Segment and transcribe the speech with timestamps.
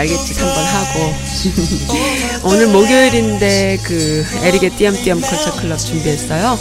[0.00, 1.12] 날갯짓 한번 하고
[2.48, 6.52] 오늘 목요일인데 그 에릭의 띄엄띄엄 컬처 클럽 준비했어요.
[6.52, 6.58] 어,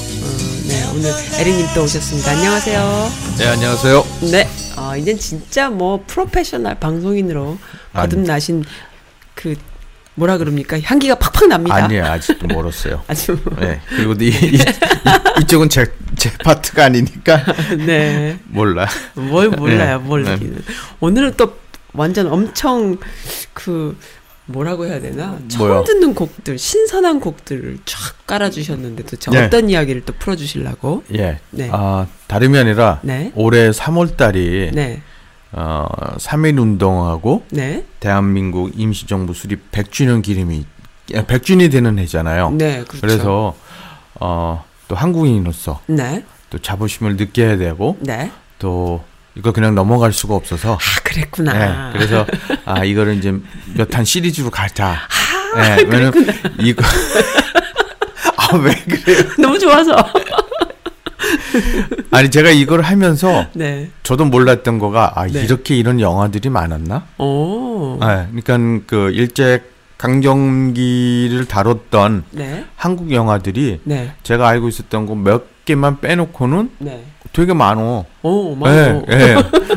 [0.68, 2.32] 네, 오늘 에릭님 또 오셨습니다.
[2.32, 3.12] 안녕하세요.
[3.38, 4.06] 네, 안녕하세요.
[4.32, 7.58] 네, 어, 이젠 진짜 뭐 프로페셔널 방송인으로
[7.94, 8.66] 거듭나신
[9.36, 9.56] 그
[10.16, 11.76] 뭐라 그럽니까 향기가 팍팍 납니다.
[11.76, 13.04] 아니에요, 아직도 멀었어요.
[13.08, 14.60] 아주 네, 그리고 이, 이,
[15.42, 15.86] 이 쪽은 제,
[16.18, 17.46] 제 파트가 아니니까
[17.88, 18.86] 네, 몰라.
[19.14, 20.38] 뭘 몰라요, 네, 뭘 네.
[21.00, 22.98] 오늘은 또 완전 엄청
[23.54, 23.98] 그
[24.46, 25.84] 뭐라고 해야 되나 처음?
[25.84, 29.46] 듣는 곡들 신선한 곡들을 쫙 깔아주셨는데 도대체 네.
[29.46, 31.04] 어떤 이야기를 또 풀어주시려고?
[31.14, 31.70] 예, 네.
[31.72, 35.02] 아 다름이 아니라 네, 올해 3월 달이 네,
[35.52, 40.66] 어, 3.1 운동하고 네, 대한민국 임시정부 수립 100주년 기념이
[41.10, 42.52] 100주년이 되는 해잖아요.
[42.52, 43.02] 네, 그렇죠.
[43.02, 43.56] 그래서
[44.16, 49.04] 어, 또 한국인으로서 네, 또 자부심을 느껴야 되고 네, 또
[49.40, 51.54] 이거 그냥 넘어갈 수가 없어서 아 그랬구나.
[51.54, 52.26] 네, 그래서
[52.66, 53.34] 아 이거를 이제
[53.74, 54.98] 몇 한 시리즈로 가자.
[55.56, 56.14] 아, 네, 왜냐면
[56.60, 56.84] 이거
[58.38, 59.24] 아 왜 그래요?
[59.40, 59.96] 너무 좋아서.
[62.12, 65.42] 아니 제가 이걸 하면서 네, 저도 몰랐던 거가 아 네.
[65.44, 67.06] 이렇게 이런 영화들이 많았나?
[67.18, 69.64] 오, 네, 그러니까 그 일제
[69.98, 77.04] 강점기를 다뤘던 네, 한국 영화들이 네, 제가 알고 있었던 거 몇 개만 빼놓고는 네.
[77.34, 78.06] 되게 많어.
[78.24, 79.02] 오, 예, 맞아.
[79.12, 79.36] 예,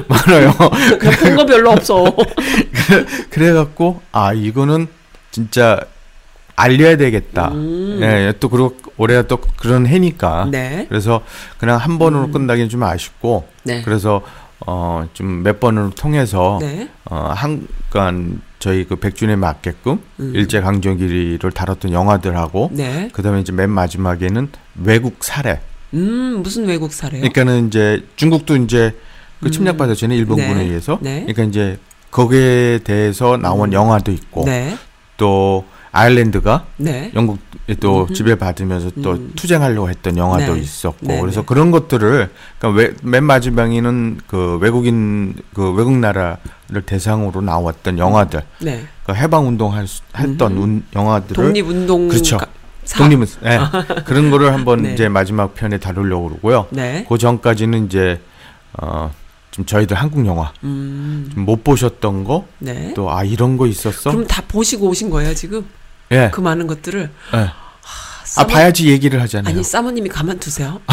[0.09, 0.53] 많아요.
[1.21, 2.05] 본거 별로 없어.
[3.31, 4.87] 그래갖고 아 이거는
[5.31, 5.79] 진짜
[6.57, 7.49] 알려야 되겠다.
[7.53, 7.99] 음.
[8.03, 10.49] 예, 또 그리고 올해가 또 그런 해니까.
[10.51, 11.23] 네, 그래서
[11.59, 14.23] 그냥 한 번으로 끝나기는 좀 아쉽고 네, 그래서
[14.67, 20.33] 어 좀 몇 번을 통해서 네, 어한 그러니까 저희 그 백준에 맞게끔 음.
[20.37, 23.09] 일제 강점기를 다뤘던 영화들하고 네.
[23.13, 24.49] 그다음에 이제 맨 마지막에는
[24.85, 25.61] 외국 사례.
[25.95, 27.21] 음, 무슨 외국 사례요?
[27.21, 28.97] 그러니까는 이제 중국도 이제
[29.41, 29.51] 그 음.
[29.51, 30.65] 침략받았잖아요 일본군에 네.
[30.65, 30.99] 의해서.
[31.01, 31.21] 네.
[31.21, 31.79] 그러니까 이제
[32.11, 33.73] 거기에 대해서 나온 음.
[33.73, 34.77] 영화도 있고 네,
[35.17, 35.65] 또
[35.95, 38.15] 아일랜드가 네, 영국에 또 음흠.
[38.15, 39.33] 지배받으면서 또 음.
[39.37, 40.61] 투쟁하려고 했던 영화도 네.
[40.61, 41.47] 있었고 네, 그래서 네.
[41.47, 46.39] 그런 것들을 그러니까 외, 맨 마지막에는 그 외국인 그 외국 나라를
[46.87, 48.85] 대상으로 나왔던 영화들 네.
[49.05, 50.63] 그 해방 운동 할, 수- 했던 음흠.
[50.63, 52.39] 운, 영화들을 독립 운동 그렇죠.
[52.97, 53.59] 독립은 예.
[54.05, 54.93] 그런 거를 한번 네.
[54.95, 56.67] 이제 마지막 편에 다루려고 그러고요.
[56.71, 57.07] 네.
[57.09, 58.21] 그 전까지는 이제
[58.81, 59.11] 어
[59.53, 61.31] 좀 저희들 한국 영화 음.
[61.35, 62.95] 좀못 보셨던 거 네.
[62.95, 64.11] 또 아 이런 거 있었어?
[64.11, 65.67] 그럼 다 보시고 오신 거예요 지금
[66.11, 66.31] 예.
[66.33, 67.37] 그 많은 것들을 예.
[67.39, 67.53] 아
[68.25, 69.53] 사모- 봐야지 얘기를 하잖아요.
[69.55, 70.81] 아니 사모님이 가만두세요.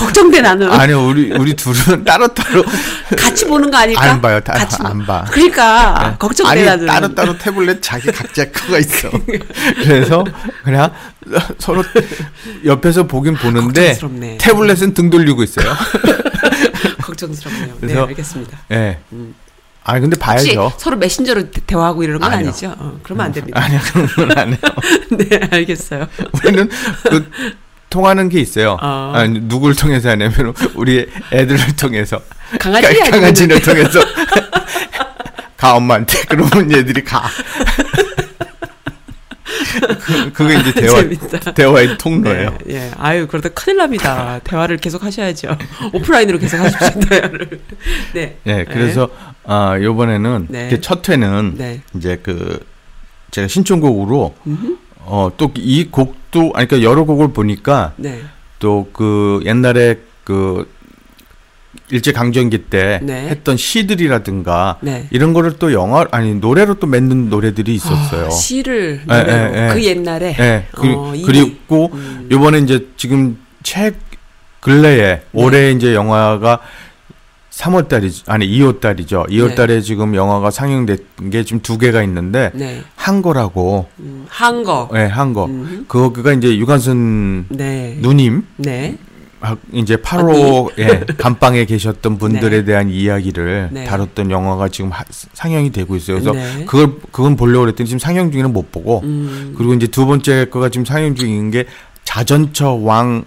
[0.00, 2.64] 걱정돼 나는 아니 우리 우리 둘은 따로 따로
[3.16, 4.02] 같이 보는 거 아닐까?
[4.02, 4.40] 안 봐요.
[4.40, 5.24] 따, 같이 안 봐.
[5.30, 6.86] 그러니까 걱정돼 아니 나는.
[6.86, 9.10] 따로 따로 태블릿 자기 각자 거가 있어.
[9.84, 10.24] 그래서
[10.64, 10.92] 그냥
[11.58, 11.84] 서로
[12.64, 14.38] 옆에서 보긴 보는데 걱정스럽네.
[14.40, 15.66] 태블릿은 등 돌리고 있어요.
[17.02, 17.66] 걱정스럽네요.
[17.66, 18.58] 네 그래서- 알겠습니다.
[18.72, 18.98] 예.
[19.12, 19.34] 음.
[19.82, 20.72] 아니 근데 봐야죠.
[20.76, 22.48] 서로 메신저로 대- 대화하고 이러는 건 아니요.
[22.48, 22.74] 아니죠?
[22.78, 23.60] 어, 그러면 안 됩니다.
[23.62, 24.58] 아니야 그런 건 안 해요.
[25.12, 26.06] 네 알겠어요.
[26.34, 26.68] 우리는
[27.08, 27.30] 그
[27.90, 28.78] 통하는 게 있어요.
[28.80, 29.12] 어.
[29.14, 32.20] 아니, 누굴 통해서 하냐면 우리 애들을 통해서
[32.58, 34.00] 강아지 가- 강아지를 통해서
[35.58, 37.22] 가 엄마한테 그러면 얘들이 가.
[40.00, 41.52] 그, 그게 이제 대화 재밌다.
[41.52, 42.58] 대화의 통로예요.
[42.64, 42.90] 네, 예.
[42.96, 44.40] 아유, 그러다 큰일 납니다.
[44.44, 45.56] 대화를 계속 하셔야죠.
[45.92, 47.60] 오프라인으로 계속 하십시오, 대화를.
[48.14, 48.36] 네.
[48.46, 49.08] 예, 그래서
[49.44, 49.82] 아 네.
[50.68, 51.82] 이렇게 첫 회는 네.
[51.94, 52.58] 이제 그
[53.30, 54.76] 제가 신청곡으로 음흠.
[55.06, 58.20] 어또 이 곡 도 아니 그러니까 여러 곡을 보니까 네.
[58.60, 60.70] 또그 옛날에 그
[61.90, 63.28] 일제 강점기 때 네.
[63.28, 65.08] 했던 시들이라든가 네.
[65.10, 68.26] 이런 거를 또 영화 아니 노래로 또 맺는 노래들이 있었어요.
[68.26, 69.72] 아, 시를 예, 노래로 예, 예.
[69.74, 70.66] 그 옛날에 예.
[70.72, 72.28] 그, 어, 이- 그리고 음.
[72.30, 73.92] 요번에 이제 지금 최
[74.60, 75.22] 근래에 네.
[75.32, 76.60] 올해 이제 영화가
[77.60, 78.24] 3월 달이죠.
[78.26, 79.26] 아니 2월 달이죠.
[79.28, 79.54] 2월 네.
[79.54, 80.96] 달에 지금 영화가 상영된
[81.30, 82.82] 게 지금 두 개가 있는데 네.
[82.96, 84.88] 한 거라고 음, 한거.
[84.94, 85.44] 예, 한거.
[85.44, 85.84] 음.
[85.86, 87.98] 그거가 이제 유관순 네.
[88.00, 88.96] 누님 네.
[89.40, 92.64] 막 이제 8호 예, 감방에 계셨던 분들에 네.
[92.64, 93.84] 대한 이야기를 네.
[93.84, 96.18] 다뤘던 영화가 지금 하- 상영이 되고 있어요.
[96.20, 96.64] 그래서 네.
[96.64, 99.54] 그걸 그건 보려고 그랬더니 지금 상영 중에는 못 보고 음.
[99.56, 101.64] 그리고 이제 두 번째 거가 지금 상영 중인 게
[102.04, 103.24] 자전처 왕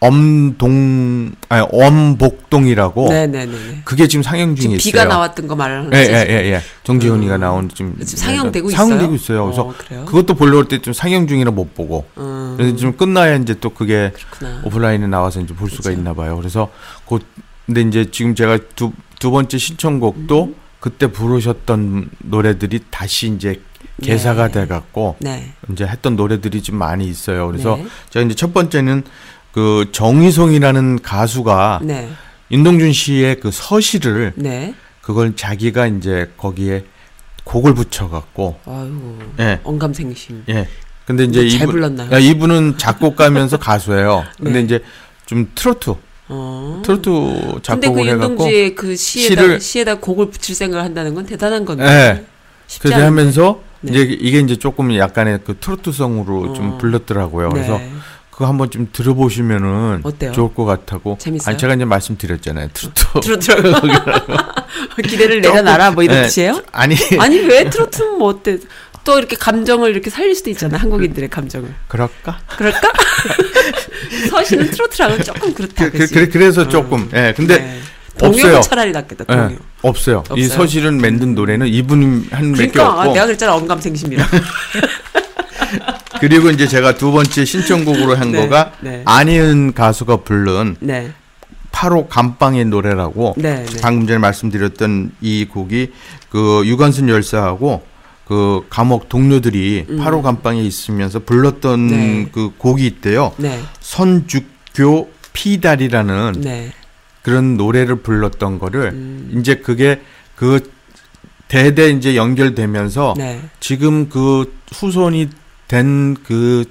[0.00, 3.82] 엄동 아니 엄복동이라고 네네네.
[3.84, 5.08] 그게 지금 상영 지금 중에 비가 있어요.
[5.08, 6.12] 나왔던 거 말하는 예, 거지?
[6.12, 6.60] 예, 예, 예.
[6.84, 7.40] 정지훈이가 음.
[7.40, 9.36] 나온 지금 지금 상영되고 상영되고 있어요?
[9.38, 9.44] 있어요.
[9.46, 10.04] 그래서 어, 그래요?
[10.04, 13.70] 그것도 보려고 할 때 좀 상영 중이라 못 보고 음, 그래서 좀 끝나야 이제 또
[13.70, 14.62] 그게 그렇구나.
[14.64, 15.98] 오프라인에 나와서 이제 볼 수가 그렇죠.
[16.00, 16.36] 있나 봐요.
[16.36, 16.70] 그래서
[17.08, 17.18] 그
[17.66, 20.54] 근데 이제 지금 제가 두, 두 번째 신청곡도 음.
[20.80, 23.60] 그때 부르셨던 노래들이 다시 이제
[24.02, 24.60] 개사가 네.
[24.60, 25.52] 돼 갖고 네.
[25.72, 27.46] 이제 했던 노래들이 좀 많이 있어요.
[27.48, 27.86] 그래서 네.
[28.10, 29.02] 제가 이제 첫 번째는
[29.52, 32.08] 그 정희송이라는 가수가 네.
[32.50, 34.74] 윤동준 씨의 그 서시를 네.
[35.02, 36.84] 그걸 자기가 이제 거기에
[37.44, 39.18] 곡을 붙여 갖고 아유.
[39.40, 39.60] 예.
[39.64, 40.44] 언감생심.
[40.50, 40.68] 예.
[41.06, 42.10] 근데 이제 잘 이분 불렀나요?
[42.12, 44.24] 야, 이분은 작곡가면서 가수예요.
[44.36, 44.60] 근데 네.
[44.62, 44.80] 이제
[45.26, 45.94] 좀 트로트
[46.28, 46.82] 어.
[46.84, 51.24] 트로트 근데 그 작곡을 해갖고 윤동주의 그 시에다 시를- 시에다 곡을 붙일 생각을 한다는 건
[51.24, 51.84] 대단한 건데.
[51.84, 52.26] 네.
[52.80, 53.04] 그렇게 않은데.
[53.04, 53.92] 하면서 네.
[53.92, 56.78] 이제 이게 이제 조금 약간의 그 트로트성으로 좀 어.
[56.78, 57.48] 불렀더라고요.
[57.48, 57.90] 그래서 네.
[58.38, 60.30] 그거 한번 좀 들어보시면은 어때요?
[60.30, 61.18] 좋을 것 같다고.
[61.18, 61.50] 재밌어요?
[61.50, 62.68] 아니 제가 이제 말씀드렸잖아요.
[62.72, 63.18] 트로트.
[63.20, 63.88] 트로트라고
[65.02, 66.22] 기대를 내려놔라 뭐 이런 네.
[66.22, 66.62] 뜻이에요?
[66.70, 68.58] 아니 아니 왜 트로트는 뭐 어때?
[69.02, 71.74] 또 이렇게 감정을 이렇게 살릴 수도 있잖아 한국인들의 감정을.
[71.88, 72.38] 그럴까?
[72.56, 72.92] 그럴까?
[74.30, 75.86] 서시는 트로트랑은 조금 그렇다.
[75.86, 76.14] 그, 그, 그치?
[76.14, 77.10] 그래, 그래서 조금.
[77.14, 77.34] 예.
[77.36, 77.80] 근데 네.
[78.22, 78.60] 없어요.
[78.60, 79.24] 차라리 낫겠다.
[79.30, 79.58] 예, 동요.
[79.82, 80.22] 없어요.
[80.36, 80.48] 이 없어요?
[80.48, 84.26] 서실을 만든 노래는 이분이 한몇개 그러니까 아, 없고 내가 그랬잖아 언감생심이라.
[86.20, 89.02] 그리고 이제 제가 두 번째 신청곡으로 한 네, 거가 네.
[89.04, 91.12] 안희은 가수가 부른 네,
[91.72, 93.80] 8호 감방의 노래라고 네, 네.
[93.80, 95.92] 방금 전에 말씀드렸던 이 곡이
[96.30, 97.82] 그 유관순 열사하고
[98.26, 99.98] 그 감옥 동료들이 음.
[100.00, 102.28] 8호 감방에 있으면서 불렀던 네.
[102.32, 103.32] 그 곡이 있대요.
[103.36, 106.72] 네, 선죽교 피달이라는 네.
[107.22, 110.00] 그런 노래를 불렀던 거를 음, 이제 그게
[110.34, 110.70] 그
[111.48, 113.40] 대대 이제 연결되면서 네.
[113.60, 115.28] 지금 그 후손이
[115.68, 116.64] 된 그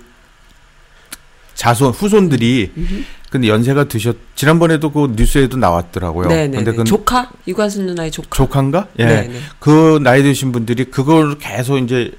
[1.58, 3.04] 자손 후손들이 음흠.
[3.32, 6.28] 근데 연세가 드셨 지난번에도 그 뉴스에도 나왔더라고요.
[6.30, 6.58] 네, 네.
[6.58, 6.78] 근데 네.
[6.78, 8.30] 그 조카 유관순 누나의 조카.
[8.32, 8.88] 조카인가?
[9.00, 9.06] 예.
[9.06, 9.40] 네, 네.
[9.60, 12.12] 그 나이 드신 분들이 그걸 계속 이제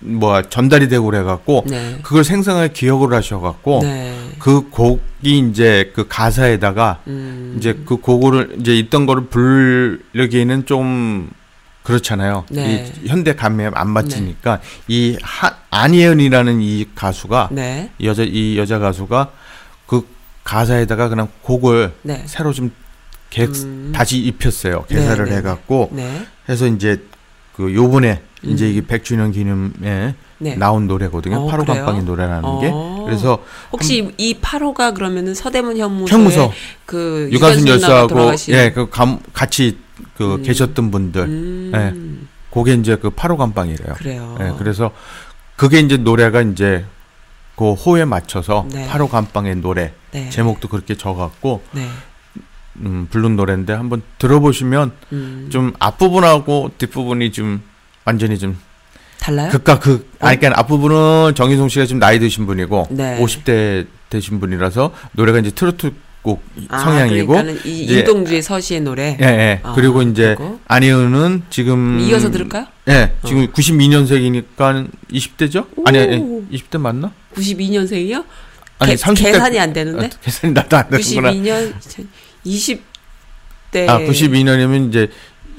[0.00, 1.98] 뭐 전달이 되고 그래 갖고 네.
[2.02, 4.14] 그걸 생생하게 기억을 하셔 갖고 네.
[4.38, 11.30] 그 곡이 이제 그 가사에다가 음, 이제 그 곡을 이제 있던 거를 부르기에는 좀
[11.86, 12.44] 그렇잖아요.
[12.50, 12.92] 네.
[13.00, 17.92] 이 현대 감에 안 맞으니까 이 하, 안예은이라는 이 가수가 네.
[17.98, 19.30] 이 여자 이 여자 가수가
[19.86, 20.04] 그
[20.42, 22.24] 가사에다가 그냥 곡을 네.
[22.26, 22.72] 새로 좀
[23.30, 23.92] 개, 음.
[23.94, 24.84] 다시 입혔어요.
[24.88, 26.26] 개사를 네, 네, 해갖고 네.
[26.48, 27.00] 해서 이제
[27.54, 28.50] 그 요번에 음.
[28.50, 30.56] 이제 이게 100주년 기념에 네.
[30.56, 31.36] 나온 노래거든요.
[31.36, 31.84] 어, 파로 그래요?
[31.84, 32.70] 감방의 노래라는 게.
[32.72, 33.04] 어.
[33.06, 36.52] 그래서 혹시 이 8호가 그러면은 서대문 현무소에 현무소
[36.84, 39.85] 그 유관순 열사하고 예, 그 감, 같이
[40.16, 40.42] 그 음.
[40.42, 41.22] 계셨던 분들.
[41.22, 43.94] 음, 그게 이제 그 파로 감방이래요.
[43.94, 44.36] 그래요.
[44.40, 44.90] 예, 그래서
[45.56, 46.84] 그게 이제 노래가 이제
[47.56, 48.86] 그 호에 맞춰서 네.
[48.86, 50.30] 파로 감방의 노래 네.
[50.30, 51.88] 제목도 그렇게 적었고 네.
[52.80, 55.48] 음, 부른 노래인데 한번 들어보시면 음.
[55.50, 57.62] 좀 앞부분하고 뒷부분이 좀
[58.04, 58.58] 완전히 좀
[59.18, 59.50] 달라요?
[59.50, 60.10] 극과 극.
[60.20, 63.18] 아니, 그러니까 앞부분은 정희송 씨가 좀 나이 드신 분이고 네.
[63.20, 65.92] 50대 되신 분이라서 노래가 이제 트로트
[66.26, 69.16] 곡 아, 성향이고 그러니까는 이 이제- 윤동주의 서시의 노래.
[69.20, 69.60] 예, 예.
[69.62, 70.58] 아, 그리고 이제 그리고?
[70.66, 72.66] 안희은은 지금 이어서 들을까요?
[72.88, 73.12] 예.
[73.24, 73.46] 지금 어.
[73.52, 75.66] 92년생이니까 20대죠?
[75.86, 76.42] 아니, 아니, 오.
[76.50, 77.12] 20대 맞나?
[77.36, 78.24] 92년생이요?
[78.80, 80.06] 아니, 개, 30대 계산이 안 되는데?
[80.06, 81.30] 아, 계산이 나도 안 되는구나.
[81.32, 81.74] 92년
[82.44, 85.08] 20대 아, 92년이면 이제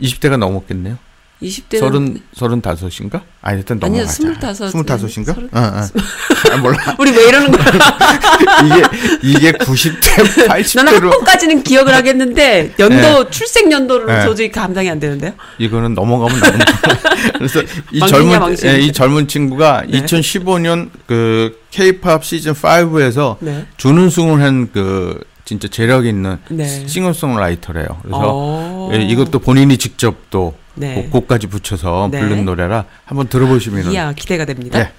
[0.02, 0.98] 20대가 넘었겠네요.
[1.42, 3.22] 20대는 서른 서른 다섯인가?
[3.44, 4.12] 아니 일단 아니요, 넘어가자.
[4.14, 4.72] 스물다섯.
[4.72, 5.34] 스물다섯인가?
[5.34, 6.52] 서른- 어, 어.
[6.52, 6.78] 아, 몰라.
[6.98, 7.66] 우리 왜 이러는 거야?
[8.66, 8.84] 이게
[9.22, 14.26] 이게 90대, 나는 80대로 학번까지는 기억을 하겠는데 연도 출생 연도를 네.
[14.26, 15.34] 도저히 감당이 안 되는데요.
[15.60, 16.60] 이거는 넘어가면 나는
[17.38, 18.58] 그래서 이 망신이야, 젊은.
[18.66, 20.02] 예, 이 젊은 친구가 네.
[20.02, 23.66] 2015년 그 K-팝 시즌 5에서 네.
[23.78, 26.66] 준우승을 한 그 진짜 재력 있는 네.
[26.66, 27.88] 싱어송라이터래요.
[28.02, 28.90] 그래서 어.
[28.92, 30.94] 예, 이것도 본인이 직접 또 네.
[30.96, 32.20] 곡- 곡까지 붙여서 네.
[32.20, 34.78] 부른 노래라 한번 들어보시면은 이야 기대가 됩니다.
[34.78, 34.92] 네.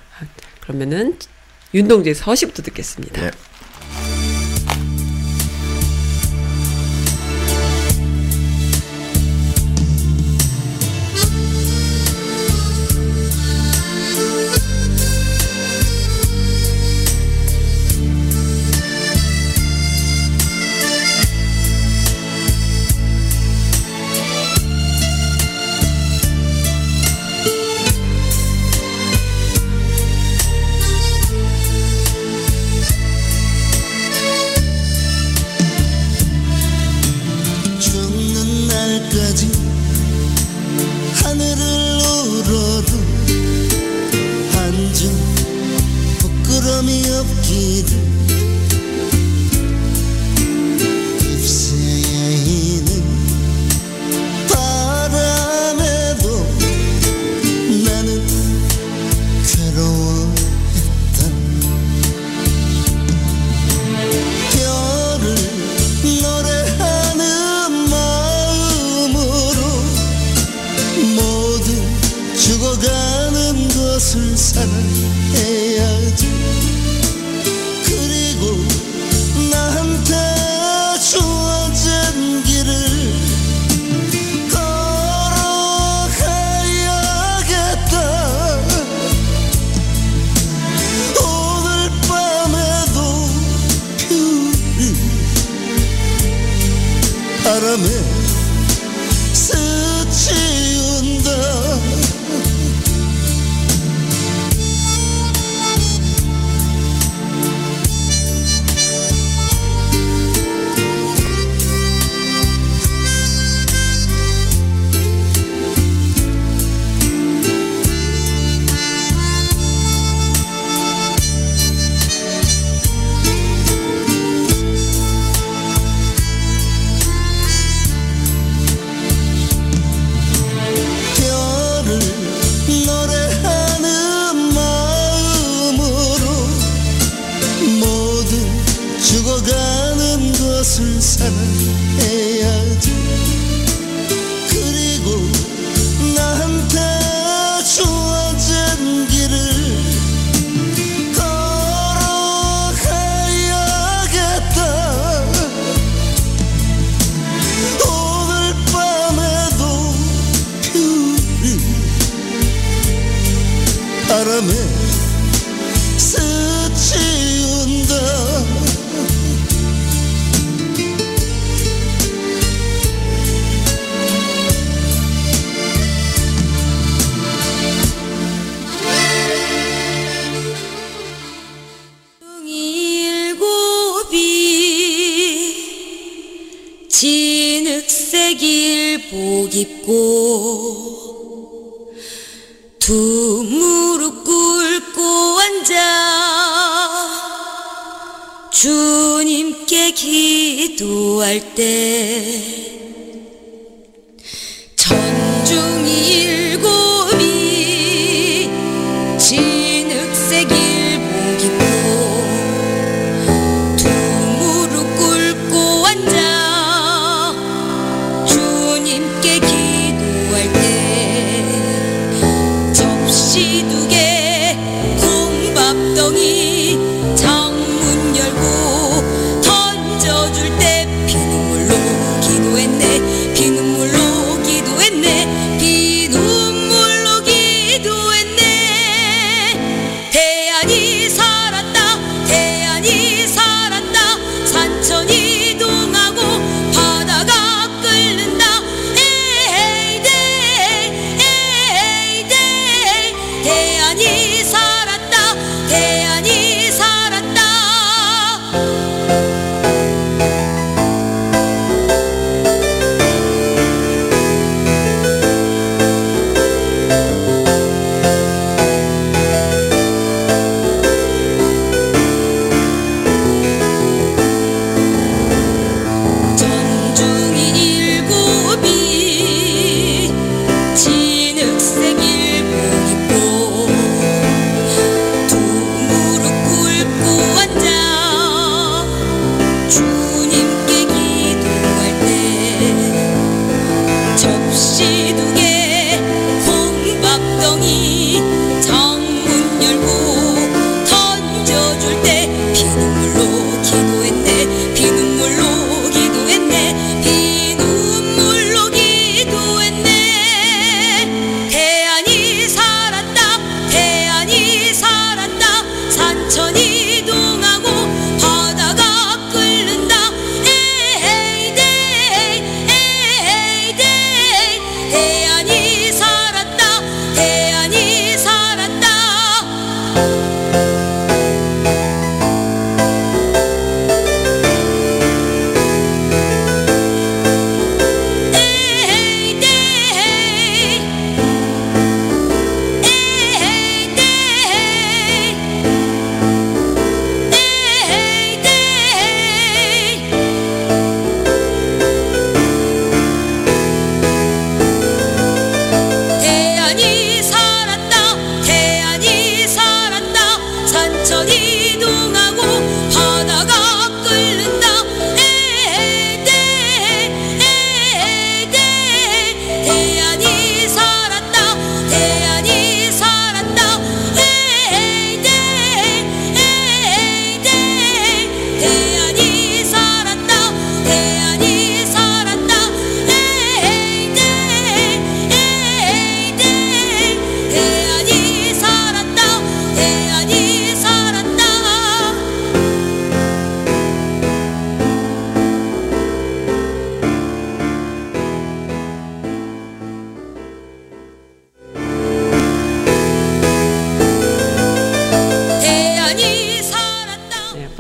[0.63, 1.19] 그러면은
[1.75, 3.31] 윤동주의 서시부터 듣겠습니다.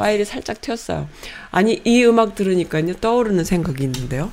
[0.09, 1.07] 파일이 살짝 튀었어요.
[1.50, 4.33] 아니 이 음악 들으니까요 떠오르는 생각이 있는데요.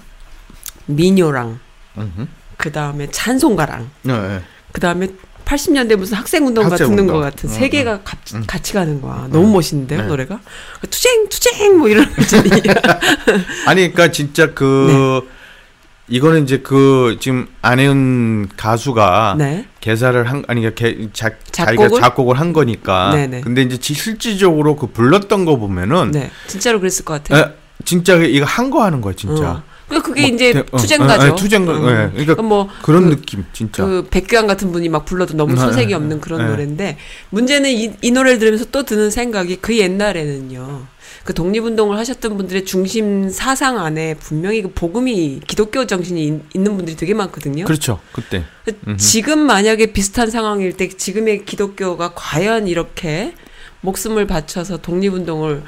[0.86, 1.60] 민요랑.
[2.58, 4.42] 그 다음에 찬송가랑 네, 네.
[4.72, 5.10] 그 다음에
[5.44, 6.96] 80년대 무슨 학생운동가 학생운동.
[6.96, 8.18] 듣는 것 같은 세 응, 개가 같,
[8.48, 9.28] 같이 가는 거야.
[9.30, 10.08] 너무 멋있는데요 네.
[10.08, 10.40] 노래가
[10.90, 12.38] 투쟁 투쟁 뭐 이런 거지.
[13.68, 15.35] 아니 그러니까 진짜 그 네.
[16.08, 19.66] 이거는 이제 그 지금 안혜은 가수가 네.
[19.82, 22.02] 개사를 한 아니 그러니까 개, 자, 자기가 작곡을?
[22.02, 23.12] 작곡을 한 거니까.
[23.16, 23.42] 네네.
[23.42, 27.44] 근데 이제 지- 실질적으로 그 불렀던 거 보면은 네, 진짜로 그랬을 것 같아요.
[27.44, 27.52] 에,
[27.86, 29.52] 진짜 이거 한 거 하는 거야 진짜.
[29.52, 29.64] 어.
[29.88, 31.28] 그러니까 그게 뭐, 이제 대- 어, 투쟁가죠.
[31.28, 31.72] 어, 어, 투쟁가.
[31.74, 32.12] 음.
[32.16, 32.20] 예.
[32.24, 33.84] 그러니까 뭐 그런 그- 느낌 진짜.
[33.86, 36.48] 그 백규환 같은 분이 막 불러도 너무 네, 손색이 네, 없는 그런 네.
[36.50, 36.98] 노래인데
[37.32, 40.86] 문제는 이, 이 노래를 들으면서 또 드는 생각이 그 옛날에는요.
[41.26, 46.96] 그 독립운동을 하셨던 분들의 중심 사상 안에 분명히 그 복음이 기독교 정신이 있- 있는 분들이
[46.96, 47.66] 되게 많거든요.
[47.66, 48.00] 그렇죠.
[48.12, 48.44] 그때.
[48.88, 48.98] 음흠.
[48.98, 53.34] 지금 만약에 비슷한 상황일 때 지금의 기독교가 과연 이렇게
[53.82, 55.64] 목숨을 바쳐서 독립운동을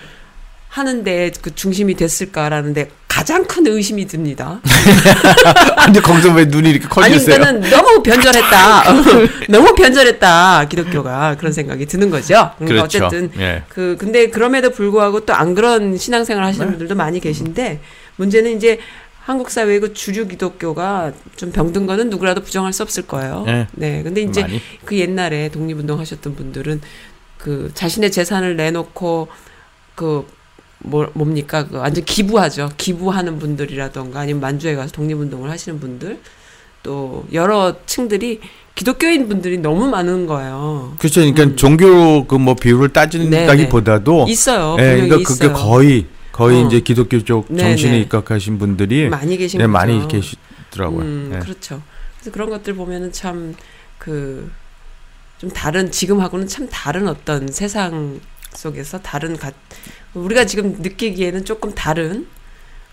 [0.69, 4.61] 하는데 그 중심이 됐을까라는데 가장 큰 의심이 듭니다.
[5.85, 7.37] 근데 거기서 왜 눈이 이렇게 아니 커지세요?
[7.39, 8.83] 그러니까는 너무 변절했다.
[9.49, 12.51] 너무 변절했다 기독교가 그런 생각이 드는 거죠.
[12.59, 13.05] 그러니까 그렇죠.
[13.05, 13.63] 어쨌든 예.
[13.69, 17.79] 그 근데 그럼에도 불구하고 또 안 그런 신앙생활 하시는 분들도 많이 계신데
[18.17, 18.79] 문제는 이제
[19.23, 23.43] 한국 사회의 그 주류 기독교가 좀 병든 거는 누구라도 부정할 수 없을 거예요.
[23.45, 23.67] 네.
[23.73, 24.03] 네.
[24.03, 24.61] 근데 이제 많이.
[24.85, 26.81] 그 옛날에 독립운동 하셨던 분들은
[27.37, 29.27] 그 자신의 재산을 내놓고
[29.95, 30.25] 그
[30.79, 32.69] 뭐, 뭡니까 그 완전 기부하죠.
[32.77, 36.19] 기부하는 분들이라던가 아니면 만주에 가서 독립운동을 하시는 분들
[36.83, 38.39] 또 여러 층들이
[38.75, 40.95] 기독교인 분들이 너무 많은 거예요.
[40.99, 41.21] 그렇죠.
[41.21, 44.75] 그러니까 종교 그 뭐 비율을 따진다기보다도 있어요.
[44.79, 45.53] 예, 분명히 그러니까 그게 있어요.
[45.57, 46.67] 거의 거의 어.
[46.67, 47.99] 이제 기독교 쪽 네, 정신에 네.
[48.01, 49.71] 입각하신 분들이 많이 계신 네, 거죠.
[49.73, 51.01] 많이 계시더라고요.
[51.01, 51.39] 음, 예.
[51.39, 51.81] 그렇죠.
[52.19, 53.55] 그래서 그런 것들 보면은 참
[53.97, 54.49] 그
[55.39, 58.19] 좀 다른 지금하고는 참 다른 어떤 세상
[58.53, 59.51] 속에서 다른 가,
[60.13, 62.27] 우리가 지금 느끼기에는 조금 다른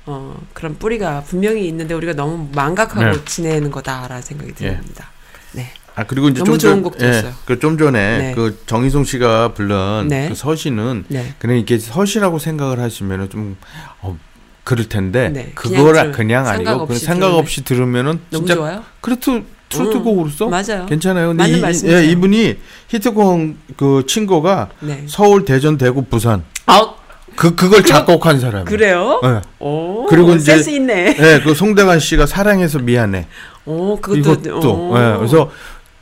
[0.07, 3.25] 어 그런 뿌리가 분명히 있는데 우리가 너무 망각하고 네.
[3.25, 4.77] 지내는 거다라는 생각이 예.
[4.77, 5.09] 듭니다.
[5.53, 5.71] 네.
[5.95, 7.01] 아 그리고 이제 너무 좀 좋은 전- 곡.
[7.01, 8.35] 예, 그좀 전에 네.
[8.35, 10.29] 그 정희송 씨가 부른 네.
[10.29, 11.35] 그 서시는 네.
[11.39, 13.57] 그냥 이게 서시라고 생각을 하시면은 좀
[14.03, 14.19] 어,
[14.65, 18.45] 그럴 텐데 네, 그냥 그거라 들- 그냥 생각 아니고 그 없이 생각 없이 들으면은 너무
[18.45, 18.85] 진짜 좋아요.
[19.03, 20.85] 트로트 트로트 음, 곡으로서 맞아요.
[20.87, 21.29] 괜찮아요.
[21.29, 21.63] 근데 이.
[21.87, 25.05] 예, 이분이 히트곡 그 친거가 네.
[25.07, 26.95] 서울, 대전, 대구, 부산 아
[27.37, 28.65] 그 그걸 작곡한 사람.
[28.65, 29.21] 그래요?
[29.25, 29.41] 예.
[29.59, 30.07] 오.
[30.07, 31.17] 그리고 이제- 센스 있네.
[31.19, 33.27] 예, 그 송대관 씨가 사랑해서 미안해.
[33.67, 34.99] 오 그것도 이것도 오.
[34.99, 35.51] 예, 그래서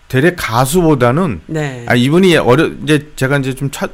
[0.09, 1.85] 대략 가수보다는 네.
[1.88, 3.90] 아 이분이 어려 이제 제가 이제 좀 찾,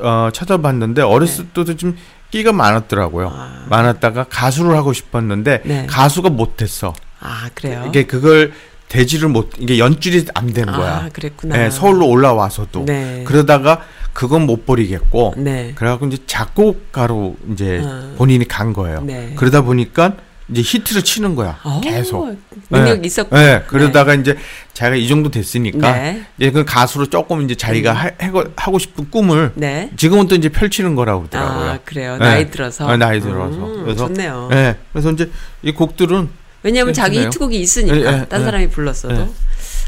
[0.00, 1.96] 어, 찾아봤는데 어렸을 때도 좀
[2.30, 3.28] 끼가 많았더라고요.
[3.28, 3.34] 네.
[3.34, 3.64] 아.
[3.70, 5.86] 많았다가 가수를 하고 싶었는데 네.
[5.88, 6.92] 가수가 못했어.
[7.20, 7.84] 아 그래요.
[7.88, 8.52] 이게 그걸
[8.88, 11.08] 대지를 못 이게 연줄이 안된아 거야.
[11.12, 11.64] 그랬구나.
[11.64, 13.24] 예, 서울로 올라와서도 네.
[13.26, 13.80] 그러다가
[14.14, 15.72] 그건 못 버리겠고 네.
[15.74, 18.14] 그래갖고 이제 작곡가로 이제 어.
[18.16, 19.02] 본인이 간 거예요.
[19.02, 19.32] 네.
[19.36, 20.14] 그러다 보니까
[20.48, 21.58] 이제 히트를 치는 거야.
[21.64, 22.36] 어, 계속.
[22.70, 23.06] 능력 네.
[23.06, 23.34] 있었고.
[23.34, 24.36] 네, 그러다가 이제
[24.74, 26.24] 자기가 이 정도 됐으니까 네.
[26.38, 29.90] 이제 그 가수로 조금 이제 자기가 하, 해고- 하고 싶은 꿈을 네.
[29.96, 31.70] 지금은 또 이제 펼치는 거라고 하더라고요.
[31.70, 32.12] 아 그래요.
[32.18, 32.24] 네.
[32.24, 32.86] 나이 들어서.
[32.88, 33.56] 아, 나이 들어서.
[33.56, 34.48] 음, 그래서 좋네요.
[34.50, 35.30] 네, 그래서 이제
[35.62, 36.28] 이 곡들은
[36.62, 37.20] 왜냐하면 자기.
[37.20, 38.44] 히트곡이 있으니까 네, 네, 딴 네.
[38.44, 39.30] 사람이 불렀어도 네.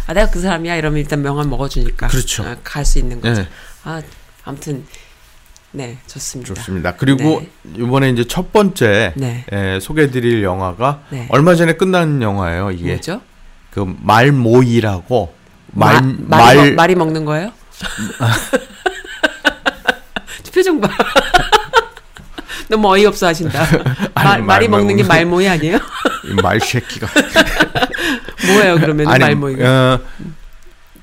[0.06, 2.06] 아 내가 그 사람이야 이러면 일단 명함 먹어주니까.
[2.08, 2.56] 그렇죠.
[2.62, 3.42] 갈수 있는 거죠.
[3.42, 3.48] 네,
[3.84, 4.00] 아
[4.44, 4.84] 아무튼
[5.72, 6.54] 네 좋습니다.
[6.54, 6.94] 좋습니다.
[6.96, 9.44] 그리고 이번에 이제 첫 번째 네.
[9.52, 11.26] 예, 소개해드릴 영화가 네.
[11.30, 12.70] 얼마 전에 끝난 영화예요.
[12.70, 13.20] 이게 뭐죠?
[13.70, 15.34] 그 말모이라고
[15.72, 17.52] 말 마- 말, 말이, 먹, 말이 먹는 거예요?
[20.54, 20.88] 표정 봐.
[22.68, 23.62] 너무 어이없어 하신다.
[24.14, 25.76] 아니, 말, 말이 말 먹는 게 말모이 아니에요?
[26.24, 27.06] 이 말새끼가
[28.52, 29.62] 뭐예요 그러면 아니 말모이?
[29.62, 30.00] 어,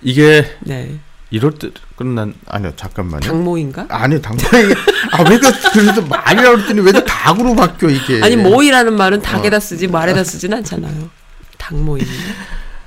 [0.01, 0.95] 이게 네.
[1.29, 3.21] 이럴 때 끝난 아니요 잠깐만요.
[3.21, 3.87] 당모인가?
[3.89, 4.73] 아니 당모이
[5.11, 5.39] 아왜
[5.73, 9.21] 그래서 말이라고 그랬더니 왜 닭으로 바뀌어 이게 아니 모이라는 말은 어.
[9.21, 11.09] 닭에다 쓰지 말에다 쓰진 않잖아요.
[11.57, 12.01] 닭모이.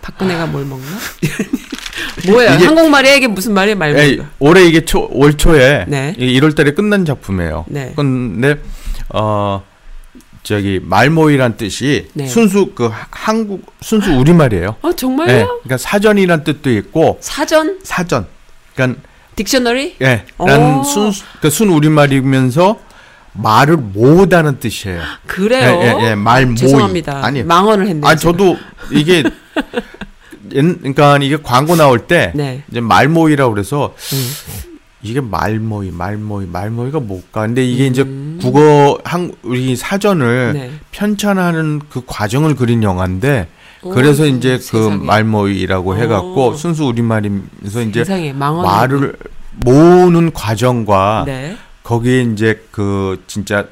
[0.03, 0.85] 박근혜가 뭘 먹나?
[2.31, 2.55] 뭐예요?
[2.55, 4.25] 이게- 한국말이야 이게 무슨 말이에요 말모이가?
[4.39, 6.15] 올해 이게 초, 올 초에 네.
[6.19, 7.65] 1월달에 끝난 작품이에요.
[7.69, 7.93] 네.
[7.97, 8.61] 근데
[9.09, 9.65] 어
[10.47, 12.29] 저기 말모이란 뜻이 네.
[12.29, 14.77] 순수 그 하- 한국 순수 우리 말이에요.
[14.81, 15.27] 아 정말요?
[15.27, 17.81] 네, 그러니까 사전이란 뜻도 있고 사전?
[17.83, 18.29] 사전.
[18.77, 19.01] 그러니까
[19.35, 19.95] 딕셔너리?
[20.03, 20.47] 예, 오.
[20.47, 22.79] 난 순, 그순 우리 말이면서
[23.33, 25.03] 말을 모으다는 뜻이에요.
[25.27, 25.81] 그래요?
[25.83, 26.55] 예, 예, 예, 말 모이.
[26.55, 27.25] 죄송합니다.
[27.27, 28.07] 아니, 망언을 했네요.
[28.09, 28.15] 아.
[28.15, 28.57] 저도
[28.93, 29.25] 이게
[30.55, 32.63] 옛- 그러니까 이게 광고 나올 때 네.
[32.71, 34.76] 이제 말 모이라고 그래서 음.
[35.07, 37.43] 이게 말모이 말모이 말모이가 뭘까?
[37.43, 38.39] 근데 이게 이제 음.
[38.41, 40.71] 국어 한 우리 사전을 네.
[40.91, 43.49] 편찬하는 그 과정을 그린 영화인데
[43.93, 44.97] 그래서 오, 이제 그 세상에.
[44.97, 46.55] 말모이라고 해갖고 오.
[46.55, 49.15] 순수 우리말이면서 이제 말을
[49.53, 51.57] 모으는 과정과 네.
[51.83, 53.67] 거기에 이제 그 진짜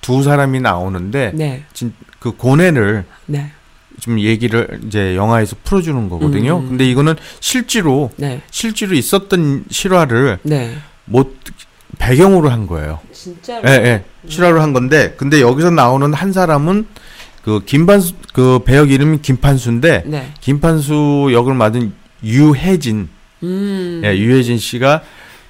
[0.00, 1.64] 두 사람이 나오는데 네.
[1.74, 3.52] 진, 그 고뇌를 네.
[4.00, 6.58] 좀 얘기를 이제 영화에서 풀어주는 거거든요.
[6.58, 6.68] 음.
[6.68, 8.40] 근데 이거는 실제로 네.
[8.50, 10.76] 실제로 있었던 실화를 네.
[11.04, 11.36] 못
[11.98, 13.00] 배경으로 한 거예요.
[13.12, 13.68] 진짜로.
[13.68, 14.04] 예, 예.
[14.28, 16.86] 실화로 한 건데 근데 여기서 나오는 한 사람은
[17.42, 20.32] 그 김판수 그 배역 이름이 김판수인데 네.
[20.40, 23.08] 김판수 역을 맡은 유혜진
[23.42, 24.02] 음.
[24.04, 25.02] 예, 유혜진 씨가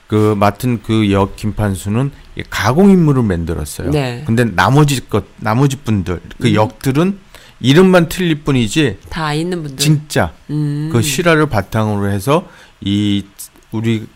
[0.07, 3.91] 그 맡은 그 역 김판수는 이 가공 인물을 만들었어요.
[3.91, 4.23] 네.
[4.27, 6.55] 근데 나머지 것 나머지 분들 그 음.
[6.55, 7.19] 역들은
[7.61, 9.79] 이름만 틀릴 뿐이지 다 있는 분들.
[9.79, 10.91] 진짜 음.
[10.93, 12.47] 그 실화를 바탕으로 해서
[12.81, 13.25] 이
[13.73, 14.07] 우리의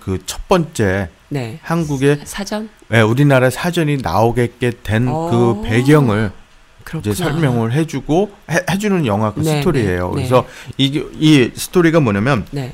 [0.00, 1.58] 그 첫 번째 네.
[1.62, 2.68] 한국의 사전?
[2.92, 5.30] 예, 우리나라 사전이 나오게 된 어.
[5.30, 6.30] 그 배경을
[6.84, 7.12] 그렇구나.
[7.12, 10.08] 이제 설명을 해주고 해, 해주는 영화 그 네, 스토리예요.
[10.10, 12.72] 네, 그래서 이게 이 스토리가 뭐냐면 네.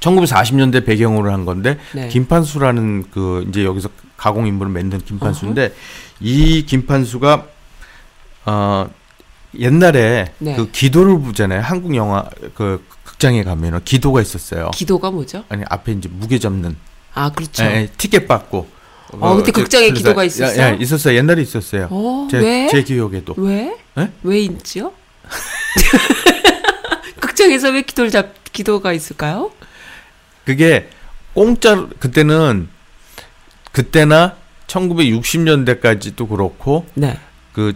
[0.00, 2.08] 1940년대 배경으로 한 건데 네.
[2.08, 5.74] 김판수라는 그 이제 여기서 가공 인물을 만든 김판수인데
[6.20, 7.46] 이 김판수가
[8.48, 8.88] 어
[9.58, 10.56] 옛날에 네.
[10.56, 11.60] 그 기도를 부잖아요.
[11.60, 14.70] 한국 영화 그 극장에 가면은 기도가 있었어요.
[14.74, 15.44] 기도가 뭐죠?
[15.48, 16.76] 아니 앞에 이제 무게 잡는
[17.14, 17.64] 아, 그렇죠.
[17.64, 18.68] 예, 예, 티켓 받고.
[19.12, 20.62] 어, 그때 그- 극장에 그래서- 기도가 있었어요?
[20.62, 21.16] 예, 예, 있었어요.
[21.16, 21.88] 옛날에 있었어요.
[21.90, 22.68] 어, 제, 왜?
[22.70, 23.34] 제 기억에도.
[23.38, 23.74] 왜?
[23.96, 24.12] 예?
[24.22, 24.92] 왜 있지요?
[27.20, 29.50] 극장에서 왜 기도를 잡 기도가 있을까요?
[30.44, 30.88] 그게
[31.34, 32.68] 공짜 그때는
[33.72, 37.18] 그때나 1960년대까지도 그렇고 네.
[37.52, 37.74] 그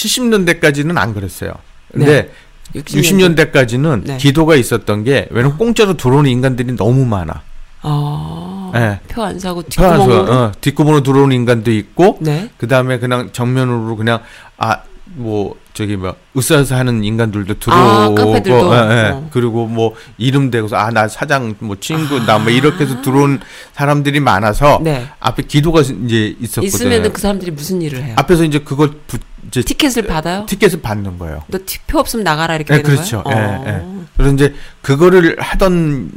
[0.00, 1.52] 70년대까지는 안 그랬어요.
[1.92, 2.30] 근데
[2.74, 3.52] 60년대.
[3.52, 4.16] 까지는 네.
[4.16, 7.42] 기도가 있었던 게 왜냐면 공짜로 들어오는 인간들이 너무 많아.
[7.82, 8.72] 아.
[8.76, 9.00] 예.
[9.08, 10.32] 표안 사고 뒷구멍으로.
[10.32, 12.48] 어, 뒷구멍으로 들어오는 인간도 있고 네.
[12.56, 14.20] 그 다음에 그냥 정면으로 그냥
[14.56, 14.82] 아
[15.14, 18.74] 뭐 저기 뭐 으쌰으쌰 하는 인간들도 아, 들어오고 카페들도?
[18.74, 19.10] 예, 예.
[19.10, 19.28] 어.
[19.32, 22.24] 그리고 뭐 이름 대고서 아 나 사장 뭐 친구 아.
[22.26, 23.40] 나뭐 이렇게 해서 들어온
[23.72, 25.08] 사람들이 많아서 네.
[25.20, 26.66] 앞에 기도가 이제 있었거든요.
[26.66, 28.14] 있으면은 그 사람들이 무슨 일을 해요?
[28.18, 30.46] 앞에서 이제 그걸 부, 이제 티켓을 받아요?
[30.46, 31.42] 티켓을 받는 거예요.
[31.48, 33.22] 너 표 없으면 나가라 이렇게 네, 되는 그렇죠.
[33.22, 33.64] 거예요?
[33.66, 34.04] 예, 어.
[34.16, 36.10] 그래서 이제 그거를 하던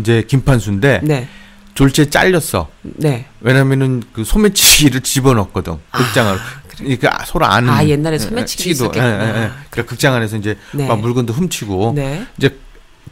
[0.00, 1.28] 이제 김판수인데 네.
[1.74, 2.68] 졸지에 잘렸어.
[2.82, 3.26] 네.
[3.40, 6.38] 왜냐면은 그 소매치기를 집어넣었거든 극장을.
[6.76, 9.06] 그러니까 서로 아는 아, 옛날에 예, 소매치기 있었겠구나.
[9.06, 9.50] 예, 예, 예.
[9.70, 10.86] 그러니까 극장 안에서 이제 네.
[10.88, 12.26] 막 물건도 훔치고 네.
[12.36, 12.56] 이제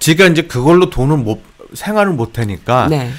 [0.01, 1.43] 지가 이제 그걸로 돈을 못
[1.75, 3.11] 생활을 못 하니까 네.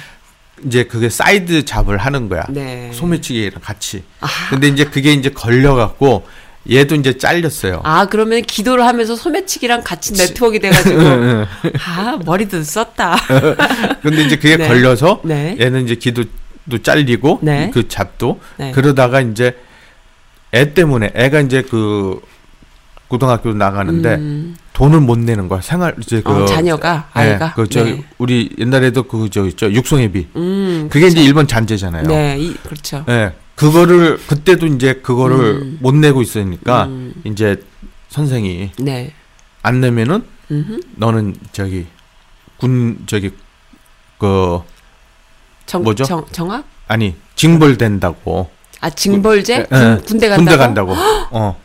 [0.66, 2.44] 이제 그게 side job을 하는 거야.
[2.48, 2.90] 네.
[2.92, 4.02] 소매치기랑 같이.
[4.20, 4.26] 아.
[4.50, 6.26] 근데 이제 그게 이제 걸려갖고
[6.70, 7.82] 얘도 이제 잘렸어요.
[7.84, 11.00] 아, 그러면 기도를 하면서 소매치기랑 같이 네트워크가 돼가지고,
[11.86, 13.16] 아, 머리도 썼다.
[14.02, 14.66] 근데 이제 그게 네.
[14.66, 15.56] 걸려서 네.
[15.60, 17.70] 얘는 이제 기도도 잘리고 네.
[17.72, 18.72] 그 job도 네.
[18.72, 19.58] 그러다가 이제
[20.54, 22.20] 애 때문에 애가 이제 그
[23.14, 24.56] 고등학교 나가는데 음.
[24.72, 27.52] 돈을 못 내는 거야 생활 이제 그 어, 자녀가, 아이가.
[27.54, 28.04] 그 저기 네.
[28.18, 32.08] 우리 옛날에도 그저 있죠 육성회비 음, 그게 이제 일본 잔재잖아요.
[32.08, 33.04] 네, 이, 그렇죠.
[33.08, 33.32] 예.
[33.54, 35.78] 그거를 그때도 이제 그거를 음.
[35.80, 37.14] 못 내고 있으니까 음.
[37.22, 37.62] 이제
[38.08, 39.12] 선생이 네.
[39.62, 40.80] 안 내면은 음흠.
[40.96, 41.86] 너는 저기
[42.56, 43.30] 군 저기
[44.18, 44.58] 그
[45.66, 46.02] 정, 뭐죠?
[46.02, 46.64] 정, 정합?
[46.88, 48.50] 아니 징벌된다고
[48.80, 49.54] 아, 징벌제?
[49.54, 50.04] 예, 군, 예.
[50.04, 50.44] 군대 간다고?
[50.44, 50.94] 군대 간다고.
[51.30, 51.63] 어.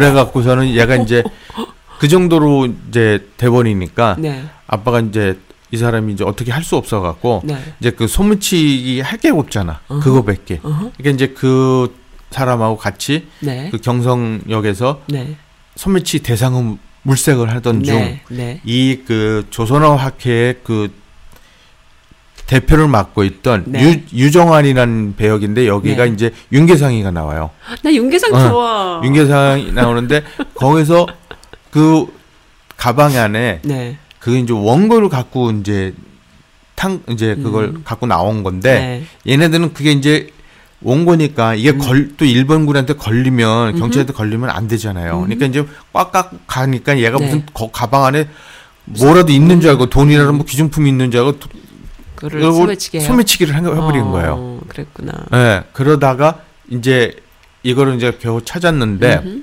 [0.00, 1.22] 그래갖고서는 얘가 이제
[1.98, 4.44] 그 정도로 이제 돼버리니까 네.
[4.66, 5.38] 아빠가 이제
[5.70, 7.56] 이 사람이 이제 어떻게 할 수 없어갖고 네.
[7.80, 9.80] 이제 그 소매치기 할 게 없잖아.
[9.88, 10.00] 어허.
[10.00, 10.60] 그거밖에.
[10.62, 10.90] 어허.
[10.98, 11.94] 그러니까 이제 그
[12.30, 13.70] 사람하고 같이 네.
[13.70, 15.36] 그 경성역에서 네.
[15.76, 18.20] 소매치 대상은 물색을 하던 네.
[18.28, 18.60] 네.
[18.66, 20.92] 중이 그 조선어 학회의 그
[22.46, 24.04] 대표를 맡고 있던 네.
[24.12, 26.10] 유, 유정환이라는 배역인데 여기가 네.
[26.12, 27.50] 이제 윤계상이가 나와요.
[27.82, 29.00] 나 윤계상 어, 좋아.
[29.04, 30.22] 윤계상이 나오는데
[30.54, 31.06] 거기서
[31.70, 32.06] 그
[32.76, 33.98] 가방 안에 네.
[34.20, 35.92] 그 이제 원고를 갖고 이제
[36.76, 37.82] 탕 이제 그걸 음.
[37.84, 39.32] 갖고 나온 건데 네.
[39.32, 40.28] 얘네들은 그게 이제
[40.82, 41.78] 원고니까 이게 음.
[41.78, 45.20] 걸또 일본군한테 걸리면 경찰한테 걸리면 안 되잖아요.
[45.22, 47.24] 그러니까 이제 꽉꽉 가니까 얘가 네.
[47.24, 48.28] 무슨 거- 가방 안에
[48.84, 51.38] 뭐라도 있는 줄 알고 돈이라도 뭐 귀중품이 있는 줄 알고
[52.24, 53.06] 이거 소매치기 해요.
[53.06, 54.60] 소매치기를 한- 해버린 어, 거예요.
[54.68, 55.12] 그랬구나.
[55.34, 55.64] 예.
[55.72, 57.14] 그러다가 이제
[57.62, 59.42] 이거를 이제 겨우 찾았는데 음흠.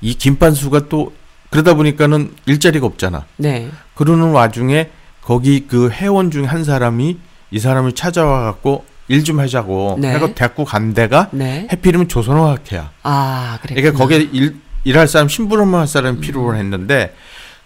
[0.00, 1.12] 이 김판수가 또
[1.50, 3.26] 그러다 보니까는 일자리가 없잖아.
[3.36, 3.70] 네.
[3.94, 4.90] 그러는 와중에
[5.22, 7.18] 거기 그 회원 중 한 사람이
[7.50, 10.08] 이 사람을 찾아와 갖고 일 좀 하자고 네.
[10.14, 11.68] 해서 데리고 간 데가 네.
[11.70, 12.90] 해필이면 조선어학회야.
[13.02, 13.80] 아, 그랬구나.
[13.80, 17.14] 그러니까 거기에 일 일할 사람 심부름을 할 사람이 필요로 했는데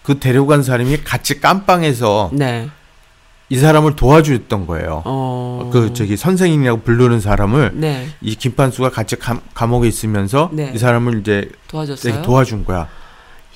[0.03, 2.69] 그 데려간 사람이 같이 깜빵에서 네.
[3.49, 5.03] 이 사람을 도와주었던 거예요.
[5.05, 5.69] 어.
[5.71, 8.09] 그 저기 선생님이라고 부르는 사람을 네.
[8.21, 10.71] 이 김판수가 같이 감, 감옥에 있으면서 네.
[10.75, 12.23] 이 사람을 이제 도와줬어요.
[12.23, 12.89] 도와준 거야.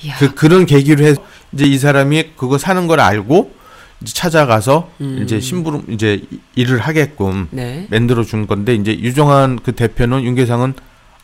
[0.04, 0.16] 이야.
[0.18, 3.54] 그 그런 계기로 해서 이제 이 사람이 그거 사는 걸 알고
[4.02, 5.20] 이제 찾아가서 음.
[5.24, 7.86] 이제 심부름 이제 이- 일을 하게끔 네.
[7.92, 10.74] 만들어 준 건데 이제 유정한 그 대표는 윤계상은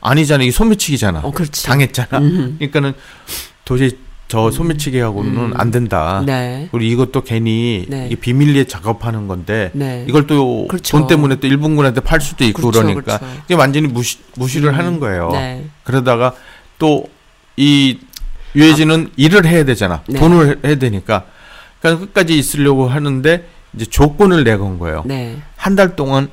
[0.01, 1.31] 아니잖아 이 소매치기잖아 어.
[1.65, 2.55] 당했잖아 음.
[2.59, 2.93] 그러니까는
[3.65, 3.97] 도저히
[4.27, 5.53] 저 소매치기 하고는 음.
[5.55, 6.67] 안 된다 네.
[6.71, 8.09] 그리고 이것도 괜히 네.
[8.19, 10.05] 비밀리에 작업하는 건데 네.
[10.07, 11.07] 이걸 또돈 그렇죠.
[11.07, 13.25] 때문에 또 일본군한테 팔 수도 있고 그렇죠, 그러니까 그렇죠.
[13.45, 14.75] 이게 완전히 무시 무시를 음.
[14.75, 15.29] 하는 거예요.
[15.31, 15.65] 네.
[15.83, 16.33] 그러다가
[16.77, 17.07] 또
[17.57, 17.99] 이
[18.55, 19.95] 유해진은 일을 해야 되잖아.
[19.95, 20.03] 아.
[20.07, 20.19] 네.
[20.19, 21.25] 돈을 해야 되니까.
[21.81, 25.03] 그러니까 끝까지 있으려고 하는데 이제 조건을 내건 거예요.
[25.05, 25.37] 네.
[25.57, 26.29] 한달 동안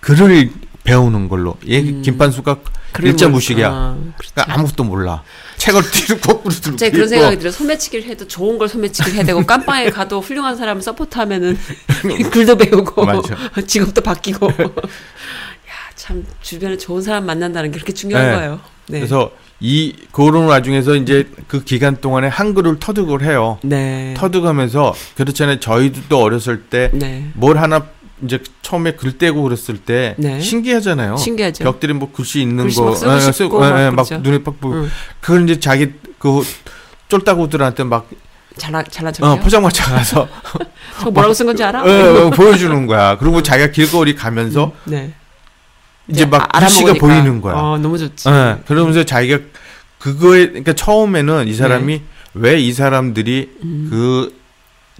[0.00, 0.50] 글을
[0.84, 1.56] 배우는 걸로.
[1.68, 2.02] 얘 음.
[2.02, 2.58] 김판 수가
[2.92, 3.68] 그걸 일자 뭘- 무식이야.
[3.68, 3.96] 아.
[4.18, 5.22] 그러니까 아무것도 몰라.
[5.56, 7.50] 책을 뒤로 거꾸로 들고 갑자기 그런 생각이 들어.
[7.50, 11.58] 소매치기를 해도 좋은 걸 소매치기를 해야 되고 깜빵에 가도 훌륭한 사람을 서포트하면은
[12.30, 13.06] 글도 배우고.
[13.66, 14.46] 직업도 바뀌고.
[14.46, 18.34] 야, 참 주변에 좋은 사람 만난다는 게 그렇게 중요한 네.
[18.36, 18.60] 거예요.
[18.88, 18.98] 네.
[19.00, 23.58] 그래서 이 그런 와중에서 이제 그 기간 동안에 한글을 터득을 해요.
[23.62, 24.12] 네.
[24.18, 25.60] 터득하면서 그렇잖아요.
[25.60, 27.30] 저희도 어렸을 때 네.
[27.34, 27.86] 뭘 하나
[28.24, 30.40] 이제 처음에 글 떼고 그랬을 때 네.
[30.40, 31.16] 신기하잖아요.
[31.16, 31.64] 신기하죠.
[31.64, 34.18] 벽들이 뭐 글씨 있는 글씨 거, 막 쓰고 예, 싶고 쓰고, 막 예, 막 그러죠.
[34.18, 34.90] 눈에 팍 보고 응.
[35.20, 36.42] 그걸 이제 자기 그
[37.08, 38.08] 쫄따구들한테 막
[38.56, 39.32] 잘난 척해요.
[39.32, 40.28] 어, 포장마차 가서
[40.98, 41.82] 저거 뭐라고 쓴 건지 알아?
[41.82, 43.18] 어, 어, 보여주는 거야.
[43.18, 45.12] 그리고 자기가 길거리 가면서 네.
[46.08, 46.94] 이제 막 아- 글씨가.
[46.94, 47.54] 보이는 거야.
[47.54, 48.28] 어, 너무 좋지.
[48.28, 49.38] 예, 그러면서 자기가
[49.98, 52.02] 그거에 그러니까 처음에는 이 사람이
[52.34, 53.58] 왜이 사람들이 네.
[53.62, 53.88] 음.
[53.90, 54.43] 그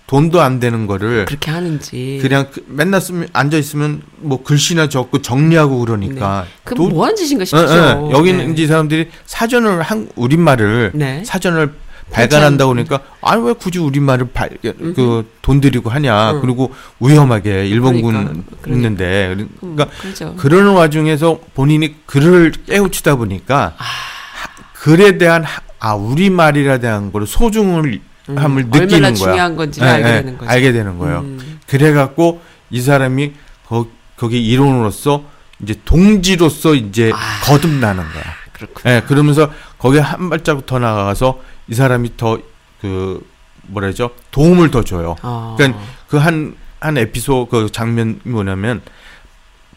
[0.06, 2.18] 돈도 안 되는 거를 그렇게 하는지.
[2.20, 7.42] 그냥 그- 맨날 쓰면 앉아 있으면 뭐 글씨나 적고 정리하고 그러니까 그 도- 뭐한 짓인가
[7.42, 7.64] 예, 싶죠.
[7.66, 8.10] 예.
[8.12, 8.52] 여기는 네.
[8.52, 11.22] 이제 이 사람들이 사전을 한 우리말을 네.
[11.24, 11.72] 사전을
[12.10, 16.40] 발간한다고 그러니까 아니 왜 굳이 우리말을 발, 그돈 들이고 하냐 음.
[16.42, 18.70] 그리고 위험하게 일본군 그러니까, 그러니까.
[18.70, 20.34] 있는데 음, 그러니까 그렇죠.
[20.36, 23.82] 그러는 와중에서 본인이 글을 깨우치다 보니까 아.
[23.82, 29.14] 하- 글에 대한 하- 아 우리말이라 대한 걸 소중을 음, 함을 얼마나 느끼는 거야.
[29.14, 30.50] 중요한 건지를 예, 알게 예, 되는 거죠.
[30.50, 31.18] 알게 되는 거예요.
[31.20, 33.32] 음, 그래갖고 이 사람이
[33.66, 35.24] 거, 거기 일원으로서
[35.62, 37.40] 이제 동지로서 이제 아.
[37.44, 38.24] 거듭나는 거야.
[38.52, 38.94] 그렇구나.
[38.96, 42.38] 예, 그러면서 거기에 한 발자국 더 나가서 이 사람이 더
[42.80, 43.26] 그
[43.68, 45.16] 뭐라죠 도움을 더 줘요.
[45.22, 45.54] 어.
[45.56, 48.82] 그러니까 그 한 한 에피소 그 장면이 뭐냐면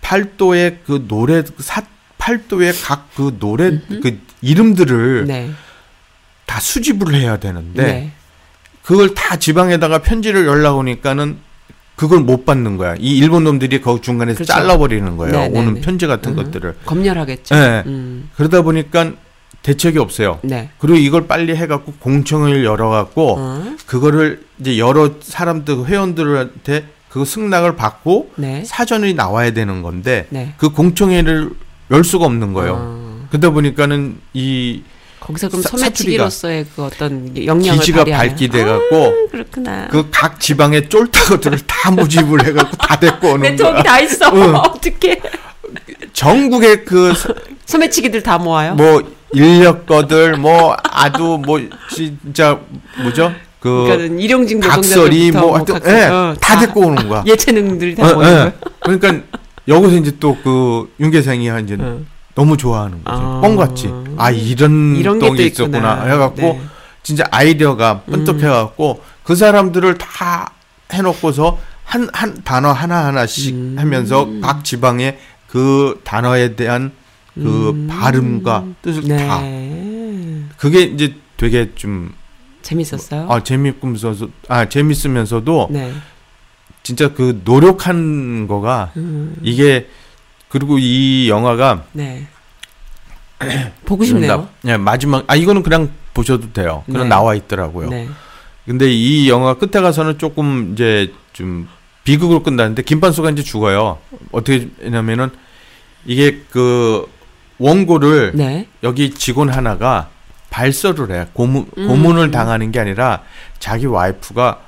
[0.02, 1.82] 팔도의 그 노래 사
[2.18, 5.52] 팔도의 각 그 노래 그 이름들을 네.
[6.46, 8.12] 다 수집을 해야 되는데 네.
[8.88, 11.40] 그걸 다 지방에다가 편지를 연락 오니까는
[11.98, 12.96] 그걸 못 받는 거야.
[12.98, 14.54] 이 일본 놈들이 거 중간에서 그렇죠.
[14.54, 15.34] 잘라버리는 거예요.
[15.34, 15.82] 네, 네, 오는 네.
[15.82, 16.36] 편지 같은 음.
[16.38, 16.74] 것들을.
[16.86, 17.54] 검열하겠죠.
[17.54, 17.84] 네.
[17.86, 18.30] 음.
[18.38, 19.12] 그러다 보니까
[19.62, 20.40] 대책이 없어요.
[20.42, 20.70] 네.
[20.80, 23.76] 그리고 이걸 빨리 해갖고 공청을 열어갖고 어.
[23.88, 28.64] 그거를 이제 여러 사람들 회원들한테 그 승낙을 받고 네.
[28.64, 30.54] 사전이 나와야 되는 건데 네.
[30.56, 31.50] 그 공청회를
[31.92, 32.78] 열 수가 없는 거예요.
[32.80, 33.28] 어.
[33.32, 34.84] 그러다 보니까는 이
[35.20, 38.30] 거기서 그럼 사- 소매치기로서의 그 어떤 영향을 기지가 발휘하는.
[38.30, 39.88] 밝기돼 갖고 아, 그렇구나.
[39.90, 43.84] 그 각 지방의 쫄따구들을 다 모집을 해 갖고 다 데리고 오는 거야.
[43.84, 44.30] 다 있어.
[44.36, 44.56] 응.
[44.56, 45.20] 어떻게?
[46.14, 47.14] 전국의 그
[47.66, 48.76] 소매치기들 다 모아요?
[48.76, 49.04] 뭐
[49.34, 51.60] 인력거들 뭐 아주 뭐
[51.94, 52.60] 진짜
[53.02, 53.34] 뭐죠?
[53.60, 57.24] 그 그러니까는 일용직 각설이 노동자들부터 뭐뭐 하여튼 예, 어, 다 데리고 오는 거야.
[57.26, 58.36] 예체능들이 다 어, 모이는 예.
[58.38, 58.54] 거예요.
[58.82, 59.26] 그러니까
[59.68, 62.00] 여기서 이제 또 그 윤계상이 이제 어.
[62.38, 63.18] 너무 좋아하는 거죠.
[63.18, 63.42] 아.
[63.42, 63.92] 뻥같이.
[64.16, 66.04] 아 이런, 이런 게 똥이 또 있었구나 있구나.
[66.06, 66.62] 해갖고 네.
[67.02, 70.52] 진짜 아이디어가 번뜩해갖고 그 사람들을 다
[70.94, 73.76] 해놓고서 한 한 단어 하나 하나씩 음.
[73.80, 76.92] 하면서 각 지방의 그 단어에 대한
[77.34, 77.88] 그 음.
[77.88, 80.44] 발음과 뜻을 다 네.
[80.58, 82.14] 그게 이제 되게 좀
[82.62, 83.28] 재밌었어요.
[83.32, 85.92] 아, 재밌으면서도 아 재밌으면서도 네.
[86.84, 89.88] 진짜 그 노력한 거가 음, 이게
[90.50, 92.28] 그리고 이 영화가 네.
[93.86, 94.50] 보고 싶네요.
[94.66, 96.84] 예, 마지막 아 이거는 그냥 보셔도 돼요.
[96.86, 97.10] 그냥 네.
[97.10, 97.90] 나와 있더라고요.
[97.90, 98.08] 네.
[98.66, 101.68] 근데 이 영화 끝에 가서는 조금 이제 좀
[102.04, 104.00] 비극으로 끝나는데 김판수가 이제 죽어요.
[104.32, 105.30] 어떻게 했냐면은
[106.06, 107.08] 이게 그
[107.60, 108.68] 원고를 네.
[108.84, 110.10] 여기 직원 하나가
[110.50, 111.28] 발설을 해.
[111.34, 111.88] 고문 음.
[111.88, 113.24] 고문을 당하는 게 아니라
[113.60, 114.62] 자기 와이프가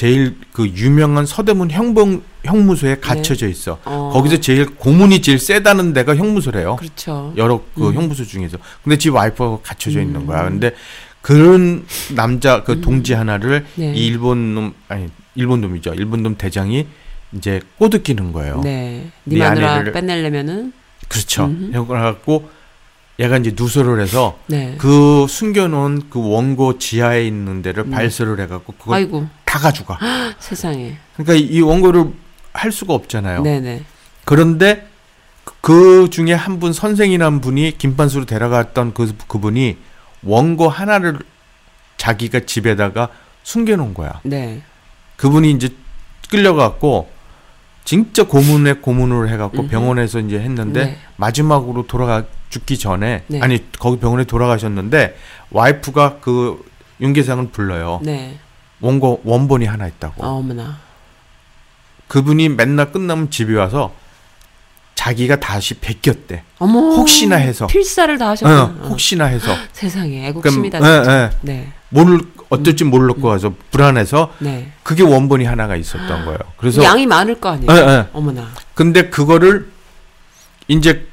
[0.00, 3.76] 제일 그 유명한 서대문 형봉 형무소에 갇혀져 있어.
[3.76, 3.80] 네.
[3.86, 4.10] 어.
[4.12, 6.76] 거기서 제일 고문이 제일 세다는 데가 형무소래요.
[6.76, 7.32] 그렇죠.
[7.38, 7.94] 여러 그 음.
[7.94, 8.58] 형무소 중에서.
[8.84, 10.26] 근데 지 와이프가 갇혀져 있는 음.
[10.26, 10.44] 거야.
[10.44, 10.72] 근데
[11.22, 13.94] 그런 남자 그 동지 하나를 네.
[13.94, 15.94] 이 일본 놈 아니 일본 놈이죠.
[15.94, 16.86] 일본 놈 대장이
[17.32, 18.60] 이제 꼬드기는 거예요.
[18.62, 19.10] 네.
[19.24, 20.74] 네 네 마누라 아내를- 빼내려면은
[21.08, 21.50] 그렇죠.
[21.72, 22.50] 그래 갖고
[23.18, 24.74] 얘가 이제 누설을 해서 네.
[24.78, 27.90] 그 숨겨놓은 그 원고 지하에 있는 데를 음.
[27.90, 29.98] 발설을 해갖고 그걸 아이고 다 가져가.
[30.38, 30.98] 세상에.
[31.16, 32.12] 그러니까 이 원고를
[32.52, 33.42] 할 수가 없잖아요.
[33.42, 33.84] 네네.
[34.24, 34.86] 그런데
[35.44, 39.78] 그- 그 중에 한 분 선생이란 분이 김판수로 데려갔던 그 그분이
[40.22, 41.18] 원고 하나를
[41.96, 43.08] 자기가 집에다가
[43.44, 44.20] 숨겨놓은 거야.
[44.24, 44.62] 네.
[45.16, 45.70] 그분이 이제
[46.30, 47.08] 끌려갖고
[47.84, 49.70] 진짜 고문에 고문을 해갖고 음흠.
[49.70, 50.98] 병원에서 이제 했는데 네.
[51.16, 53.40] 마지막으로 돌아가 죽기 전에 네.
[53.40, 55.16] 아니 거기 병원에 돌아가셨는데
[55.50, 56.64] 와이프가 그
[57.00, 58.00] 윤계상을 불러요.
[58.02, 58.38] 네.
[58.80, 60.24] 원고 원본이 하나 있다고.
[60.24, 60.78] 아, 어머나.
[62.08, 63.92] 그분이 맨날 끝나면 집에 와서
[64.94, 66.42] 자기가 다시 베꼈대.
[66.58, 66.78] 어머.
[66.94, 67.66] 혹시나 해서.
[67.66, 68.64] 필사를 다 어, 하셨구나.
[68.88, 69.54] 혹시나 해서.
[69.72, 70.78] 세상에 애국심이다.
[70.78, 71.12] 그럼, 진짜.
[71.12, 71.30] 예, 예.
[71.42, 71.72] 네.
[71.90, 74.72] 모를 어떨지 모르고 와서 불안해서 네.
[74.82, 76.38] 그게 원본이 하나가 있었던 거예요.
[76.56, 77.70] 그래서 양이 많을 거 아니에요.
[77.70, 78.06] 예, 예.
[78.12, 78.48] 어머나.
[78.74, 79.70] 근데 그거를
[80.68, 81.06] 이제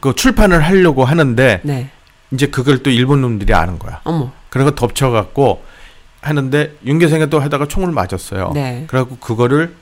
[0.00, 1.90] 그 출판을 하려고 하는데 네.
[2.30, 4.00] 이제 그걸 또 일본 놈들이 아는 거야.
[4.04, 4.32] 어머.
[4.48, 5.62] 그래서 덮쳐갖고
[6.20, 8.52] 하는데 윤계생이 또 하다가 총을 맞았어요.
[8.54, 8.84] 네.
[8.88, 9.74] 그래갖고 그거를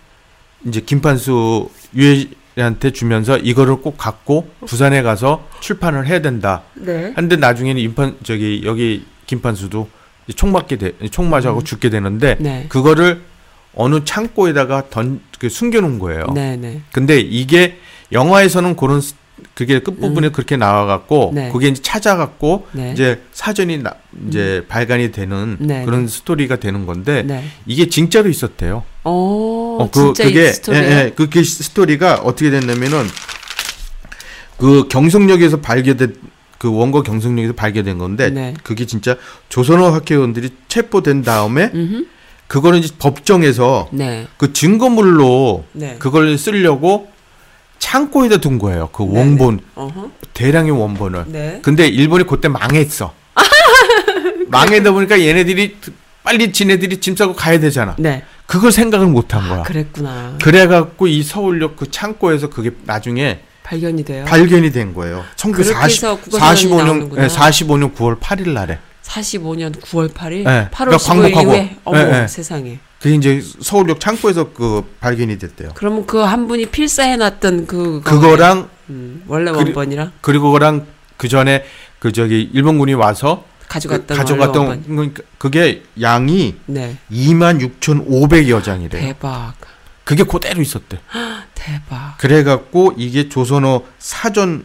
[0.66, 6.62] 이제 김판수 유해한테 주면서 이거를 꼭 갖고 부산에 가서 출판을 해야 된다.
[6.74, 7.12] 네.
[7.16, 9.88] 한데 나중에는 임판 저기 여기 김판수도
[10.34, 12.66] 총 맞게 돼, 총 맞아고 죽게 되는데 네.
[12.68, 13.22] 그거를
[13.74, 16.24] 어느 창고에다가 던 그 숨겨놓은 거예요.
[16.34, 16.80] 네, 네.
[16.92, 17.76] 근데 이게
[18.10, 19.14] 영화에서는 그런 스-
[19.54, 21.34] 그게 끝 부분에 그렇게 나와갖고 음.
[21.34, 21.50] 네.
[21.52, 22.92] 그게 이제 찾아갖고 네.
[22.92, 23.92] 이제 사전이 나,
[24.28, 27.44] 이제 발간이 되는 네, 그런 스토리가 되는 건데 네.
[27.66, 28.84] 이게 진짜로 있었대요.
[29.04, 30.78] 어, 어, 그, 진짜 그게 스토리.
[30.78, 33.06] 예, 예, 그게 스토리가 어떻게 됐냐면은
[34.58, 36.16] 그 경성역에서 발견된
[36.58, 38.54] 그 원고 경성역에서 발견된 건데 네.
[38.62, 39.16] 그게 진짜
[39.50, 42.06] 조선어 학회원들이 체포된 다음에 음흠.
[42.46, 44.26] 그거는 이제 법정에서 네.
[44.36, 45.96] 그 증거물로 네.
[45.98, 47.08] 그걸 쓰려고
[47.78, 48.88] 창고에다 둔 거예요.
[48.92, 50.10] 그 네, 원본 어허.
[50.34, 51.24] 대량의 원본을.
[51.28, 51.60] 네.
[51.62, 53.12] 근데 일본이 그때 망했어.
[54.48, 55.76] 망하다 보니까 얘네들이
[56.22, 57.94] 빨리 지네들이 짐 싸고 가야 되잖아.
[57.98, 58.22] 네.
[58.46, 59.62] 그걸 생각을 못 한 거야.
[59.62, 60.36] 그랬구나.
[60.42, 64.24] 그래갖고 이 서울역 그 창고에서 그게 나중에 발견이 돼요.
[64.26, 65.24] 발견이 된 거예요.
[65.40, 67.24] 그렇게 1940, 해서 국어사전이 45년, 나오는구나.
[67.24, 68.78] 예, 45년 9월 8일 날에.
[69.06, 70.68] 45년 9월 8일, 네.
[70.72, 71.42] 8월 그러니까 15일 광복하고.
[71.52, 72.28] 이후에 어머 네, 네.
[72.28, 72.78] 세상에.
[73.00, 75.70] 그게 이제 서울역 창고에서 그 발견이 됐대요.
[75.74, 81.64] 그러면 그 한 분이 필사해놨던 그 그거랑 음, 원래 그리- 원본이랑 그리고 그거랑 그 전에
[81.98, 84.96] 그 저기 일본군이 와서 가져갔던 그 가져갔던 원본.
[84.96, 86.96] 그러니까 그게 양이 네.
[87.10, 89.02] 2만 6,500여 장이래요.
[89.02, 89.54] 대박.
[90.04, 90.98] 그게 그대로 있었대.
[91.54, 92.16] 대박.
[92.18, 94.64] 그래갖고 이게 조선어 사전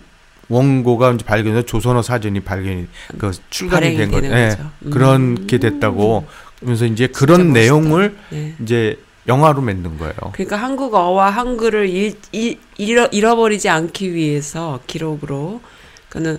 [0.51, 2.87] 원고가 이제 발견해서 조선어 사전이 발견이
[3.17, 4.27] 그 출간이 된 거죠.
[4.27, 4.71] 예, 거죠.
[4.85, 4.91] 음.
[4.91, 6.25] 그렇게 됐다고.
[6.59, 7.53] 그러면서 이제 그런.
[7.53, 8.53] 내용을 네.
[8.61, 10.13] 이제 영화로 만든 거예요.
[10.33, 15.61] 그러니까 한국어와 한글을 잃, 잃, 잃어, 잃어버리지 않기 위해서 기록으로
[16.09, 16.37] 그는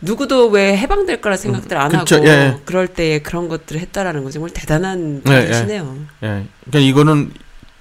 [0.00, 2.60] 누구도 왜 해방될 거라 생각들 안 그쵸, 하고 예, 예.
[2.64, 5.40] 그럴 때에 그런 것들을 했다라는 거 정말 대단한 예, 예.
[5.46, 5.96] 분이시네요.
[6.24, 6.44] 예.
[6.66, 7.32] 그러니까 이거는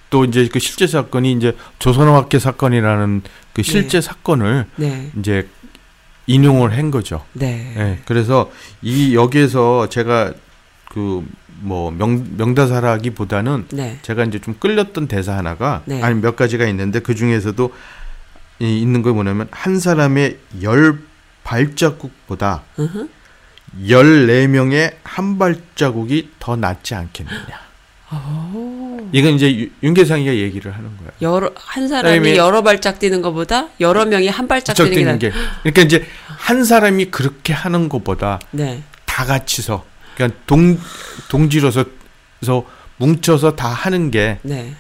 [0.10, 5.48] 또 이제 그 실제 사건이 이제 조선어학계 사건이라는 그 실제 사건을 네, 이제
[6.28, 7.24] 인용을 한 거죠.
[7.34, 8.00] 네, 예.
[8.06, 10.34] 그래서 이 여기에서 제가
[10.90, 11.24] 그
[11.64, 16.02] 뭐 명 명다사라기보다는 네, 제가 이제 좀 끌렸던 대사 하나가 네.
[16.04, 17.74] 아니 몇 가지가 있는데 그 중에서도
[18.60, 21.00] 이 있는 거 뭐냐면 한 사람의 열
[21.44, 23.10] 발자국보다 으흠.
[23.88, 27.60] 열네 명의 한 발자국이 더 낫지 않겠느냐.
[28.12, 28.83] 오.
[29.12, 31.12] 이건 이제 유- 윤계상이가 얘기를 하는 거예요.
[31.22, 35.18] 여러 한 사람이 여러 발짝 뛰는 것보다 여러 명이 한 발짝 뛰는 게 뛰는 나.
[35.20, 35.32] 게
[35.64, 39.86] 그러니까 이제 한 사람이 그렇게 하는 것보다 네, 다 같이서
[40.16, 40.78] 그러니까 동
[41.30, 41.86] 동지로서
[42.42, 42.66] 서
[42.98, 44.74] 뭉쳐서 다 하는 게 네,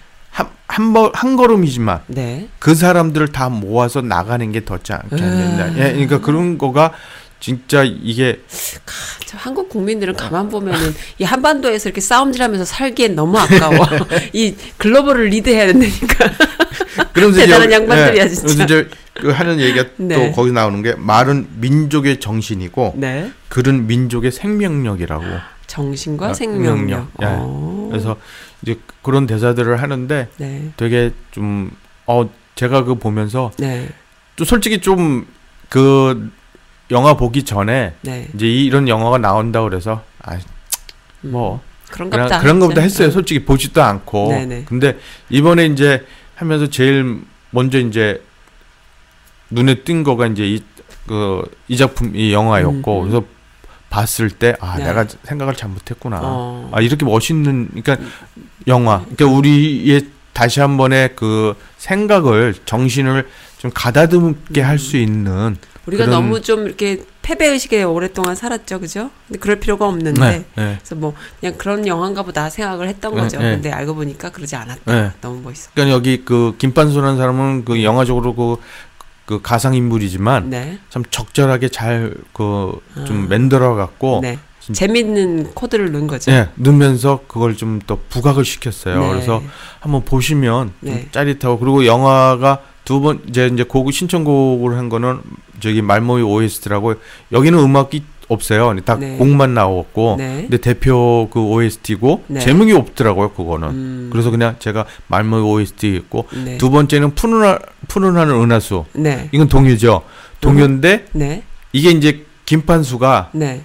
[0.67, 2.47] 게한한 한 걸음이지만 네.
[2.59, 5.65] 그 사람들을 다 모아서 나가는 게 더 낫지 않겠느냐.
[5.65, 5.76] 음.
[5.78, 6.93] 예, 그러니까 그런 거가
[7.44, 8.39] 진짜 이게
[9.26, 13.86] 저 한국 국민들은 가만 보면은 이 한반도에서 이렇게 싸움질하면서 살기엔 너무 아까워.
[14.32, 16.32] 이 글로벌을 리드해야 된다니까.
[17.12, 18.64] 그러면서 대단한 이제- 양반들이야, 예, 진짜.
[18.64, 20.16] 이제 그 하는 얘기가 네.
[20.16, 23.30] 또 거기 나오는 게 말은 민족의 정신이고 네.
[23.50, 25.26] 글은 민족의 생명력이라고.
[25.68, 26.78] 정신과 아, 생명력.
[26.78, 27.08] 생명력.
[27.24, 27.26] 예.
[27.26, 27.88] 어.
[27.91, 28.16] 그래서
[28.62, 31.72] 이제 그런 대사들을 하는데 네, 되게 좀
[32.06, 33.89] 어 제가 그 보면서 네,
[34.38, 36.32] 또 솔직히 좀그
[36.94, 38.28] 영화 보기 전에 네.
[38.34, 40.02] 이제 이런 영화가 나온다 그래서
[41.24, 42.39] 아뭐 그런가 보다.
[42.39, 42.82] 그런 했죠.
[43.04, 43.12] 했어요.
[43.12, 44.30] 솔직히 보지도 않고.
[44.30, 44.64] 네네.
[44.66, 44.98] 근데
[45.30, 47.20] 이번에 이제 하면서 제일
[47.52, 48.22] 먼저 이제
[49.50, 50.62] 눈에 띈 거가 이제 이
[51.06, 53.10] 그 이 작품 이 영화였고 음.
[53.10, 53.26] 그래서
[53.89, 54.86] 봤을 때아 네.
[54.86, 56.20] 내가 생각을 잘못했구나.
[56.24, 56.70] 어.
[56.72, 57.98] 아 이렇게 멋있는 그러니까
[58.68, 59.00] 영화.
[59.16, 63.28] 그러니까 우리의 다시 한 번의 그 생각을 정신을
[63.60, 69.09] 좀 가다듬게 할수 있는 우리가 그런- 너무 좀 이렇게 패배 의식에 오랫동안 살았죠, 그죠?
[69.27, 70.21] 근데 그럴 필요가 없는데.
[70.21, 70.75] 네, 네.
[70.77, 73.38] 그래서 뭐 그냥 그런 영화인가 보다 생각을 했던 네, 거죠.
[73.39, 73.51] 네.
[73.51, 74.81] 근데 알고 보니까 그러지 않았다.
[74.93, 75.11] 네.
[75.21, 75.71] 너무 멋있어.
[75.73, 78.57] 그러니까 여기 그 김판수라는 사람은 그 영화적으로 그,
[79.25, 80.79] 그 가상 인물이지만 네.
[80.89, 83.27] 참 적절하게 잘 그좀 아.
[83.29, 84.38] 만들어 갖고 네.
[84.71, 86.31] 재밌는 코드를 넣은 거죠.
[86.31, 88.99] 예, 넣으면서 그걸 좀 더 부각을 시켰어요.
[89.01, 89.09] 네.
[89.09, 89.41] 그래서
[89.81, 91.07] 한번 보시면 좀 네.
[91.11, 95.21] 짜릿하고 그리고 영화가 두번 이제 이제 곡 신청곡을 한 거는
[95.59, 96.95] 저기 말모이 OST라고
[97.31, 98.75] 여기는 음악이 없어요.
[98.84, 99.17] 다 네.
[99.17, 100.41] 곡만 나왔고 네.
[100.41, 102.39] 근데 대표 그 OST고 네.
[102.39, 103.31] 제목이 없더라고요.
[103.31, 103.67] 그거는.
[103.69, 106.57] 음, 그래서 그냥 제가 말모이 OST 있고 네.
[106.57, 108.86] 두 번째는 푸른 하, 푸른 하늘 은하수.
[108.93, 109.29] 네.
[109.31, 110.03] 이건 동요죠.
[110.41, 111.43] 동요인데 네.
[111.71, 113.63] 이게 이제 김판수가 네.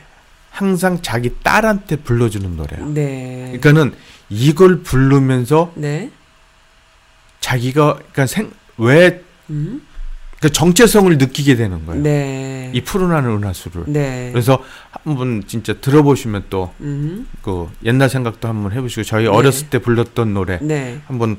[0.50, 2.88] 항상 자기 딸한테 불러주는 노래예요.
[2.92, 3.58] 네.
[3.60, 3.94] 그러니까는
[4.30, 6.10] 이걸 부르면서 네.
[7.40, 9.82] 자기가 그러니까 생, 왜 음.
[10.40, 12.02] 그 정체성을 느끼게 되는 거예요.
[12.02, 12.70] 네.
[12.72, 13.84] 이 푸른 하늘 은하수를.
[13.88, 14.30] 네.
[14.32, 17.26] 그래서 한번 진짜 들어보시면 또그 음.
[17.84, 19.30] 옛날 생각도 한번 해보시고 저희 네.
[19.30, 21.00] 어렸을 때 불렀던 노래 네.
[21.06, 21.38] 한번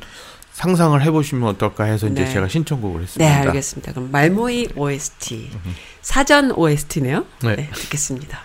[0.52, 2.34] 상상을 해보시면 어떨까 해서 이제 네.
[2.34, 3.42] 제가 신청곡을 네, 했습니다.
[3.42, 3.94] 알겠습니다.
[3.94, 5.50] 그럼 말모이 OST.
[6.02, 7.26] 사전 OST네요.
[7.44, 7.56] 네.
[7.56, 8.42] 네, 듣겠습니다.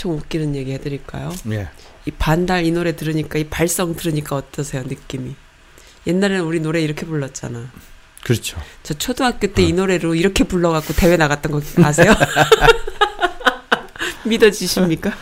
[0.00, 1.30] 엄청 웃기는 얘기 해드릴까요?
[1.50, 1.68] 예.
[2.06, 5.36] 이 반달 이 노래 들으니까 이 발성 들으니까 어떠세요 느낌이?
[6.06, 7.70] 옛날에는 우리 노래 이렇게 불렀잖아.
[8.24, 8.58] 그렇죠.
[8.82, 12.14] 저 초등학교 때이 노래로 이렇게 불러갖고 대회 나갔던 거 아세요?
[14.24, 15.12] 믿어지십니까?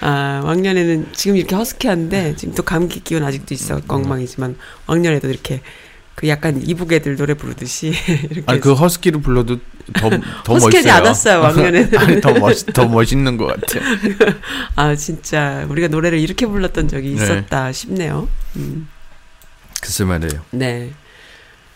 [0.00, 5.62] 아 왕년에는 지금 이렇게 허스키한데 지금 또 감기 기운 아직도 있어 엉망이지만 왕년에도 이렇게
[6.18, 7.92] 그 약간 이북 애들 노래 부르듯이
[8.28, 9.58] 이렇게 아니 그 허스키를 불러도
[9.94, 10.18] 더 더
[10.54, 10.92] 허스키하지 멋있어요.
[10.94, 11.94] 않았어요, 왕년에는.
[11.96, 13.84] 아니 더 멋, 더 멋있는 것 같아요.
[14.74, 17.22] 아 진짜 우리가 노래를 이렇게 불렀던 적이 네.
[17.22, 18.28] 있었다 싶네요.
[18.56, 18.88] 음,
[19.80, 20.42] 글쎄 말이에요.
[20.50, 20.90] 네,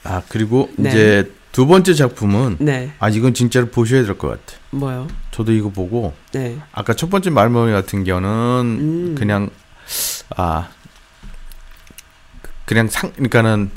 [0.03, 0.90] 아 그리고 네.
[0.90, 4.59] 이제 두 번째 작품은 네, 아 이건 진짜로 보셔야 될 것 같아.
[4.70, 5.07] 뭐요?
[5.30, 8.28] 저도 이거 보고 네, 아까 첫 번째 말머리 같은 경우는
[8.80, 9.14] 음.
[9.16, 9.51] 그냥
[10.36, 10.68] 아
[12.64, 13.70] 그냥 상 그러니까는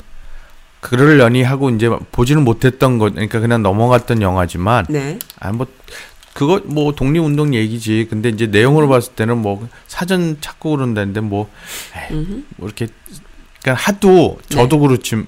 [0.80, 5.66] 그러려니 하고 이제 보지는 못했던 것 그러니까 그냥 넘어갔던 영화지만 네, 아뭐
[6.34, 11.48] 그거 뭐 독립운동 얘기지 근데 이제 내용으로 봤을 때는 뭐 사전 찾고 그런다는데 뭐,
[12.10, 12.44] 에이.
[12.56, 12.88] 뭐 이렇게
[13.62, 15.26] 그러니까 하도 저도 그렇지만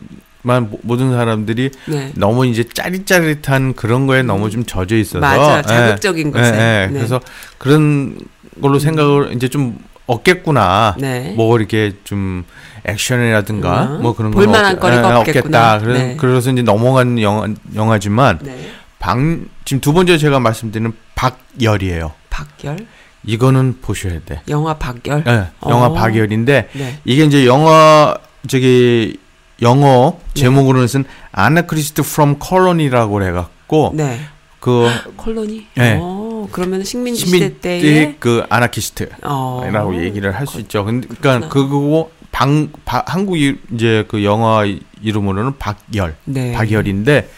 [0.70, 2.12] 모- 모든 사람들이 네.
[2.14, 5.62] 너무 이제 짜릿짜릿한 그런 거에 너무 좀 젖어 있어서 맞아, 예.
[5.62, 6.44] 자극적인 것에.
[6.54, 6.86] 예, 예.
[6.88, 6.92] 네.
[6.92, 7.20] 그래서
[7.56, 8.18] 그런
[8.60, 10.96] 걸로 생각을 이제 좀 얻겠구나.
[10.98, 11.32] 네.
[11.36, 12.44] 뭐 이렇게 좀
[12.88, 14.02] 액션이라든가 음.
[14.02, 15.74] 뭐 그런 볼만한 건 거리가 예, 없겠구나.
[15.74, 15.78] 없겠다.
[15.78, 16.16] 그래, 네.
[16.16, 18.70] 그래서 이제 넘어간 영화, 영화지만 네.
[18.98, 22.12] 방 지금 두 번째 제가 말씀드리는 박열이에요.
[22.30, 22.86] 박열,
[23.24, 24.42] 이거는 보셔야 돼.
[24.48, 25.24] 영화 박열.
[25.26, 25.92] 예, 영화 어.
[25.92, 28.16] 박열인데 네, 이게 이제 영화
[28.46, 29.18] 저기
[29.60, 34.20] 영어 제목으로는 쓴 아나크리스트 프롬 컬러니라고 해 갖고 네.
[34.60, 35.66] 그 콜로니.
[35.76, 35.98] 네.
[36.00, 39.94] 어, 그러면 식민지 시대 시민 때에 때그 아나키스트라고 어.
[39.94, 40.84] 얘기를 할 수 있죠.
[40.84, 41.48] 근데 그러니까.
[41.48, 44.64] 그거 방 바- 한국 이- 이제 그 영화
[45.02, 46.52] 이름으로는 박열, 네.
[46.52, 47.30] 박열인데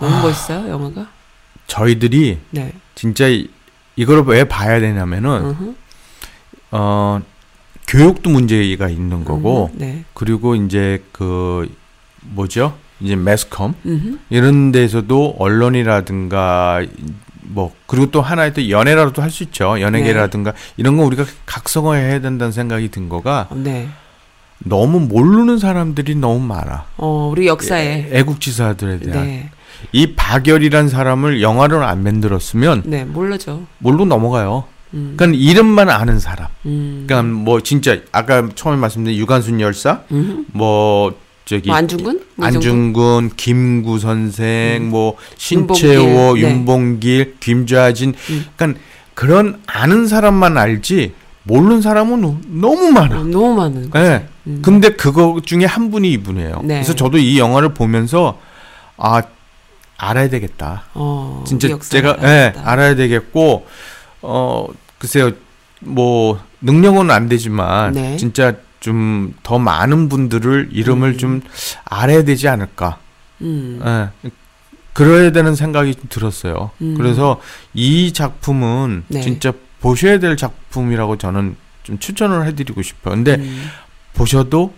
[0.00, 1.06] 너무 멋있어요, 영화가.
[1.66, 2.72] 저희들이 네.
[2.94, 3.48] 진짜 이-
[3.96, 5.74] 이걸 왜 봐야 되냐면은 음흠.
[6.70, 7.20] 어
[7.86, 9.78] 교육도 문제가 있는 거고 음흠.
[9.78, 10.04] 네.
[10.14, 11.72] 그리고 이제 그
[12.20, 12.76] 뭐죠?
[13.00, 14.18] 이제 매스컴 음흠.
[14.30, 16.84] 이런 데서도 언론이라든가
[17.50, 19.80] 뭐 그리고 또 하나의 또 연애라도 할 수 있죠.
[19.80, 23.88] 연예계라든가 이런 거 우리가 각성화해야 된다는 생각이 든 거가 네.
[24.60, 26.84] 너무 모르는 사람들이 너무 많아.
[26.96, 28.08] 어, 우리 역사에.
[28.12, 29.50] 애, 국지사들에 대한 네.
[29.92, 33.66] 이 박열이란 사람을 영화를 안 만들었으면 네, 모르죠.
[33.78, 34.64] 뭘로 넘어가요.
[34.94, 35.14] 음.
[35.16, 36.48] 그러니까 이름만 아는 사람.
[36.66, 37.04] 음.
[37.06, 40.44] 그러니까 뭐 진짜 아까 처음에 말씀드린 유관순 열사, 음흠.
[40.52, 41.14] 뭐
[41.48, 42.20] 저기 뭐 안중근?
[42.34, 42.46] 뭐?
[42.46, 45.16] 안중근, 김구 선생, 뭐
[45.50, 46.40] 윤봉길, 신채호, 네.
[46.42, 48.46] 윤봉길, 김좌진, 음.
[48.54, 48.80] 그러니까
[49.14, 52.20] 그런 아는 사람만 알지 모르는 사람은
[52.60, 53.14] 너무 어, 많아.
[53.24, 53.98] 너무 많은 거.
[53.98, 54.26] 예.
[54.46, 54.60] 음.
[54.62, 56.60] 근데 그거 중에 한 분이 이분이에요.
[56.64, 56.74] 네.
[56.74, 58.38] 그래서 저도 이 영화를 보면서
[58.98, 59.22] 아
[59.96, 60.84] 알아야 되겠다.
[60.92, 62.70] 어, 진짜 제가 예, 알아야겠다.
[62.70, 63.66] 알아야 되겠고
[64.20, 64.66] 어
[64.98, 65.30] 글쎄요
[65.80, 68.16] 뭐 능력은 안 되지만 네.
[68.18, 71.18] 진짜 좀 더 많은 분들을 이름을 음.
[71.18, 71.40] 좀
[71.84, 72.98] 알아야 되지 않을까.
[73.40, 73.80] 음.
[73.84, 74.30] 예.
[74.92, 76.70] 그래야 되는 생각이 좀 들었어요.
[76.80, 76.94] 음.
[76.96, 77.40] 그래서
[77.74, 79.20] 이 작품은 네.
[79.20, 83.14] 진짜 보셔야 될 작품이라고 저는 좀 추천을 해드리고 싶어요.
[83.14, 83.68] 근데 음.
[84.14, 84.74] 보셔도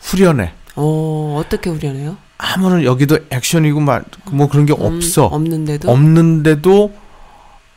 [0.00, 0.52] 후련해.
[0.76, 2.16] 어, 어떻게 후련해요?
[2.38, 5.24] 아무런 여기도 액션이고 막 뭐 그런 게 음, 없어.
[5.26, 6.92] 없는데도 없는데도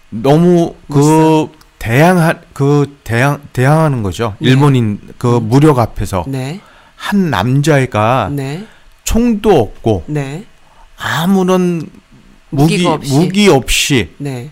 [0.09, 1.49] 너무 그 멋있어.
[1.85, 4.35] 대항한 그 대항 대항하는 거죠.
[4.39, 4.49] 네.
[4.49, 5.49] 일본인 그 음.
[5.49, 6.59] 무력 앞에서 네.
[6.95, 8.65] 한 남자애가 네.
[9.03, 10.45] 총도 없고 네.
[10.97, 11.87] 아무런
[12.49, 13.13] 무기 없이.
[13.13, 14.49] 무기 없이 네.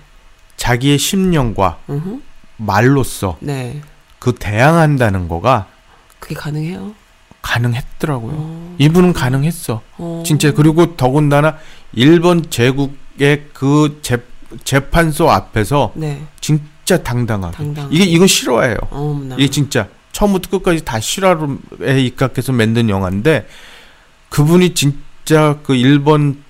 [0.58, 1.80] 자기의 심령과.
[2.58, 3.82] 말로써 네.
[4.20, 5.66] 그 대항한다는 거가
[6.20, 6.94] 그게 가능해요?
[7.42, 8.34] 가능했더라고요.
[8.38, 8.76] 어.
[8.78, 9.82] 이분은 가능했어.
[9.98, 10.24] 어.
[10.24, 11.58] 진짜 그리고 더군다나
[11.94, 14.18] 일본 제국의 그 재,
[14.64, 16.22] 재판소 앞에서 네.
[16.86, 17.88] 진짜 당당하게 당당.
[17.92, 18.78] 이게 이건 실화예요.
[18.90, 19.36] 어머나.
[19.38, 23.48] 이게 진짜 처음부터 끝까지 다 실화에 입각해서 만든 영화인데
[24.30, 26.44] 그분이 진짜 그 일본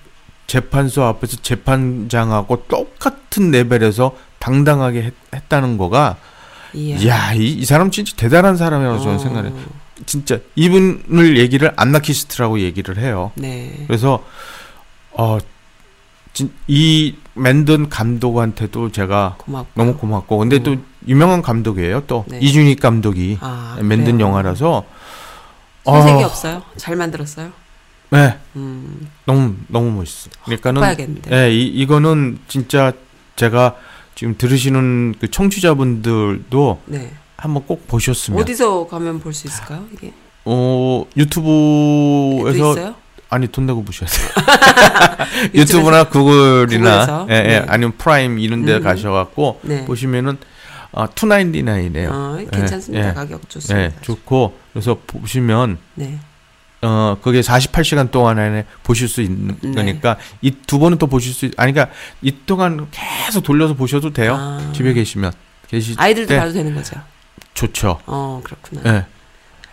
[0.46, 6.16] 재판소 앞에서 재판장하고 똑같은 레벨에서 당당하게 했, 다는 거가
[6.74, 6.96] 이야.
[6.96, 9.18] 이야 이, 이 사람 진짜 대단한 사람이라고 저는 어.
[9.18, 9.54] 생각해요.
[10.06, 13.30] 진짜 이분을 얘기를 안나키스트라고 얘기를 해요.
[13.36, 13.84] 네.
[13.86, 14.24] 그래서
[15.12, 15.38] 어,
[16.34, 19.68] 진, 이 만든 감독한테도 제가 고맙고.
[19.74, 20.76] 너무 고맙고 근데 또
[21.08, 22.02] 유명한 감독이에요.
[22.06, 22.38] 또 네.
[22.40, 24.20] 이준익 감독이 아, 만든 그래요?
[24.28, 24.84] 영화라서
[25.84, 26.62] 손색이 어, 없어요.
[26.76, 27.50] 잘 만들었어요.
[28.10, 29.08] 네, 음.
[29.24, 30.30] 너무 너무 멋있어.
[30.44, 31.30] 그러니까는 봐야겠는데.
[31.30, 32.92] 네, 이 이거는 진짜
[33.36, 33.76] 제가
[34.14, 37.12] 지금 들으시는 그 청취자분들도 네.
[37.36, 39.84] 한번 꼭 보셨으면 어디서 가면 볼 수 있을까요?
[39.92, 40.12] 이게
[40.44, 42.94] 어또 유튜브에서 있어요?
[43.30, 44.28] 아니 돈 내고 보셔야 돼요.
[45.54, 47.26] 유튜브나 구글이나?
[47.30, 47.64] 예, 예, 네.
[47.68, 48.82] 아니면 프라임 이런 데 음.
[48.82, 49.84] 가셔갖고 네.
[49.84, 50.38] 보시면은
[50.92, 52.08] 아, 299이네요.
[52.10, 53.08] 어, 괜찮습니다.
[53.08, 53.12] 예.
[53.14, 53.84] 가격 좋습니다.
[53.84, 56.18] 예, 좋고 그래서 보시면 네.
[56.82, 59.72] 어 그게 48시간 동안 안에 보실 수 있는 네.
[59.72, 64.12] 거니까 이 두 번은 또 보실 수 있, 아니 그러니까 이 동안 계속 돌려서 보셔도
[64.12, 64.36] 돼요.
[64.38, 64.72] 아.
[64.74, 65.32] 집에 계시면
[65.66, 67.00] 계시 아이들도 때 봐도 되는 거죠.
[67.54, 67.98] 좋죠.
[68.06, 68.82] 어, 그렇구나.
[68.96, 69.06] 예.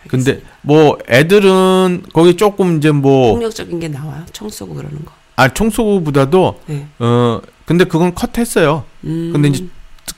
[0.08, 0.40] 근데.
[0.62, 4.24] 뭐 애들은 거기 조금 이제 뭐 폭력적인 게 나와요.
[4.32, 5.12] 총 쏘고 그러는 거.
[5.36, 6.86] 아 청소부보다도 네.
[6.98, 8.84] 어 근데 그건 컷했어요.
[9.04, 9.30] 음.
[9.32, 9.66] 근데 이제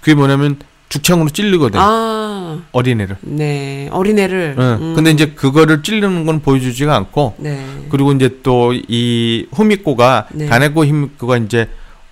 [0.01, 0.59] 그게 뭐냐면
[0.89, 3.17] 죽창으로 요 아, 어린애를.
[3.23, 3.89] 네.
[3.91, 4.57] 어린애를.
[4.59, 4.63] 예.
[4.63, 4.93] 음.
[4.95, 7.65] 근데 이제 그거를 찌르는 건 보여주지가 않고 네.
[7.91, 10.47] 그리고 이제 또 이 후미코가 네.
[10.47, 11.69] 다네코 히미코가 이제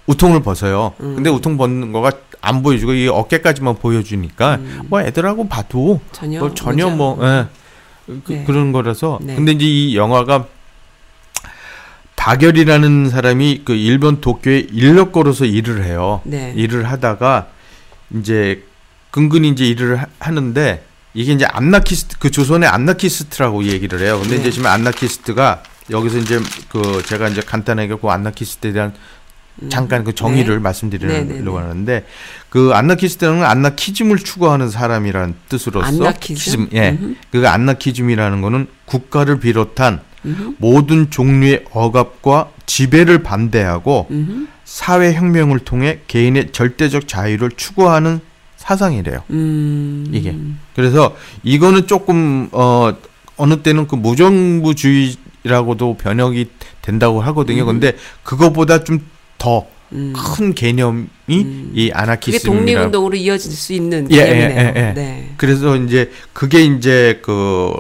[0.07, 0.95] 우통을 벗어요.
[1.01, 1.15] 음.
[1.17, 4.81] 근데 우통 벗는 거가 안 보여주고 이 어깨까지만 보여주니까 음.
[4.89, 7.47] 뭐 애들하고 봐도 전혀 뭐 전혀 문제 뭐 없- 예.
[8.25, 8.45] 그, 네.
[8.47, 9.35] 런 거라서 네.
[9.35, 10.47] 근데 이제 이 영화가
[12.15, 16.21] 다결이라는 사람이 그 일본 도쿄에 인력거로서 일을 해요.
[16.25, 16.53] 네.
[16.57, 17.49] 일을 하다가
[18.19, 18.65] 이제
[19.11, 20.85] 근근히 이제 일을 하, 하는데
[21.15, 24.19] 이게 이제 안나키스트 그 조선의 안나키스트라고 얘기를 해요.
[24.21, 24.41] 근데 네.
[24.41, 29.22] 이제 지금 안나키스트가 여기서 이제 그 제가 이제 간단하게 그 안나키스트에 대한 음.
[29.69, 30.61] 잠깐 그 정의를 네.
[30.61, 31.51] 말씀드리려고 네, 네, 네.
[31.51, 32.05] 하는데
[32.49, 36.71] 그 안나키스트는 안나키즘을 추구하는 사람이라는 뜻으로서 안나키즘?
[36.73, 36.91] 예.
[36.91, 37.15] 음흠.
[37.31, 40.55] 그 안나키즘이라는 거는 국가를 비롯한 음흠.
[40.59, 44.47] 모든 종류의 억압과 지배를 반대하고 음흠.
[44.65, 48.21] 사회 혁명을 통해 개인의 절대적 자유를 추구하는
[48.57, 49.23] 사상이래요.
[49.31, 50.07] 음.
[50.13, 50.35] 이게.
[50.75, 52.95] 그래서 이거는 조금 어
[53.37, 56.47] 어느 때는 그 무정부주의라고도 변형이
[56.81, 57.63] 된다고 하거든요.
[57.63, 57.67] 음.
[57.67, 59.01] 근데 그거보다 좀
[59.43, 60.55] 더큰 음.
[60.55, 61.73] 개념이 음.
[61.75, 62.59] 이 그게 아나키즘이라.
[62.59, 64.73] 독립운동으로 이어질 수 있는 예, 예, 개념이네요.
[64.77, 64.93] 예, 예.
[64.95, 65.31] 네.
[65.37, 67.73] 그래서 이제 그게 이제 그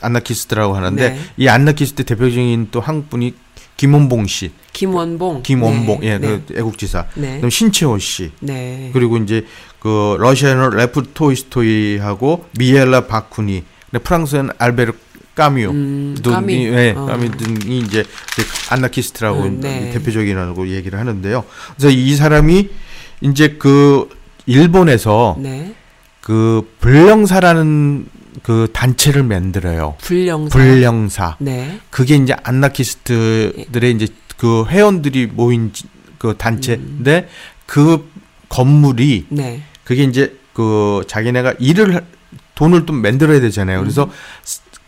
[0.00, 1.18] 아나키스트라고 하는데 네.
[1.36, 3.34] 이 아나키스트 대표적인 또 한 분이
[3.76, 5.42] 김원봉 씨, 김원봉.
[5.42, 6.06] 김원봉, 네.
[6.06, 6.40] 예, 네.
[6.46, 7.06] 그 애국지사.
[7.14, 7.34] 네.
[7.34, 8.30] 그다음 신채호 씨.
[8.38, 8.90] 네.
[8.92, 9.46] 그리고 이제
[9.80, 13.64] 그 러시아는 레프 톨스토이하고 미하일 바쿠닌,
[14.04, 14.92] 프랑스는 알베르
[15.34, 16.54] 까뮤 음, 등이 까미.
[16.66, 17.06] 예, 어.
[17.06, 18.04] 까미 등이 이제
[18.70, 19.90] 아나키스트라고 음, 네.
[19.90, 21.44] 대표적이라고 얘기를 하는데요.
[21.76, 22.68] 그래서 이 사람이
[23.22, 24.08] 이제 그
[24.46, 25.74] 일본에서 네.
[26.20, 28.06] 그 불령사라는
[28.42, 29.96] 그 단체를 만들어요.
[30.00, 30.58] 불령사.
[30.58, 31.36] 불령사.
[31.40, 31.80] 네.
[31.90, 34.06] 그게 이제 아나키스트들의 이제
[34.36, 35.84] 그 회원들이 모인 지-
[36.18, 37.28] 그 단체인데
[37.66, 38.08] 그
[38.48, 39.62] 건물이 네.
[39.84, 42.00] 그게 이제 그 자기네가 일을 하-
[42.54, 43.80] 돈을 좀 만들어야 되잖아요.
[43.80, 44.10] 그래서 음.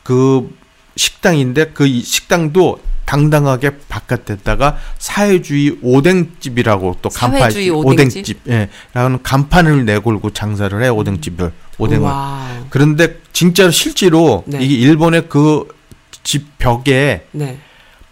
[0.06, 0.56] 스- 그
[0.96, 8.40] 식당인데 그이 식당도 당당하게 바깥에다가 사회주의 오뎅집이라고 또 간판 오뎅집?
[8.48, 12.02] 예, 라는 간판을 내걸고 장사를 해 오뎅집을 오뎅을.
[12.04, 12.48] 와.
[12.70, 14.58] 그런데 진짜로 실제로 네.
[14.62, 15.64] 이게 일본의 그
[16.24, 17.56] 집 벽에 네.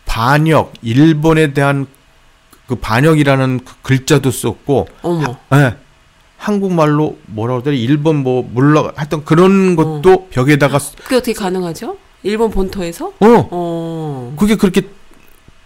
[0.07, 1.87] 반역 일본에 대한
[2.69, 5.37] 그 반역이라는 그 글자도 썼고 어머.
[5.55, 5.75] 예.
[6.49, 11.97] 한국말로 뭐라고 하더라 일본 뭐 물러 하여튼 그런 것도 벽에다가 쓰- 그게 어떻게 가능하죠?
[12.23, 13.07] 일본 본토에서?
[13.07, 14.35] 어 어.
[14.39, 14.83] 그게 그렇게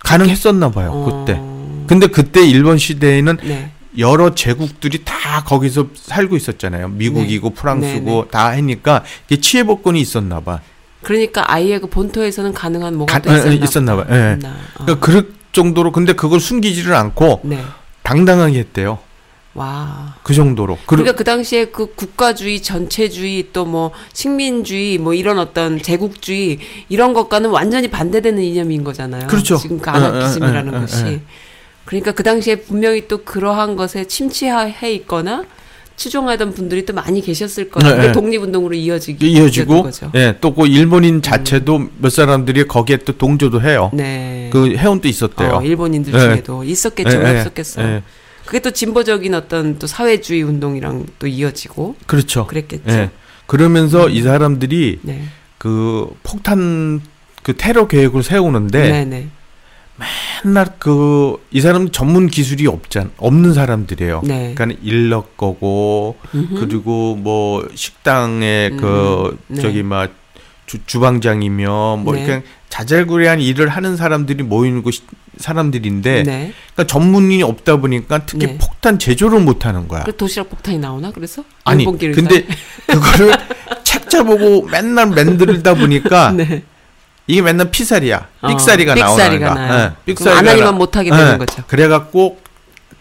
[0.00, 1.24] 가능했었나 봐요 어.
[1.26, 1.40] 그때
[1.88, 3.70] 근데 그때 일본 시대에는 네.
[3.98, 10.60] 여러 제국들이 다 거기서 살고 있었잖아요 미국이고 프랑스고 네, 다 하니까 이게 치해복권이 있었나 봐
[11.02, 14.06] 그러니까 아예 그 본토에서는 가능한 뭐가 가- 또 있었나, 예, 있었나 봐요.
[14.10, 14.38] 예.
[14.46, 14.84] 어.
[14.84, 17.64] 그러니까 그럴 정도로 근데 그걸 숨기지를 않고 네.
[18.04, 18.98] 당당하게 했대요
[19.54, 20.14] 와.
[20.22, 25.80] 그 정도로 그러- 그러니까 그 당시에 그 국가주의, 전체주의, 또 뭐 식민주의, 뭐 이런 어떤
[25.82, 29.26] 제국주의 이런 것과는 완전히 반대되는 이념인 거잖아요.
[29.26, 29.56] 그렇죠.
[29.56, 31.04] 지금 그 어, 아나키즘이라는 어, 어, 어, 것이.
[31.04, 31.18] 어.
[31.84, 35.44] 그러니까 그 당시에 분명히 또 그러한 것에 침체해 있거나
[35.96, 37.96] 추종하던 분들이 또 많이 계셨을 거예요.
[37.96, 38.12] 네, 네.
[38.12, 40.12] 독립운동으로 이어지기 이어지고 거죠.
[40.14, 43.90] 예, 또 그 일본인 자체도 몇 사람들이 거기에 또 동조도 해요.
[43.92, 44.48] 네.
[44.52, 45.54] 그 회원도 있었대요.
[45.56, 46.18] 어, 일본인들 예.
[46.20, 47.10] 중에도 있었겠죠.
[47.10, 48.02] 예, 왜 예, 없었겠어요.
[48.48, 48.50] 예.
[48.50, 52.46] 그게 또 진보적인 어떤 또 사회주의 운동이랑 또 이어지고 그렇죠.
[52.46, 52.90] 그랬겠죠.
[52.90, 53.10] 예.
[53.46, 55.22] 그러면서 이 사람들이 네.
[55.58, 57.00] 그 폭탄
[57.42, 59.28] 그 테러 계획을 세우는데 네, 네.
[60.44, 64.22] 맨날 그 이 사람 전문 기술이 없잖 없는 사람들이에요.
[64.24, 64.52] 네.
[64.54, 66.60] 그러니까 일러 거고 음흠.
[66.60, 69.62] 그리고 뭐 식당에 그 음, 네.
[69.62, 70.12] 저기 막
[70.66, 72.24] 주, 주방장이며 뭐 네.
[72.24, 74.94] 이렇게 자잘구레한 일을 하는 사람들이 모이는 곳
[75.38, 76.52] 사람들인데 네.
[76.74, 78.58] 그러니까 전문인이 없다 보니까 특히 네.
[78.58, 80.02] 폭탄 제조를 못 하는 거야.
[80.04, 81.44] 그 도시락 폭탄이 나오나 그래서?
[81.64, 82.46] 아니 근데
[82.86, 83.32] 그거를
[83.84, 86.62] 책자 보고 맨날 만들다 보니까 네.
[87.26, 88.26] 이게 맨날 피살이야.
[88.40, 89.68] 어, 삑사리가 삑사리가 나오는.
[89.68, 89.96] 거야.
[90.08, 91.62] 예, 그럼 안 하기만 나- 못하게 예, 되는 거죠.
[91.66, 92.38] 그래 갖고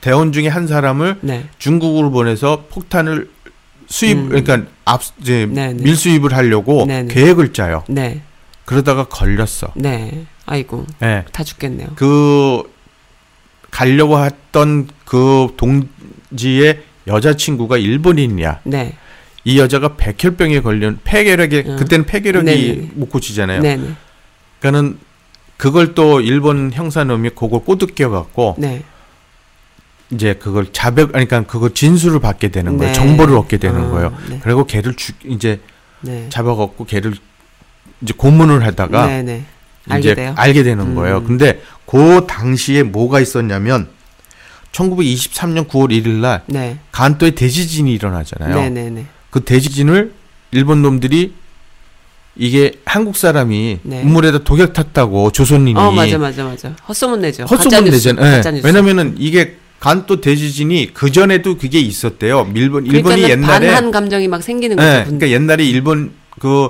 [0.02, 1.46] 대원 중에 한 사람을 네.
[1.58, 3.30] 중국으로 보내서 폭탄을
[3.88, 4.30] 수입 음.
[4.30, 5.82] 그러니까 앞 이제 네, 네.
[5.82, 7.14] 밀수입을 하려고 네, 네.
[7.14, 7.84] 계획을 짜요.
[7.88, 8.22] 네.
[8.68, 9.72] 그러다가 걸렸어.
[9.76, 10.26] 네.
[10.46, 11.24] 아이고 예.
[11.32, 11.88] 다 죽겠네요.
[11.96, 12.64] 그
[13.72, 18.60] 가려고 했던 그 동지의 여자친구가 일본인이야.
[18.66, 18.98] 네.
[19.46, 21.78] 이 여자가 백혈병에 걸린 폐결핵에 음.
[21.78, 22.92] 그때는 폐결핵이 네네.
[22.96, 23.62] 못 고치잖아요.
[23.62, 23.94] 네네.
[24.60, 25.00] 그러니까는
[25.56, 28.84] 그걸 또 일본 형사놈이 그걸 꼬드겨 갖고 네.
[30.12, 32.92] 이제 그걸 자백 그러니까 그거 진술을 받게 되는 거예요.
[32.92, 32.94] 네.
[32.94, 34.18] 정보를 얻게 되는 어, 거예요.
[34.30, 34.42] 네.
[34.44, 35.62] 그리고 걔를 죽 이제
[36.02, 36.28] 네.
[36.28, 37.14] 잡아 갖고 걔를
[38.02, 39.44] 이제 고문을 하다가 네네.
[39.90, 40.34] 알게 이제 돼요.
[40.38, 41.18] 알게 되는 거예요.
[41.20, 41.24] 음.
[41.26, 43.88] 근데 그 당시에 뭐가 있었냐면
[44.72, 46.78] 1923년 9월 1일 날 네.
[46.92, 48.56] 간도에 대지진이 일어나잖아요.
[48.56, 49.06] 네네네.
[49.30, 50.14] 그 대지진을
[50.52, 51.34] 일본 놈들이
[52.36, 54.02] 이게 한국 사람이 네.
[54.04, 56.76] 우물에다 독약 탔다고 조선인이 어 맞아 맞아 맞아.
[56.88, 57.46] 헛소문 내죠.
[57.46, 58.26] 헛소문 내잖아요.
[58.28, 58.32] 예.
[58.38, 58.66] 가짜뉴스.
[58.68, 62.52] 왜냐면은 이게 간도 대지진이 그 전에도 그게 있었대요.
[62.56, 64.88] 일본 일본이 그러니까는 옛날에 반한 감정이 막 생기는 거죠.
[64.88, 66.70] 예, 분- 그러니까 옛날에 일본 그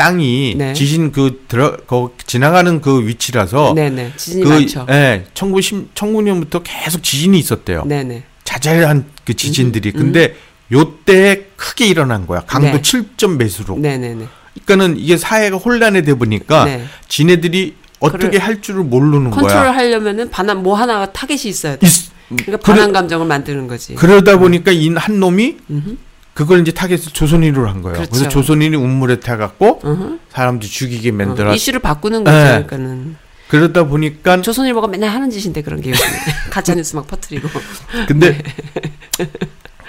[0.00, 0.72] 땅이 네.
[0.72, 4.12] 지진 그 들어 거 지나가는 그 위치라서 네네.
[4.16, 4.86] 지진이 그 많죠.
[4.88, 7.84] 예, 1910 1900년부터 계속 지진이 있었대요.
[7.84, 8.22] 네네.
[8.44, 9.92] 자잘한 그 지진들이.
[9.94, 10.36] 음, 근데
[10.72, 12.40] 요때 크게 일어난 거야.
[12.46, 12.80] 강도 네.
[12.80, 13.76] 7점 배수로.
[13.78, 14.24] 네네네.
[14.64, 16.84] 그러니까는 이게 사회가 혼란이 돼 보니까 네.
[17.08, 18.38] 지네들이 어떻게 그래.
[18.38, 19.70] 할 줄을 모르는 컨트롤 거야.
[19.74, 21.86] 하려면은 반한 뭐 하나가 타겟이 있어야 돼.
[21.86, 23.94] 있- 그러니까 그래- 반한 감정을 만드는 거지.
[23.96, 25.96] 그러다 보니까 이한 놈이 음흠.
[26.34, 27.94] 그걸 이제 타겟을 조선인으로 한 거예요.
[27.96, 28.10] 그렇죠.
[28.12, 30.18] 그래서 조선인이 우물에 타갖고 음흠.
[30.30, 31.54] 사람들 죽이게 어, 만들어.
[31.54, 32.36] 이슈를 바꾸는 거죠.
[32.36, 32.44] 네.
[32.66, 33.16] 그러니까는
[33.48, 35.92] 그러다 보니까 조선일보가 맨날 하는 짓인데 그런 게.
[36.50, 37.48] 가짜 뉴스 막 퍼뜨리고.
[38.06, 38.38] 근데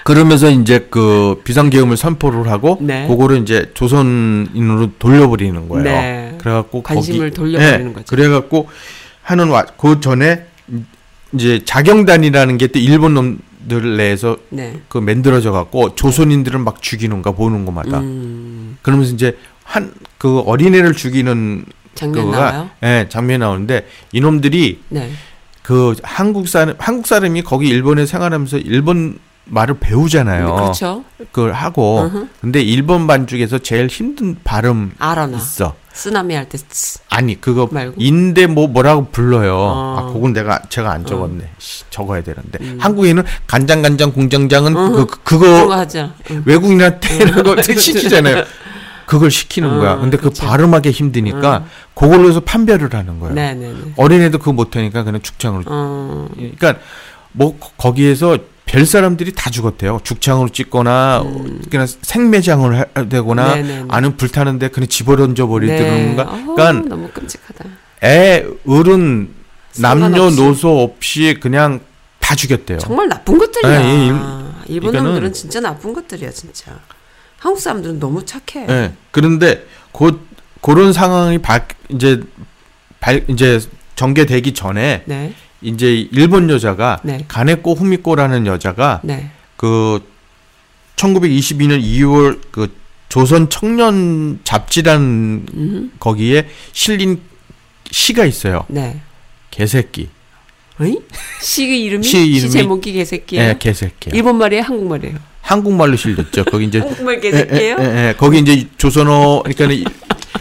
[0.04, 3.06] 그러면서 이제 그 비상계엄을 선포를 하고 네.
[3.06, 5.84] 그거를 이제 조선인으로 돌려버리는 거예요.
[5.84, 6.34] 네.
[6.40, 8.04] 그래갖고 관심을 거기- 돌려버리는 예, 거죠.
[8.08, 8.68] 그래갖고
[9.22, 10.44] 하는 와, 그 전에
[11.34, 13.38] 이제 자경단이라는 게 또 일본 놈
[13.68, 14.80] 들 내에서 네.
[14.88, 19.92] 그 만들어져 갖고 조선인들을 막 죽이는가 보는 것마다 음, 그러면서 이제 한
[20.22, 21.64] 그 어린애를 죽이는
[21.96, 22.70] 장면 그거가 나와요?
[22.84, 25.10] 예, 장면이 나오는데 이놈들이 네.
[25.62, 30.54] 그 한국 사람 한국 사람이 거기 일본에 생활하면서 일본 말을 배우잖아요.
[30.54, 31.04] 그렇죠.
[31.32, 32.26] 그걸 하고 어허.
[32.40, 35.36] 근데 일본 반죽에서 제일 힘든 발음 알아 나.
[35.38, 35.74] 있어.
[35.92, 36.98] 쓰나미 할때 쓰.
[37.10, 37.96] 아니 그거 말고?
[37.98, 39.54] 인데 뭐 뭐라고 불러요.
[39.58, 39.96] 어.
[39.98, 41.50] 아 그건 내가 제가 안 적었네.
[41.58, 42.78] 씨, 적어야 되는데 음.
[42.80, 45.06] 한국에는 간장 간장 공장장은 어허.
[45.06, 46.14] 그거 그거 하자.
[46.30, 46.42] 응.
[46.46, 48.44] 외국인한테 이런 거 시키잖아요.
[49.04, 49.96] 그걸 시키는 어, 거야.
[49.98, 50.40] 근데 그 그치.
[50.40, 51.66] 발음하기 힘드니까 어.
[51.94, 53.34] 그걸로 해서 판별을 하는 거예요.
[53.34, 53.92] 네네네.
[53.96, 55.64] 어린애도 그거 못하니까 그냥 죽창으로.
[55.66, 56.28] 어.
[56.34, 56.76] 그러니까
[57.32, 58.38] 뭐 거- 거기에서
[58.72, 60.00] 별 사람들이 다 죽었대요.
[60.02, 61.22] 죽창으로 찍거나
[61.70, 63.62] 그냥 생매장을 하- 되거나 음.
[63.66, 63.84] 네네네.
[63.90, 66.22] 아니면 불타는데 그냥 집어던져 버리든가.
[66.22, 67.66] 어허, 그러니까 너무 끔찍하다.
[68.04, 69.28] 애 어른
[69.78, 70.30] 남녀.
[70.30, 71.80] 노소 없이 그냥
[72.18, 72.78] 다 죽였대요.
[72.78, 73.78] 정말 나쁜 것들이야.
[73.78, 74.14] 네, 이 일-
[74.68, 76.72] 일본 놈들은 진짜 나쁜 것들이야, 진짜.
[77.38, 78.66] 한국 사람들은 너무 착해.
[78.70, 78.92] 예.
[79.10, 80.26] 그런데 곧
[80.62, 81.60] 그런 상황이 바,
[81.90, 82.22] 이제
[83.00, 83.60] 발 이제
[83.96, 89.30] 전개되기 전에 네, 이제 일본 여자가 네, 가네코 후미코라는 여자가 네.
[89.56, 90.00] 그
[90.96, 92.74] 1922년 2월 그
[93.08, 97.20] 조선 청년 잡지라는 음, 거기에 실린
[97.90, 98.64] 시가 있어요.
[98.68, 99.00] 네.
[99.50, 100.08] 개새끼.
[100.80, 100.96] 어이?
[101.40, 103.48] 시 이름이 시 이름이- 제목이 개새끼예요.
[103.50, 104.10] 예, 개새끼.
[104.14, 105.16] 일본 말이에요, 한국 말이에요.
[105.42, 106.44] 한국말로 실렸죠.
[106.44, 107.76] 거기 이제 한국말 예, 개새끼예요?
[107.80, 108.14] 예, 예, 예.
[108.16, 109.90] 거기 이제 조선어 그러니까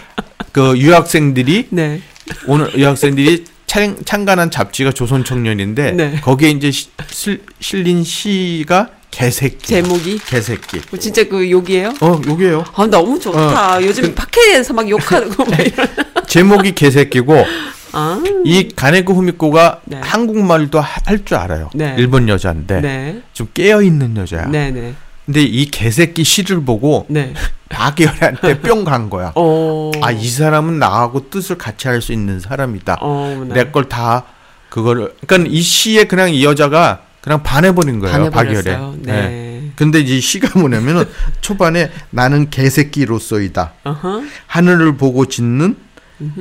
[0.54, 2.02] 그 유학생들이 네.
[2.48, 6.20] 오늘 유학생들이 참, 참관한 잡지가 조선 청년인데 네.
[6.22, 9.60] 거기에 이제 시- 실, 실린 시가 개새끼.
[9.66, 10.82] 제목이 개새끼.
[10.90, 11.94] 뭐 진짜 그 욕이에요?
[12.02, 12.66] 어, 요게요.
[12.76, 13.82] 아 너무 좋다.
[13.82, 15.88] 요즘 그- 팟캐에서 막 욕하고 막 이런.
[16.28, 17.46] 제목이 개새끼고
[17.94, 20.00] 아, 이 가네코 후미코가 네.
[20.04, 21.70] 한국말도 할 줄 알아요.
[21.74, 21.96] 네.
[21.98, 24.48] 일본 여자인데 네, 좀 깨어 있는 여자야.
[24.48, 24.94] 네, 네,
[25.32, 27.34] 근데 이 개새끼 시를 보고 네.
[27.70, 29.32] 박예열한테 뿅 간 거야.
[29.36, 32.98] 어, 아, 이 사람은 나하고 뜻을 같이 할 수 있는 사람이다.
[33.00, 34.26] 어, 내걸 다
[34.70, 38.30] 그거를 그러니까 이 시에 그냥 이 여자가 그냥 반해버린 거예요.
[38.30, 38.64] 박예열에.
[38.74, 38.96] 반해버렸어요.
[39.04, 39.72] 네.
[39.78, 41.06] 근데 이제 시가 뭐냐면은
[41.40, 43.74] 초반에 나는 개새끼로서이다.
[44.48, 45.78] 하늘을 보고 짖는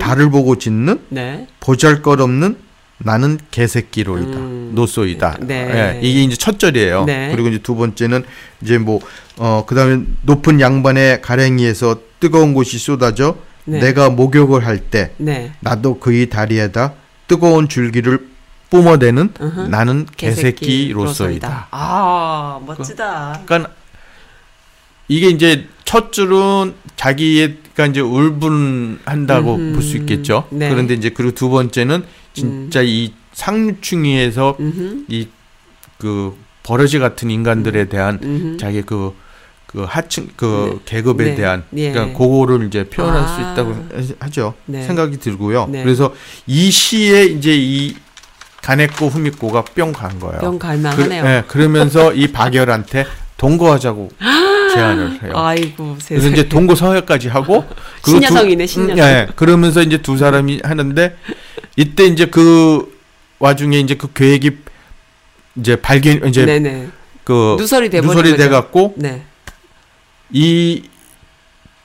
[0.01, 1.47] 달을 보고 짖는 네.
[1.61, 2.57] 보잘것없는
[3.03, 4.31] 나는 개새끼로이다.
[4.39, 4.73] 음.
[4.75, 5.39] 노소이다.
[5.41, 5.55] 네.
[5.97, 7.05] 예, 이게 이제 첫 절이에요.
[7.05, 7.31] 네.
[7.33, 8.25] 그리고 이제 두 번째는
[8.63, 9.01] 이제 뭐
[9.43, 13.81] 어 그다음에 높은 양반의 가랭이에서 뜨거운 곳이 쏟아져 네.
[13.81, 15.53] 내가 목욕을 할때 네.
[15.61, 16.93] 나도 그의 다리에다
[17.27, 18.29] 뜨거운 줄기를
[18.69, 19.71] 뿜어대는 으흠.
[19.71, 21.69] 나는 개새끼로서이다.
[21.71, 23.41] 아, 멋지다.
[23.47, 23.73] 그러니까
[25.09, 29.57] 이게 이제 첫 줄은 자기가 이제 울분한다고.
[29.57, 30.47] 볼 수 있겠죠.
[30.51, 30.69] 네.
[30.69, 35.05] 그런데 이제 그리고 두 번째는 진짜 이 상류층위에서 음흠.
[35.09, 38.57] 이그 버러지 같은 인간들에 대한 음흠.
[38.59, 39.14] 자기 그그
[39.87, 41.35] 하층 그 계급에 네.
[41.35, 41.91] 대한 예.
[41.93, 43.53] 그러니까 그거를 이제 표현할 수 아.
[43.53, 43.89] 있다고
[44.20, 44.55] 하죠.
[44.66, 44.83] 네.
[44.83, 45.66] 생각이 들고요.
[45.70, 45.83] 네.
[45.83, 46.12] 그래서
[46.47, 47.95] 이 시에 이제 이
[48.62, 50.39] 가네코 후미코가 뿅 간 거예요.
[50.41, 51.24] 뿅 그, 갈만하네요.
[51.24, 53.07] 예, 그러면서 이 박열한테
[53.39, 54.11] 동거하자고
[54.74, 55.33] 제안을 해요.
[55.35, 56.33] 아이고 그래서 세상에.
[56.33, 57.64] 이제 동거 서약까지 하고
[58.05, 58.99] 신여성이네, 신여성.
[58.99, 61.16] 음, 예, 그러면서 이제 두 사람이 하는데
[61.77, 62.99] 이때 이제 그
[63.39, 64.59] 와중에 이제 그 계획이
[65.57, 66.89] 이제 발견 이제 네네.
[67.25, 68.43] 그 누설이 돼버린 누설이 거죠.
[68.43, 69.23] 돼갖고 네,
[70.31, 70.83] 이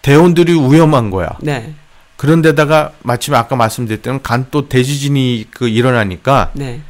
[0.02, 1.30] 대원들이 위험한 거야.
[1.42, 1.74] 네,
[2.18, 6.82] 그런데다가 마침 아까 말씀드렸던 간또 대지진이 그 일어나니까 네.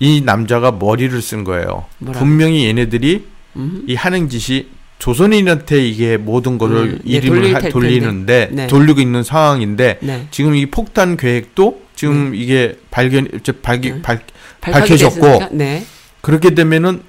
[0.00, 1.86] 이 남자가 머리를 쓴 거예요.
[1.98, 2.24] 뭐라고?
[2.24, 3.84] 분명히 얘네들이 음.
[3.86, 4.68] 이 하는 짓이
[5.06, 8.50] 조선인한테 이게 모든 거를 음, 네, 이름을 텔 돌리는데.
[8.52, 8.66] 네.
[8.68, 10.28] 돌리고 있는 상황인데 네.
[10.30, 14.00] 지금 이 폭탄 계획도 지금 이게 발견 이제 발기 네.
[14.02, 14.20] 발
[14.60, 15.48] 밝혀졌고.
[15.56, 15.84] 네,
[16.20, 17.02] 그렇게 되면은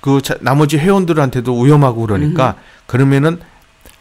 [0.00, 2.56] 그 자- 나머지 회원들한테도 위험하고 그러니까
[2.86, 3.38] 그러면은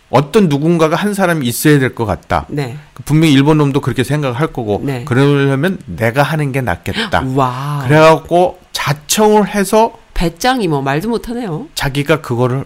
[0.09, 2.47] 어떤 누군가가 한 사람이 있어야 될 것 같다.
[2.49, 2.77] 네.
[3.05, 5.05] 분명히 일본 놈도 그렇게 생각할 거고 네.
[5.05, 7.25] 그러려면 내가 하는 게 낫겠다.
[7.35, 7.83] 와.
[7.87, 11.67] 그래갖고 자청을 해서 배짱이 뭐 말도 못하네요.
[11.73, 12.63] 자기가 그거를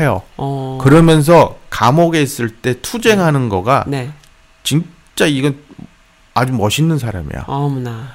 [0.00, 0.22] 해요.
[0.38, 0.78] 어.
[0.80, 4.10] 그러면서 감옥에 있을 때 투쟁하는 거가 네.
[4.62, 5.58] 진짜 이건
[6.32, 7.44] 아주 멋있는 사람이야.
[7.48, 8.08] 어머나.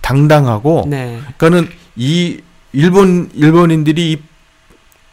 [0.00, 1.20] 당당하고 네.
[1.38, 2.40] 그러니까는 이
[2.72, 4.22] 일본 일본인들이 이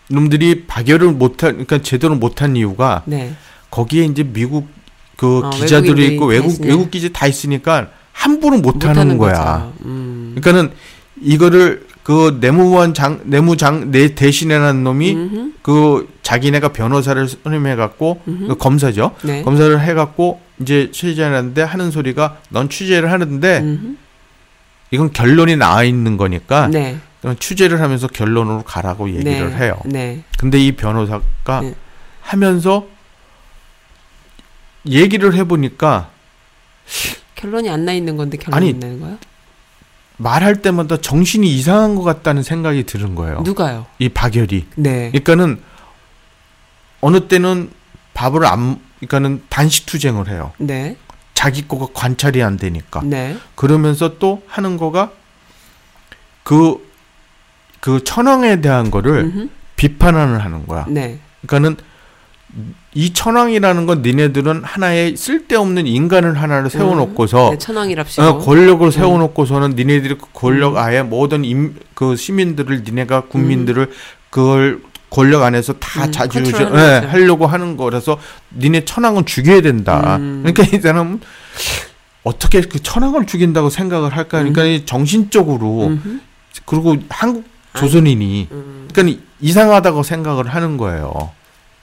[0.10, 3.36] 놈들이 박열을 못한 그러니까 제대로 못한 이유가 네.
[3.70, 4.68] 거기에 이제 미국
[5.16, 6.68] 그 어, 기자들이 있고 다 외국 있으니.
[6.68, 9.72] 외국 기자 다 있으니까 함부로 못하는 거야.
[9.86, 10.36] 음.
[10.36, 10.76] 그러니까는
[11.22, 15.52] 이거를 그 내무원 장 내무장 내 대신해라는 놈이 음흠.
[15.62, 18.22] 그 자기네가 변호사를 선임해 갖고.
[18.26, 19.16] 그 검사죠.
[19.24, 19.44] 네.
[19.44, 23.96] 검사를 해 갖고 이제 취재하는데 하는 소리가 넌 취재를 하는데 음흠.
[24.92, 26.98] 이건 결론이 나와 있는 거니까 네.
[27.40, 29.56] 취재를 하면서 결론으로 가라고 얘기를 네.
[29.58, 29.80] 해요.
[29.86, 30.24] 네.
[30.38, 31.76] 근데 이 변호사가 네.
[32.22, 32.88] 하면서
[34.88, 36.10] 얘기를 해보니까
[37.36, 39.18] 결론이 안 나 있는 건데 결론이 아니, 안 나는 거야?
[40.22, 43.42] 말할 때마다 정신이 이상한 것 같다는 생각이 드는 거예요.
[43.42, 43.88] 누가요?
[43.98, 44.68] 이 박열이.
[44.76, 45.10] 네.
[45.12, 45.62] 그러니까는
[47.02, 47.72] 어느 때는
[48.14, 50.52] 밥을 안, 그러니까는 단식 투쟁을 해요.
[50.60, 50.96] 네.
[51.34, 53.02] 자기 거가 관찰이 안 되니까.
[53.04, 53.36] 네.
[53.56, 55.12] 그러면서 또 하는 거가
[56.44, 56.88] 그,
[57.80, 59.50] 그 천황에 대한 거를 음흠.
[59.76, 60.86] 비판을 하는 거야.
[60.88, 61.20] 네.
[61.48, 61.78] 그러니까는
[62.94, 68.22] 이 천황이라는 건 니네들은 하나의 쓸데없는 인간을 하나를 세워놓고서 네, 천왕이랍시고.
[68.22, 70.78] 어, 권력을 세워놓고서는 니네들이 그 권력 음.
[70.78, 73.92] 아예 모든 임, 그 시민들을 니네가 국민들을
[74.30, 77.08] 그걸 권력 안에서 다 음, 컨트롤하는 예, 거죠.
[77.10, 78.18] 하려고 하는 거라서
[78.58, 80.18] 니네 천황은 죽여야 된다.
[80.18, 80.44] 음.
[80.44, 81.22] 그러니까 이 사람은
[82.24, 84.40] 어떻게 그 천황을 죽인다고 생각을 할까?
[84.40, 86.20] 그러니까 이 정신적으로 음흠.
[86.66, 88.88] 그리고 한국 조선인이 음.
[88.94, 91.32] 그러니까 이상하다고 생각을 하는 거예요.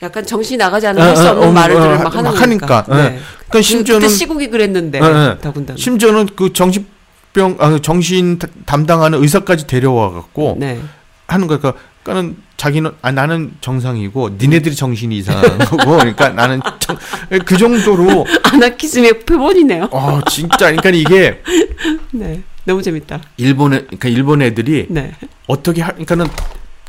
[0.03, 2.77] 약간 정신이 나가지 않으면 어, 할수 어, 없는 어, 말들을 어, 막 하는 막 거니까.
[2.77, 2.95] 하니까, 예.
[2.95, 3.03] 네.
[3.03, 3.21] 그러니까
[3.51, 5.39] 그, 심지어는 그때 시국이 그랬는데 예, 예.
[5.41, 5.77] 더군다나.
[5.77, 10.79] 심지어는 그 정신병 아, 정신 다- 담당하는 의사까지 데려와 갖고 네.
[11.27, 11.75] 하는 거니까
[12.05, 16.97] 그러니까는 자기는 아 나는 정상이고 니네들이 정신이 이상한 거고 그러니까 나는 정,
[17.45, 19.89] 그 정도로 아나키즘의 표본이네요.
[19.91, 21.43] 어 진짜 그러니까 이게
[22.13, 22.41] 네.
[22.65, 23.21] 너무 재밌다.
[23.37, 25.13] 일본에 그러니까 일본 애들이 네.
[25.49, 26.27] 어떻게 하, 그러니까는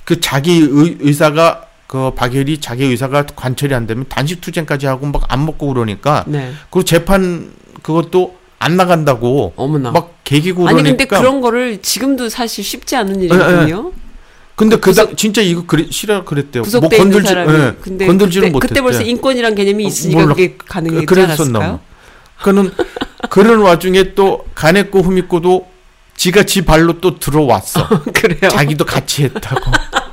[0.05, 5.23] 그 자기 의, 의사가 그 박열이 자기 의사가 관철이 안 되면 단식 투쟁까지 하고 막
[5.29, 6.53] 안 먹고 그러니까 네.
[6.69, 9.89] 그리고 재판 그것도 안 나간다고 어머나.
[9.89, 13.91] 막 개기고 아니 그러니까 근데 그런 거를 지금도 사실 쉽지 않은 일이거든요.
[14.55, 16.61] 근데 그 그다 진짜 이거 그래 싫어 그랬대요.
[16.79, 16.89] 뭐
[17.21, 17.53] 사람이.
[17.53, 18.67] 예, 근데 건들지는 못했대.
[18.75, 20.35] 그때 벌써 인권이란 개념이 어, 있으니까 몰라.
[20.35, 21.71] 그게 가능했지 그랬었나 않았을까요?
[21.79, 22.43] 봐.
[22.43, 22.71] 그는
[23.31, 25.67] 그런 와중에 또 가네코 후미코도
[26.17, 27.87] 지가 지 발로 또 들어왔어.
[28.13, 28.51] 그래요.
[28.51, 29.71] 자기도 같이 했다고.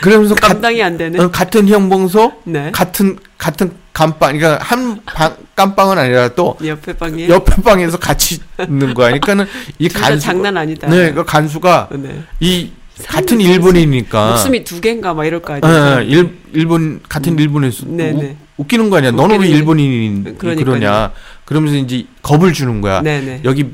[0.00, 1.18] 그러면서 가, 감당이 안 되는.
[1.20, 2.70] 어, 같은 형봉소, 네.
[2.72, 7.28] 같은 같은 감방, 그러니까 한 방, 깜방은 아니라 또 옆에 방에.
[7.28, 9.08] 옆에 방에서 같이 있는 거야.
[9.08, 9.46] 그러니까는
[9.78, 10.88] 이 간수, 장난 아니다.
[10.88, 12.22] 네, 그 간수가 네.
[12.40, 12.70] 이
[13.06, 14.28] 같은 일본이니까.
[14.30, 16.00] 목숨이 두 개인가 막 이럴 거 예, 아니에요.
[16.00, 18.36] 예, 일, 일본 같은 일본에서 네, 우- 네.
[18.56, 19.12] 웃기는 거 아니야.
[19.12, 19.48] 너는 왜
[20.36, 20.56] 그러니까요.
[20.64, 21.12] 그러냐?
[21.44, 23.00] 그러면서 이제 겁을 주는 거야.
[23.02, 23.40] 네 네.
[23.44, 23.70] 여기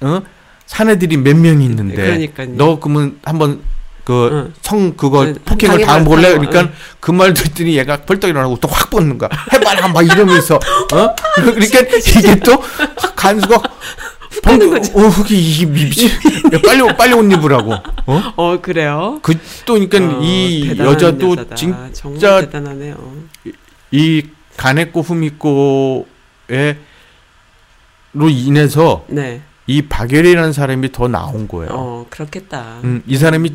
[0.00, 0.20] 어?
[0.66, 2.48] 사내들이 몇 명이 있는데 그러니까요.
[2.56, 3.60] 너 그러면 한번
[4.04, 6.22] 그성 그거 네, 폭행을 당해볼래?
[6.34, 6.50] 당해봐.
[6.50, 6.76] 그러니까 응.
[7.00, 9.30] 그말 듣더니 얘가 벌떡 일어나고 또확 뻗는 거야.
[9.52, 11.14] 해봐라 막 이러면서 어?
[11.36, 12.62] 그러니까 이게 또
[13.16, 13.62] 간수가
[14.44, 14.92] 하는 거죠.
[14.98, 16.06] 어, 그게 이 미치.
[16.06, 17.72] 야, 빨리 빨리 옷 입으라고.
[18.06, 18.22] 어?
[18.36, 19.18] 어 그래요.
[19.22, 19.34] 그
[19.64, 21.54] 또 그러니까 어, 이 여자도 여자다.
[21.54, 22.96] 진짜 대단하네요.
[23.90, 24.22] 이
[24.58, 26.76] 가네코 후미코의
[28.12, 29.40] 로 인해서 네.
[29.66, 31.70] 이 박열이라는 사람이 더 나온 거예요.
[31.72, 32.80] 어 그렇겠다.
[32.84, 33.50] 음, 이 사람이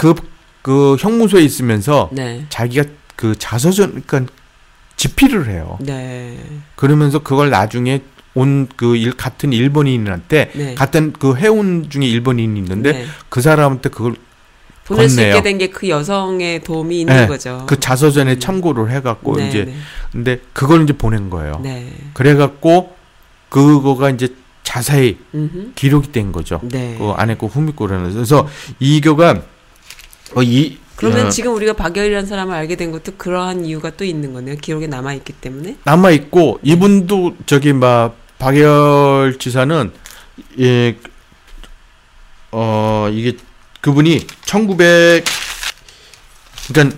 [0.00, 0.14] 그
[0.62, 2.44] 그 형무소에 있으면서 네.
[2.50, 2.84] 자기가
[3.16, 4.30] 그 자서전 그러니까
[4.96, 5.78] 집필을 해요.
[5.80, 6.38] 네.
[6.76, 8.02] 그러면서 그걸 나중에
[8.34, 10.74] 온 그 일 같은 일본인한테 네.
[10.74, 13.06] 같은 그 해운 중에 일본인이 있는데 네.
[13.30, 14.16] 그 사람한테 그걸
[14.84, 15.36] 보낼 수 건네요.
[15.36, 17.64] 있게 된 게 그 여성의 도움이 있는 네, 거죠.
[17.66, 19.74] 그 자서전에 참고를 해갖고 네, 이제 네.
[20.12, 21.58] 근데 그걸 이제 보낸 거예요.
[21.62, 21.90] 네.
[22.12, 22.94] 그래갖고
[23.48, 24.28] 그거가 이제
[24.62, 25.72] 자세히 음흠.
[25.74, 26.60] 기록이 된 거죠.
[26.64, 26.96] 네.
[26.98, 28.46] 그 안에 그 후미코라는 그래서
[28.78, 29.42] 이교가
[30.34, 34.32] 어, 이 그러면 어, 지금 우리가 박열이라는 사람을 알게 된 것도 그러한 이유가 또 있는
[34.34, 34.56] 거네요.
[34.56, 35.76] 기록에 남아 있기 때문에.
[35.84, 39.92] 남아 있고 이분도 저기 막 박열 지사는
[40.60, 40.96] 예,
[42.52, 43.36] 어 이게
[43.80, 45.24] 그분이 1900
[46.68, 46.96] 그러니까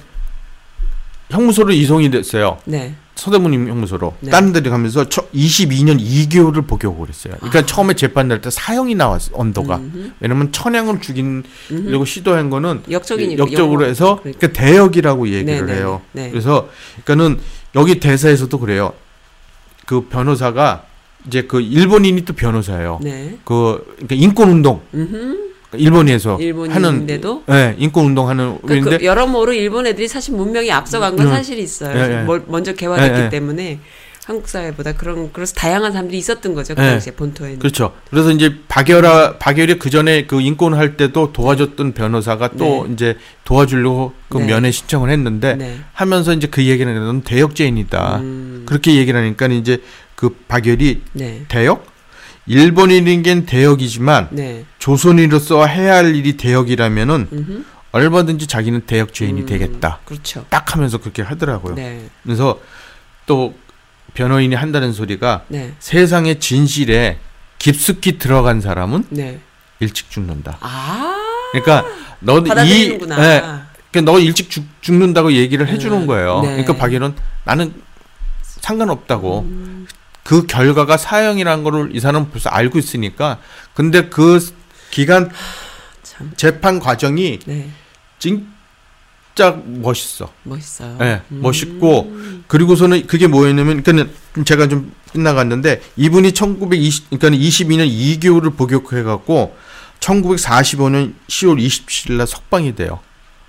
[1.31, 2.59] 형무소로 이송이 됐어요.
[2.65, 2.95] 네.
[3.23, 4.31] 서대문임 형무소로 네.
[4.33, 7.35] 다른 데를 가면서 처, 22년 2개월을 복역을 했어요.
[7.39, 7.67] 그러니까 아.
[7.67, 10.11] 처음에 재판 날 때 사형이 나왔어 언더가 음흠.
[10.19, 12.05] 왜냐면 천양을 죽이려고 음흠.
[12.05, 13.41] 시도한 거는 역적이니까.
[13.45, 13.85] 역적으로.
[13.85, 14.41] 해서 그러니까.
[14.41, 16.03] 그러니까 대역이라고 얘기를 네, 네, 해요.
[16.11, 16.31] 네.
[16.31, 16.69] 그래서
[17.05, 17.39] 그러니까는
[17.77, 18.93] 여기 대사에서도 그래요.
[19.87, 20.85] 그 변호사가
[21.29, 22.99] 이제 그 일본인이 또 변호사예요.
[23.05, 23.39] 네.
[23.45, 24.83] 그 그러니까 인권 운동.
[25.79, 30.71] 일본에서 하는 일본인데도 예, 인권 운동 하는 그, 우리인데 그 여러모로 일본 애들이 사실 문명이
[30.71, 31.33] 앞서간 건 음.
[31.33, 31.97] 사실이 있어요.
[31.99, 32.23] 예, 예.
[32.25, 33.29] 멀- 먼저 개화됐기 예, 예.
[33.29, 33.81] 때문에
[34.25, 36.75] 한국 사회보다 그런 그래서 다양한 사람들이 있었던 거죠.
[36.77, 36.87] 그 예.
[36.91, 37.59] 당시에 본토에는.
[37.59, 37.93] 그렇죠.
[38.09, 42.93] 그래서 이제 박열아 박열이 그 전에 그 인권 할 때도 도와줬던 변호사가 또 네.
[42.93, 44.47] 이제 도와주려고 그 네.
[44.47, 45.79] 면회 신청을 했는데 네.
[45.93, 48.19] 하면서 이제 그 얘기는 넌 대역죄인이다.
[48.19, 49.79] 음, 그렇게 얘기를 하니까 이제
[50.15, 51.43] 그 박열이 네.
[51.49, 51.85] 대역
[52.47, 54.65] 일본인에겐 대역이지만 네.
[54.79, 57.65] 조선인으로서 해야 할 일이 대역이라면은 음흠.
[57.93, 60.01] 얼마든지 자기는 대역 죄인이 음, 되겠다.
[60.05, 60.45] 그렇죠.
[60.49, 61.75] 딱 하면서 그렇게 하더라고요.
[61.75, 62.09] 네.
[62.23, 62.59] 그래서
[63.27, 63.55] 또
[64.15, 65.75] 변호인이 한다는 소리가 네.
[65.79, 67.19] 세상의 진실에
[67.59, 69.41] 깊숙이 들어간 사람은 네.
[69.79, 70.59] 일찍 죽는다.
[70.61, 71.17] 아.
[71.53, 71.85] 그러니까
[72.21, 72.43] 너이.
[72.43, 73.43] 네,
[73.91, 76.41] 그러니까 너 일찍 죽, 죽는다고 얘기를 해주는 음, 거예요.
[76.41, 76.49] 네.
[76.49, 77.15] 그러니까 박일은
[77.45, 77.75] 나는
[78.43, 79.41] 상관없다고.
[79.41, 79.87] 음,
[80.25, 83.39] 그 결과가 사형이라는 거를 이 사람은 벌써 알고 있으니까
[83.75, 84.39] 근데 그
[84.91, 85.31] 기간
[86.03, 86.33] 참.
[86.37, 87.69] 재판 과정이 네.
[88.19, 90.33] 진짜 멋있어.
[90.45, 90.99] 멋있어요.
[91.01, 91.41] 예, 음.
[91.43, 92.13] 멋있고
[92.47, 94.13] 그리고서는 그게 뭐였냐면 그러니까
[94.45, 99.57] 제가 좀 빗나갔는데 이분이 1920 그러니까 22년 2개월을 복역해 갖고
[100.01, 103.01] 1945년 10월 27일 날 석방이 돼요.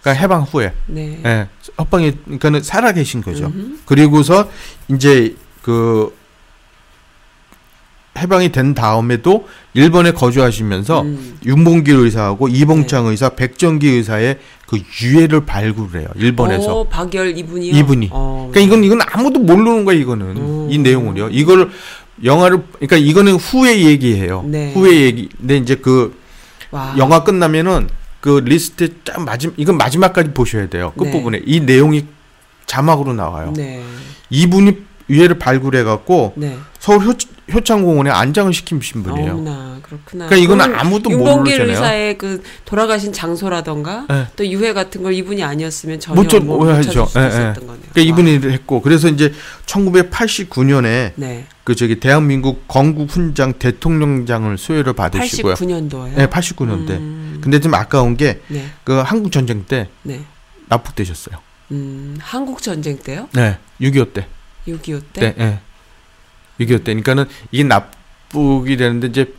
[0.02, 0.74] 그러니까 해방 후에.
[0.88, 1.22] 네.
[1.26, 1.48] 예.
[1.62, 3.46] 석방이 그러니까는 살아 계신 거죠.
[3.48, 3.80] 음흠.
[3.86, 4.50] 그리고서
[4.90, 6.14] 이제 그
[8.18, 11.38] 해방이 된 다음에도 일본에 거주하시면서 음.
[11.46, 14.38] 윤봉길 의사하고 이봉창 의사, 백정기 의사의
[14.68, 16.08] 그 유해를 발굴해요.
[16.16, 16.80] 일본에서.
[16.80, 17.76] 어, 박열 이분이요.
[17.76, 18.10] 이분이.
[18.12, 18.50] 어.
[18.52, 20.68] 그러니까 이건 이건 아무도 모르는 거야 이거는 음.
[20.70, 21.30] 이 내용을요.
[21.32, 21.72] 이걸
[22.24, 24.44] 영화를 그러니까 이거는 후에 얘기해요.
[24.46, 24.72] 네.
[24.74, 25.30] 후에 얘기.
[25.38, 26.16] 근데 이제 그
[26.72, 26.94] 와.
[26.98, 27.90] 영화 끝나면은
[28.20, 30.94] 그 리스트 쫙 마지막 이건 마지막까지 보셔야 돼요.
[30.98, 31.12] 끝 네.
[31.12, 32.06] 부분에 이 내용이
[32.66, 33.54] 자막으로 나와요.
[33.56, 33.84] 네.
[34.30, 34.78] 이분이
[35.10, 36.58] 유해를 발굴해 갖고 네.
[36.80, 37.14] 서울 효,
[37.54, 39.34] 효창공원에 안장을 시키신 분이에요.
[39.34, 40.28] 어머나 그렇구나.
[40.28, 41.70] 그러니까 그럼 아무도 윤봉길 모르잖아요.
[41.70, 44.28] 의사의 그 돌아가신 장소라던가 네.
[44.36, 46.66] 또 유해 같은 걸 이분이 아니었으면 전혀 못, 못 못.
[46.84, 47.54] 찾을 수 예, 있었던 예.
[47.54, 47.84] 거네요.
[47.94, 48.52] 그러니까 이분이 와.
[48.52, 49.34] 했고 그래서 이제
[49.66, 51.46] 1989년에 네.
[51.64, 55.54] 그 저기 대한민국 건국 훈장 대통령장을 수여를 받으시고요.
[55.56, 56.16] 89년도예요.
[56.16, 56.90] 네, 89년대.
[56.92, 58.66] 음, 근데 좀 아까운 게 네.
[58.84, 60.22] 그 한국 전쟁 때 네.
[60.70, 61.38] 납북되셨어요.
[61.72, 63.28] 음, 한국 전쟁 때요?
[63.34, 64.28] 네, 6.25 때.
[64.68, 65.22] 6.25 때?
[65.22, 65.60] 네, 네.
[66.60, 66.84] 6.25 때.
[66.94, 69.34] 그러니까는 이게 납북이 되는데 이제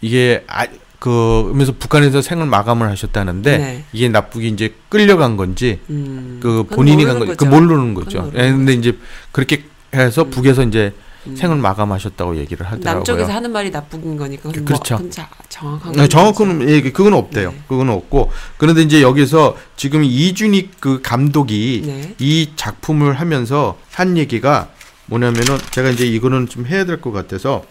[0.00, 0.66] 이게 아,
[0.98, 3.84] 그 그러면서 북한에서 생을 마감을 하셨다는데 네.
[3.92, 7.50] 이게 납북이 이제 끌려간 건지 음, 그 본인이 간 건지 그 거죠.
[7.50, 8.30] 모르는 거죠.
[8.34, 8.96] 예, 근데 이제
[9.32, 9.64] 그렇게
[9.94, 10.30] 해서 음.
[10.30, 10.92] 북에서 이제
[11.26, 11.36] 음.
[11.36, 12.94] 생을 마감하셨다고 얘기를 하더라고요.
[12.94, 14.98] 남쪽에서 하는 말이 나쁜 거니까 그건 그렇죠.
[14.98, 15.10] 뭐,
[15.48, 17.50] 정확한 네, 건 정확한 예, 그건 없대요.
[17.52, 17.62] 네.
[17.68, 22.14] 그건 없고 그런데 이제 여기서 지금 이준익 그 감독이 네.
[22.18, 24.68] 이 작품을 하면서 한 얘기가
[25.06, 27.64] 뭐냐면은 제가 이제 이거는 좀 해야 될 것 같아서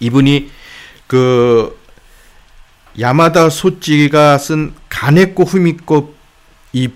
[0.00, 0.50] 이분이
[1.06, 1.78] 그
[2.98, 6.14] 야마다 소찌가 쓴 가네코 후미코
[6.72, 6.88] 이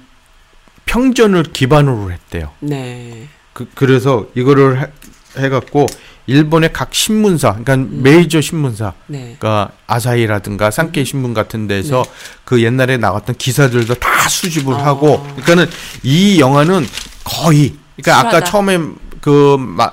[0.87, 2.51] 평전을 기반으로 했대요.
[2.61, 3.29] 네.
[3.53, 4.91] 그, 그래서 이거를
[5.39, 5.87] 해, 해갖고
[6.27, 8.03] 일본의 각 신문사, 그러니까 음.
[8.03, 9.37] 메이저 신문사, 네.
[9.39, 12.05] 그러니까 아사히라든가 산케이 신문 같은 데서
[12.45, 14.77] 그 옛날에 나왔던 기사들도 다 수집을 어.
[14.77, 15.69] 하고 그러니까는
[16.03, 16.87] 이 영화는
[17.25, 18.47] 거의 그러니까 아까 실화다.
[18.47, 18.79] 처음에
[19.21, 19.91] 그 마,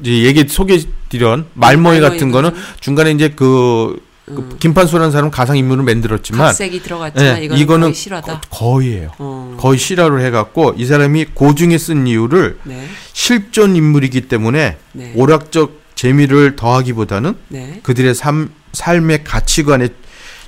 [0.00, 4.56] 이제 얘기 소개드린 말모이 같은 거는 중간에 이제 그, 그 음.
[4.58, 8.40] 김판수라는 사람 은 가상 인물을 만들었지만 각색이 들어갔지만 예, 이거는, 이거는 거의 실화다.
[8.50, 9.56] 거, 의예요 어.
[9.58, 12.86] 거의 실화로 해갖고 이 사람이 고증에 쓴 이유를 네.
[13.12, 15.12] 실존 인물이기 때문에 네.
[15.16, 17.80] 오락적 재미를 더하기보다는 네.
[17.82, 19.88] 그들의 삶, 삶의 가치관에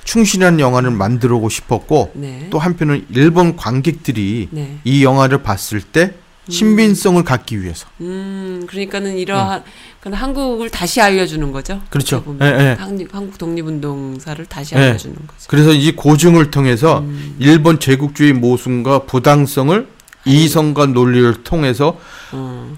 [0.05, 2.47] 충실한 영화를 만들고 싶었고 네.
[2.51, 4.77] 또 한편은 일본 관객들이 네.
[4.83, 6.13] 이 영화를 봤을 때
[6.49, 9.63] 신빙성을 갖기 위해서 음, 그러니까는 이러한
[9.99, 11.81] 그러니까 한국을 다시 알려주는 거죠.
[11.89, 12.23] 그렇죠.
[12.41, 12.77] 예, 예.
[12.79, 14.79] 한국, 독립운동사를 다시 예.
[14.79, 15.47] 알려주는 거죠.
[15.47, 17.35] 그래서 이 고증을 통해서 음.
[17.39, 19.87] 일본 제국주의 모순과 부당성을
[20.25, 21.99] 이성과 논리를 통해서
[22.31, 22.75] 어,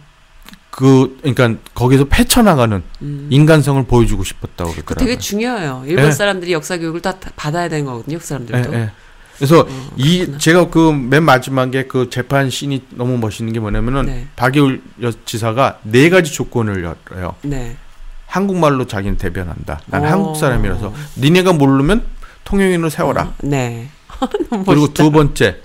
[0.70, 3.28] 그 그러니까 거기서 헤쳐나가는 음.
[3.32, 5.05] 인간성을 보여주고 싶었다고 그 그러더라고요.
[5.05, 5.84] 되게 중요해요.
[5.88, 6.11] 일본 예.
[6.11, 8.20] 사람들이 역사 교육을 다, 다 받아야 되는 거거든요.
[8.20, 8.74] 그 사람들도.
[8.74, 8.91] 예, 예.
[9.38, 10.38] 그래서 어, 이 그렇구나.
[10.40, 14.28] 제가 그 맨 마지막에 그 재판 씬이 너무 멋있는 게 뭐냐면은 네.
[14.36, 17.36] 박예울 여- 지사가 네 가지 조건을 열어요.
[17.44, 17.78] 네.
[18.26, 19.80] 한국말로 자기는 대변한다.
[19.86, 20.07] 난 어.
[20.07, 22.03] 한국 사람이라서 니네가 모르면
[22.44, 23.24] 통영인으로 세워라.
[23.24, 23.90] 어, 네.
[24.66, 24.94] 그리고.
[24.94, 25.57] 두 번째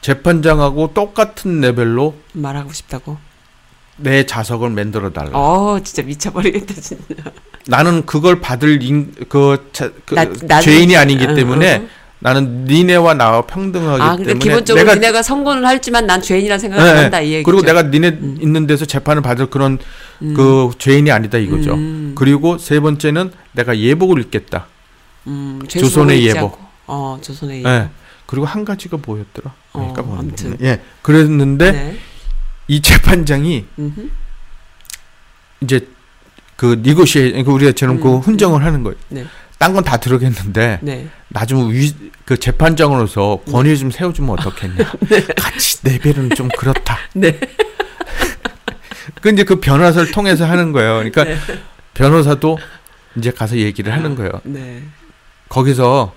[0.00, 3.18] 재판장하고 똑같은 레벨로 말하고 싶다고.
[3.98, 5.30] 내 자석을 만들어 달라.
[5.32, 7.04] 어, 진짜 미쳐버리겠다, 진짜.
[7.66, 11.86] 나는 그걸 받을 인, 그, 자, 그 나- 죄인이 아니기 어, 때문에 어.
[12.18, 16.90] 나는 니네와 나와 평등하기 아, 때문에 기본적으로 내가 니네가 선고는 하지만 난 죄인이라는 생각을 예,
[16.90, 17.02] 안 예.
[17.02, 17.44] 한다, 이 얘기죠.
[17.50, 18.38] 그리고 내가 니네 음.
[18.40, 19.78] 있는 데서 재판을 받을 그런
[20.22, 20.34] 음.
[20.34, 21.74] 그 죄인이 아니다 이거죠.
[21.74, 22.12] 음.
[22.16, 24.66] 그리고 세 번째는 내가 예복을 읽겠다.
[25.26, 26.54] 음, 조선의 예복.
[26.54, 26.58] 않고.
[26.86, 27.68] 어, 조선의 예.
[27.68, 27.90] 예복.
[28.26, 29.52] 그리고 한 가지가 뭐였더라?
[29.72, 30.56] 어, 그러니까 뭐, 아무튼.
[30.62, 30.80] 예.
[31.02, 31.98] 그랬는데 네.
[32.68, 34.10] 이 재판장이 음흠.
[35.60, 35.88] 이제
[36.56, 38.96] 그 니고시에 그 우리가 처럼 그 음, 훈정을 하는 거예요.
[39.10, 39.26] 네.
[39.58, 41.08] 딴 건 다 들어겠는데 네.
[41.28, 44.76] 나좀위그 재판장으로서 권위 좀 세워주면 어떻겠냐.
[45.36, 46.98] 같이 레벨은 좀 그렇다.
[47.14, 47.38] 네.
[49.22, 50.94] 그 이제 그 변호사를 통해서 하는 거예요.
[50.96, 51.36] 그러니까 네.
[51.94, 52.58] 변호사도
[53.16, 54.32] 이제 가서 얘기를 하는 거예요.
[54.44, 54.82] 네.
[55.48, 56.14] 거기서.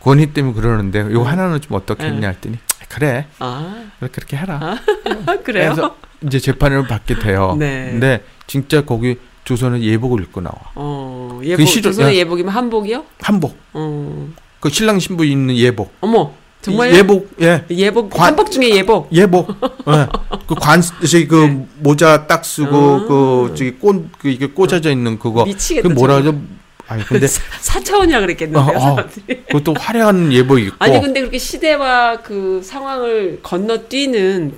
[0.00, 1.26] 권위 때문에 그러는데 요 음.
[1.26, 2.56] 하나는 좀 어떻겠냐 했더니
[2.88, 4.58] 그래 아, 그렇게 그렇게 해라.
[4.62, 5.74] 아, 그래요?
[5.74, 7.54] 그래서 이제 재판을 받게 돼요.
[7.58, 7.90] 네.
[7.90, 9.18] 근데 진짜 거기
[9.50, 10.54] 조선은 예복을 입고 나와.
[10.76, 12.18] 어, 예복, 시절- 조선의 야.
[12.20, 13.04] 예복이면 한복이요?
[13.20, 13.56] 한복.
[13.72, 14.28] 어,
[14.60, 15.92] 그 신랑 신부 입는 예복.
[16.00, 16.30] 어머,
[16.62, 17.64] 정말 예복 예.
[17.70, 19.08] 예복, 관- 한복 중에 예복.
[19.12, 19.48] 예복.
[19.88, 20.06] 예.
[20.46, 21.66] 그관 저기 그 네.
[21.80, 23.06] 모자 딱 쓰고 아.
[23.08, 25.42] 그 저기 꽃 그 이게 꽂아져 있는 그거.
[25.42, 25.88] 그 미치겠다.
[25.88, 26.28] 뭐라 저거.
[26.28, 26.40] 하죠?
[26.86, 28.80] 아니 근데 사- 사차원이라 그랬겠는데요, 어, 어.
[28.96, 29.42] 사람들이.
[29.46, 34.54] 그것도 화려한 예복 입고 아니 근데 그렇게 시대와 그 상황을 건너뛰는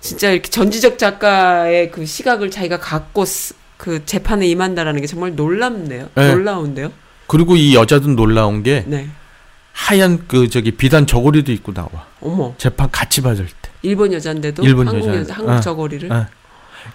[0.00, 6.08] 진짜 이렇게 전지적 작가의 그 시각을 자기가 갖고 쓰- 그 재판에 임한다라는 게 정말 놀랍네요.
[6.14, 6.34] 네.
[6.34, 6.92] 놀라운데요.
[7.26, 9.08] 그리고 이 여자도 놀라운 게 네.
[9.72, 11.88] 하얀 그 저기 비단 저고리도 입고 나와.
[12.20, 13.70] 어머, 재판 같이 받을 때.
[13.82, 15.60] 일본 여잔데도 일본 한국 여자는- 여자, 한국 어.
[15.60, 16.26] 저고리를 어.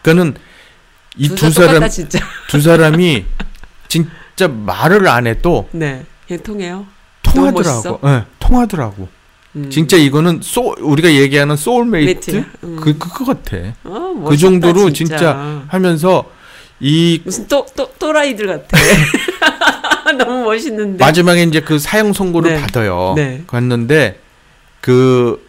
[0.01, 0.35] 그러니까는
[1.17, 2.19] 이 두 사람 똑같다 진짜.
[2.49, 3.25] 두 사람이
[3.87, 6.03] 진짜 말을 안 해도 네,
[6.43, 6.85] 통해요.
[7.21, 7.99] 통하더라고.
[8.05, 9.07] 예, 통하더라고.
[9.55, 9.69] 음.
[9.69, 12.49] 진짜 이거는 소 우리가 얘기하는 soulmate mate.
[12.63, 12.75] 음.
[12.81, 13.55] 그 그거 같아.
[13.83, 16.25] 어, 그 멋있다, 정도로 진짜 하면서
[16.83, 18.77] 이 무슨 또 또 또라이들 같아.
[20.17, 21.03] 너무 멋있는데.
[21.03, 22.61] 마지막에 이제 그 사형 선고를 네.
[22.61, 23.13] 받아요.
[23.15, 23.43] 네.
[23.47, 24.19] 갔는데
[24.81, 25.41] 그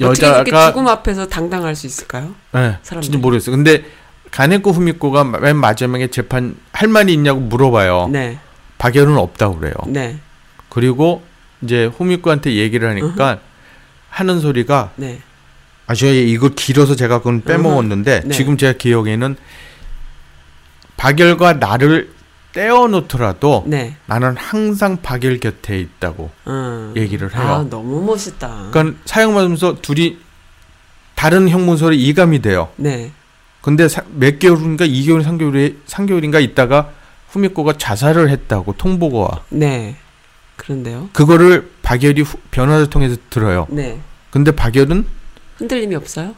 [0.00, 2.34] 여자가 죽음 앞에서 당당할 수 있을까요?
[2.56, 3.02] 예, 사람들이?
[3.02, 3.50] 진짜 모르겠어.
[3.50, 3.84] 근데
[4.30, 8.08] 가네코 후미코가 맨 마지막에 재판 할 말이 있냐고 물어봐요.
[8.10, 8.38] 네,
[8.78, 9.74] 박열은 없다고 그래요.
[9.86, 10.16] 네,
[10.70, 11.22] 그리고
[11.60, 13.40] 이제 후미코한테 얘기를 하니까
[14.08, 15.20] 하는 소리가 네.
[15.86, 18.34] 아, 저 이거 길어서 제가 그건 빼먹었는데 네.
[18.34, 19.36] 지금 제가 기억에는
[21.06, 22.10] 박열과 나를
[22.52, 23.96] 떼어놓더라도 네.
[24.06, 26.30] 나는 항상 박열 곁에 있다고.
[26.46, 26.94] 음.
[26.96, 27.42] 얘기를 해요.
[27.42, 28.68] 아, 너무 멋있다.
[28.70, 30.18] 그러니까 사형받으면서 둘이
[31.16, 32.68] 다른 형문서를 이감이 돼요.
[32.76, 33.10] 네.
[33.62, 36.90] 근데 사- 몇 개월인가 2개월, 3개월에 3개월인가 있다가
[37.30, 39.28] 후미코가 자살을 했다고 통보가 와.
[39.48, 39.96] 네.
[40.56, 41.08] 그런데요.
[41.12, 43.66] 그거를 박열이 후- 변호사를 통해서 들어요.
[43.70, 43.98] 네.
[44.30, 45.04] 근데 박열은
[45.56, 46.36] 흔들림이 없어요?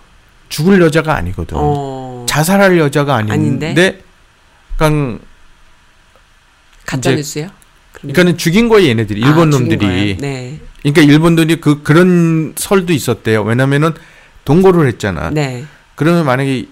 [0.48, 1.54] 죽을 여자가 아니거든.
[1.60, 2.24] 어.
[2.26, 4.03] 자살할 여자가 아닌데, 아닌데?
[4.76, 5.24] 그러니까
[6.86, 7.48] 가짜 뉴스요?
[7.92, 9.24] 그러니까는 죽인 거예요, 얘네들이.
[9.24, 10.16] 아, 일본 죽인 놈들이.
[10.18, 10.60] 네.
[10.82, 13.42] 그러니까 일본 놈들이 그 그런 설도 있었대요.
[13.42, 13.94] 왜냐면은
[14.44, 15.30] 동거를 했잖아.
[15.30, 15.64] 네.
[15.94, 16.66] 그러면 만약에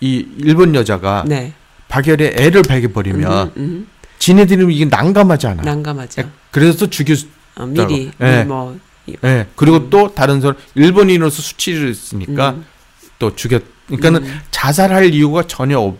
[0.00, 1.52] 이 일본 여자가 네.
[1.88, 3.86] 박열의 애를 베겨버리면 음, 음.
[4.18, 5.62] 지네들은 이게 난감하잖아.
[5.62, 6.22] 난감하죠.
[6.50, 8.36] 그래서 죽일 수, 어, 미리 예.
[8.36, 8.78] 미리 뭐
[9.24, 9.46] 예.
[9.56, 9.90] 그리고 음.
[9.90, 12.64] 또 다른 사람 일본인으로서 수치를 했으니까 음,
[13.18, 13.62] 또 죽였.
[13.86, 14.40] 그러니까는 음.
[14.50, 15.98] 자살할 이유가 전혀 없.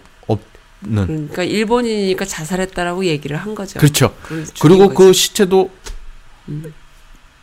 [0.83, 3.79] 그러니까 일본인이니까 자살했다라고 얘기를 한 거죠.
[3.79, 4.15] 그렇죠.
[4.61, 4.95] 그리고 거지.
[4.95, 5.71] 그 시체도
[6.49, 6.73] 음.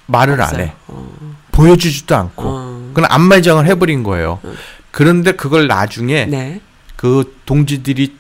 [0.08, 0.64] 말을 안 없어요.
[0.64, 0.74] 해.
[0.88, 1.36] 어.
[1.52, 2.44] 보여주지도 않고.
[2.46, 2.92] 어.
[2.94, 4.40] 그건 안매장을 해버린 거예요.
[4.44, 4.56] 음.
[4.92, 6.62] 그런데 그걸 나중에 네.
[6.96, 8.16] 그 동지들이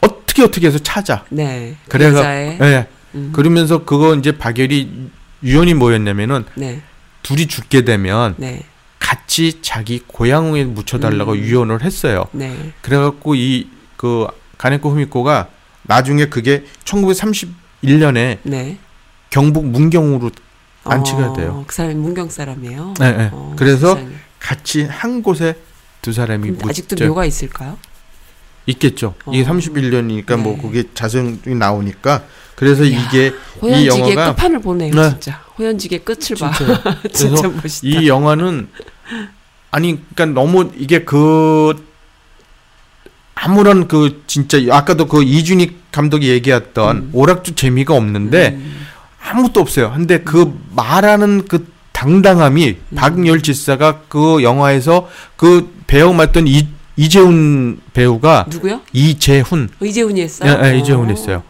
[0.00, 1.24] 어떻게 어떻게 해서 찾아.
[1.28, 1.76] 네.
[1.88, 2.86] 그 여자의 예.
[3.14, 3.32] 음.
[3.34, 5.10] 그러면서 그거 이제 박열이
[5.42, 6.82] 유언이 뭐였냐면은 네.
[7.22, 8.62] 둘이 죽게 되면 네.
[8.98, 11.38] 같이 자기 고향에 묻혀달라고 음.
[11.38, 12.26] 유언을 했어요.
[12.32, 12.72] 네.
[12.80, 14.26] 그래갖고 이 그
[14.58, 15.48] 가네코 후미코가
[15.82, 18.78] 나중에 그게 1930 31년에 네.
[19.30, 20.30] 경북 문경으로
[20.84, 21.64] 안치가 돼요.
[21.66, 22.94] 그 사람이 문경 사람이에요.
[22.98, 23.30] 네, 네.
[23.32, 24.14] 어, 그래서 세상에.
[24.40, 25.54] 같이 한 곳에
[26.00, 27.76] 두 사람이 아직도 묘가 있을까요?
[28.66, 29.14] 있겠죠.
[29.32, 29.52] 이게 어.
[29.52, 30.62] 31년이니까 뭐 네.
[30.62, 32.24] 그게 자성이 나오니까
[32.56, 33.32] 그래서 이야, 이게
[33.62, 35.10] 호연지기의 영화가- 끝판을 보네요, 네.
[35.10, 35.42] 진짜.
[35.58, 36.50] 호연지기의 끝을 봐.
[37.12, 37.86] 진짜 멋있다.
[38.00, 38.68] 이 영화는
[39.70, 41.84] 아니 그러니까 너무 이게 그
[43.36, 47.10] 아무런 그 진짜 아까도 그 이준익 감독이 얘기했던 음.
[47.12, 48.86] 오락주 재미가 없는데 음,
[49.22, 49.92] 아무것도 없어요.
[49.94, 52.96] 근데 그 말하는 그 당당함이 음.
[52.96, 58.80] 박열 지사가 그 영화에서 그 배우 맡던 이, 이재훈 배우가 누구요?
[58.94, 60.58] 이재훈 이재훈이 했어요?
[60.62, 61.08] 예, 예, 이재훈 어.
[61.08, 61.42] 했어요.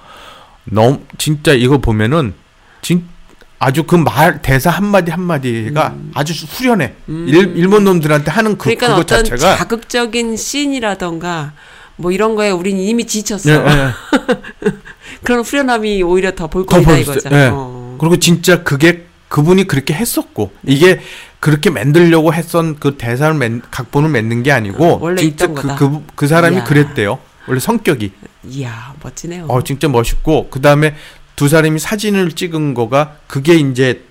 [0.65, 2.35] 너무 진짜 이거 보면은
[2.83, 3.05] 진
[3.61, 6.95] 아주 그 말 대사 한 마디 한 마디가 아주 후련해.
[7.09, 7.27] 음.
[7.29, 11.53] 일, 일본 놈들한테 하는 그 그러니까 그거 어떤 자체가 자극적인 씬이라던가
[11.97, 13.51] 뭐 이런 거에 우린 이미 지쳤어.
[13.51, 13.91] 예, 예.
[15.23, 16.97] 그런 후련함이 오히려 더더 볼거리다.
[16.99, 17.29] 이거죠.
[17.33, 17.51] 예.
[17.53, 17.97] 어.
[17.99, 21.01] 그리고 진짜 그게 그분이 그렇게 했었고 이게
[21.41, 25.75] 그렇게 만들려고 했던 그 대사를 맨, 각본을 맺는 게 아니고 어, 원래 진짜 그.
[25.77, 26.65] 그, 그 사람이 이야.
[26.65, 27.19] 그랬대요.
[27.49, 28.13] 원래 성격이
[28.45, 29.47] 이야 멋지네요.
[29.49, 30.95] 어 진짜 멋있고 그 다음에
[31.35, 34.05] 두 사람이 사진을 찍은 거가 그게 이제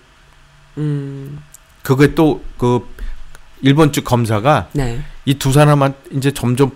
[0.77, 1.39] 음,
[1.83, 2.81] 그게 또 그
[3.61, 5.01] 일본 측 검사가 네.
[5.25, 6.71] 이두 사람한 이제 점점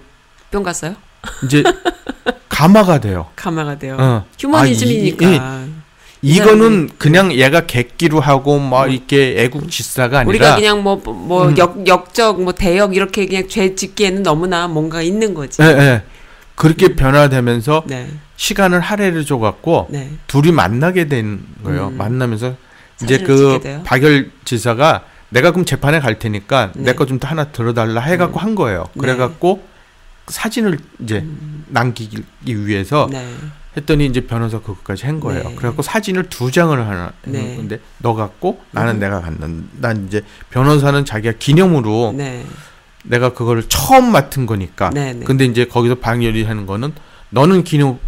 [0.52, 0.96] 뿅 갔어요?
[1.44, 1.64] 이제
[2.50, 3.28] 감화가 돼요.
[3.36, 3.98] 가마가 돼요.
[4.00, 4.26] 어.
[4.40, 5.28] 휴머니즘이니까.
[5.28, 5.66] 아,
[6.22, 11.48] 이- 이- 이거는 그냥 얘가 객기로 하고 막 이렇게 애국 지사가 아니라 우리가 그냥 뭐뭐
[11.50, 11.58] 음.
[11.58, 15.62] 역 역적 뭐 대역 이렇게 그냥 죄 짓기에는 너무나 뭔가 있는 거지.
[15.62, 16.02] 예, 예.
[16.56, 18.10] 그렇게 변화되면서 네.
[18.36, 20.10] 시간을 할애를 줘갖고 네.
[20.28, 21.88] 둘이 만나게 된 거예요.
[21.88, 21.98] 음.
[21.98, 22.56] 만나면서
[23.02, 23.60] 이제 그?
[23.86, 26.84] 박열 지사가 내가 그럼 재판에 갈 테니까 네.
[26.92, 28.86] 내거좀더 하나 들어달라 해갖고 한 거예요.
[28.94, 29.02] 네.
[29.02, 29.64] 그래갖고
[30.30, 31.26] 사진을 이제
[31.68, 33.28] 남기기 위해서 네.
[33.78, 35.50] 했더니 이제 변호사 그것까지 한 거예요.
[35.50, 35.56] 네.
[35.56, 37.40] 그래갖고 사진을 두 장을 하나 네.
[37.40, 39.00] 했는데 너 갖고 나는 음.
[39.00, 42.46] 내가 갖는 난 이제 변호사는 자기가 기념으로 네.
[43.04, 44.90] 내가 그거를 처음 맡은 거니까.
[44.92, 45.24] 네, 네.
[45.26, 46.94] 근데 이제 거기서 방열이 하는 거는
[47.30, 48.00] 너는 기념으로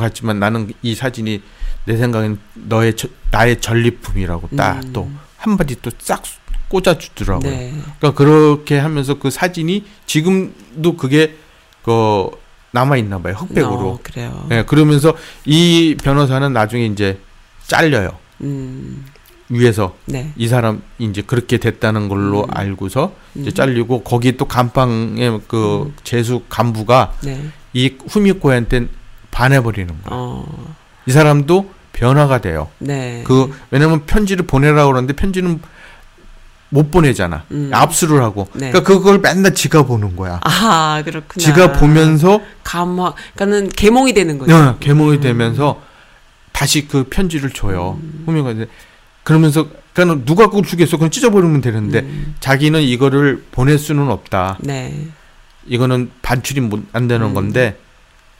[0.00, 1.42] 갔지만 나는 이 사진이
[1.84, 4.92] 내 생각엔 너의 저- 나의 전리품이라고 딱 음.
[4.92, 6.22] 또 한마디 또 싹
[6.68, 7.50] 꽂아주더라고요.
[7.50, 7.72] 네.
[7.98, 11.36] 그러니까 그렇게 하면서 그 사진이 지금도 그게
[11.82, 12.30] 그
[12.72, 13.88] 남아 있나 봐요 흑백으로.
[13.88, 14.46] 어, 그래요.
[14.50, 15.14] 예, 그러면서
[15.44, 17.18] 이 변호사는 나중에 이제
[17.66, 18.10] 잘려요.
[18.42, 19.04] 음.
[19.50, 20.32] 위에서 네.
[20.36, 22.50] 이 사람 이제 그렇게 됐다는 걸로 음.
[22.50, 23.54] 알고서 이제 음.
[23.54, 25.94] 잘리고 거기 또 감방의 그 음.
[26.04, 27.48] 재수 간부가 네.
[27.72, 28.88] 이 후미코한테
[29.30, 30.04] 반해버리는 거예요.
[30.10, 30.74] 어.
[31.06, 32.68] 이 사람도 변화가 돼요.
[32.78, 33.22] 네.
[33.26, 35.60] 그 왜냐면 편지를 보내라고 그러는데 편지는
[36.70, 37.44] 못 보내잖아.
[37.50, 37.70] 음.
[37.72, 38.48] 압수를 하고.
[38.52, 38.70] 네.
[38.70, 40.40] 그러니까 그걸 맨날 지가 보는 거야.
[40.44, 41.42] 아, 그렇구나.
[41.44, 44.54] 지가 보면서 감화 그러니까는 개몽이 되는 거죠.
[44.54, 45.80] 어, 개몽이 되면서
[46.52, 47.98] 다시 그 편지를 줘요.
[48.02, 48.24] 음.
[48.26, 48.66] 후미코한테.
[49.22, 50.96] 그러면서 그러니까 누가 그걸 주겠어?
[50.96, 52.34] 그럼 찢어버리면 되는데 음.
[52.40, 54.58] 자기는 이거를 보낼 수는 없다.
[54.60, 55.06] 네.
[55.66, 57.34] 이거는 반출이 못- 안 되는 음.
[57.34, 57.78] 건데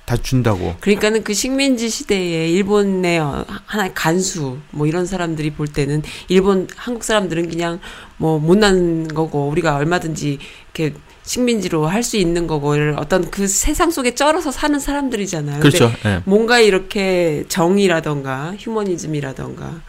[0.08, 0.74] 다 준다고.
[0.80, 7.04] 그러니까는 그 식민지 시대에 일본의 어, 하나의 간수 뭐 이런 사람들이 볼 때는 일본 한국
[7.04, 7.78] 사람들은 그냥
[8.16, 10.38] 뭐 못난 거고 우리가 얼마든지
[10.74, 15.60] 이렇게 식민지로 할 수 있는 거고를 어떤 그 세상 속에 쩔어서 사는 사람들이잖아요.
[15.60, 15.92] 그렇죠.
[16.06, 16.22] 예.
[16.24, 19.82] 뭔가 이렇게 정의라던가 휴머니즘이라던가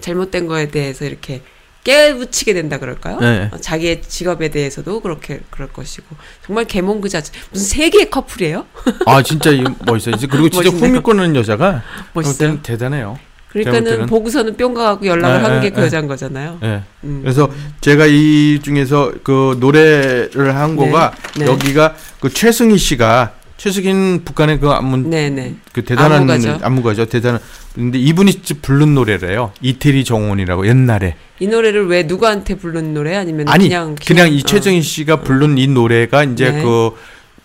[0.00, 1.40] 잘못된 거에 대해서 이렇게
[1.84, 3.18] 깨우치게 된다 그럴까요?
[3.18, 3.50] 네.
[3.52, 6.06] 어, 자기의 직업에 대해서도 그렇게 그럴 것이고
[6.46, 8.66] 정말 개몽 그 자체 무슨 세계의 커플이에요?
[9.06, 10.14] 아 진짜 이 멋있어요.
[10.14, 10.70] 이제 그리고 진짜.
[10.70, 11.82] 후미코는 여자가
[12.12, 12.62] 멋있어요.
[12.62, 13.18] 대단해요.
[13.48, 15.86] 그러니까는 보고서는 뿅 가갖고 연락을 네, 하는 네, 게그 네.
[15.86, 16.58] 여자인 거잖아요.
[16.62, 16.82] 예.
[17.04, 17.20] 음.
[17.22, 17.50] 그래서
[17.82, 21.46] 제가 이 중에서 그 노래를 한 네, 거가 네.
[21.46, 25.54] 여기가 그 최승희 씨가 최승희는 북한의 그 안문 네네.
[25.72, 26.58] 그 대단한 안무가죠.
[26.62, 27.06] 안무가죠.
[27.06, 27.40] 대단한
[27.74, 29.52] 근데 이분이 부른 노래래요.
[29.60, 34.42] 이태리 정원이라고 옛날에 이 노래를 왜 누구한테 부른 노래 아니면 아니 그냥 그냥, 이 어,
[34.42, 36.62] 최승희 씨가 부른 이 노래가 이제 네.
[36.62, 36.90] 그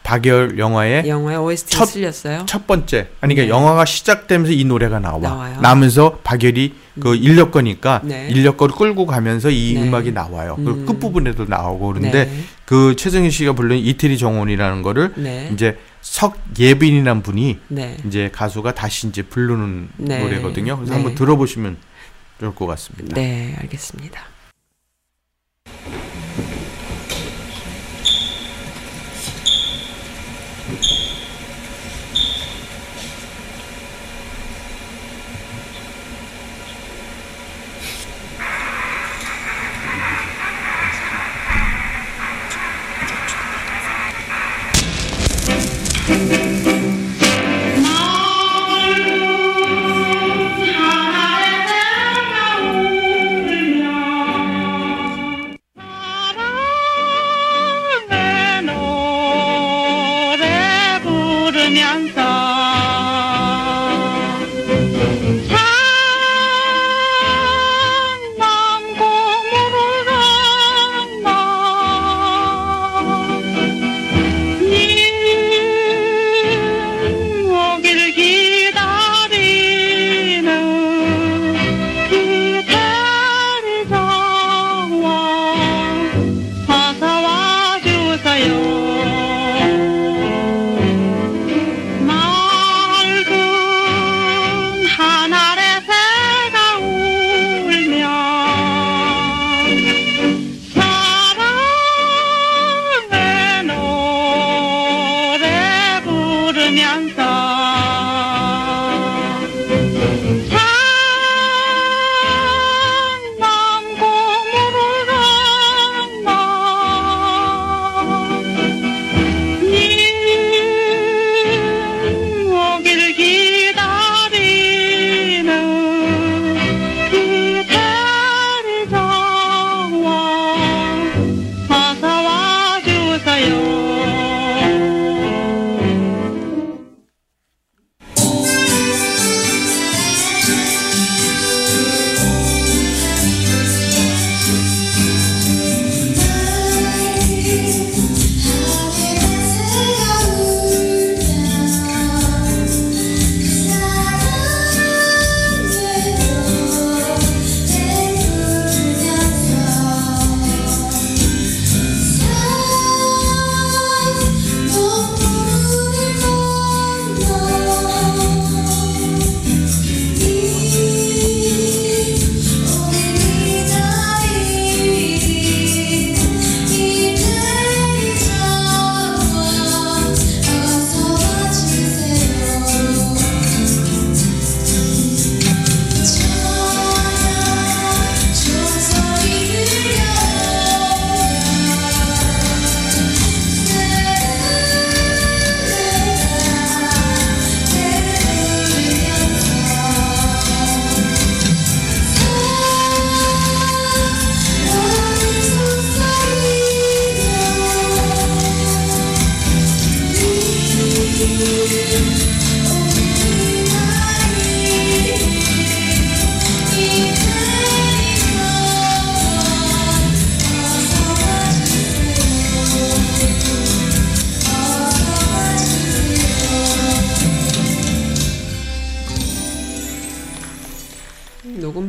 [0.03, 2.43] 박열 영화에 영화에 OST 첫- 쓸렸어요.
[2.45, 3.49] 첫 번째 아니 그러니까 네.
[3.49, 5.57] 영화가 시작되면서 이 노래가 나와 나와요.
[5.61, 8.27] 나면서 박열이 그 인력 거니까 네.
[8.31, 9.83] 인력 거를 끌고 가면서 이 네.
[9.83, 10.55] 음악이 나와요.
[10.55, 10.85] 그리고 음.
[10.85, 12.43] 끝 부분에도 나오고 그런데 네.
[12.65, 15.49] 그 최승희 씨가 부른 이태리 정원이라는 거를 네.
[15.53, 15.77] 이제
[16.11, 17.97] 석예빈이라는 분이 네.
[18.05, 20.19] 이제 가수가 다시 이제 부르는 네.
[20.19, 20.77] 노래거든요.
[20.77, 20.95] 그래서 네.
[20.95, 21.77] 한번 들어보시면
[22.39, 23.15] 좋을 것 같습니다.
[23.15, 24.21] 네, 알겠습니다.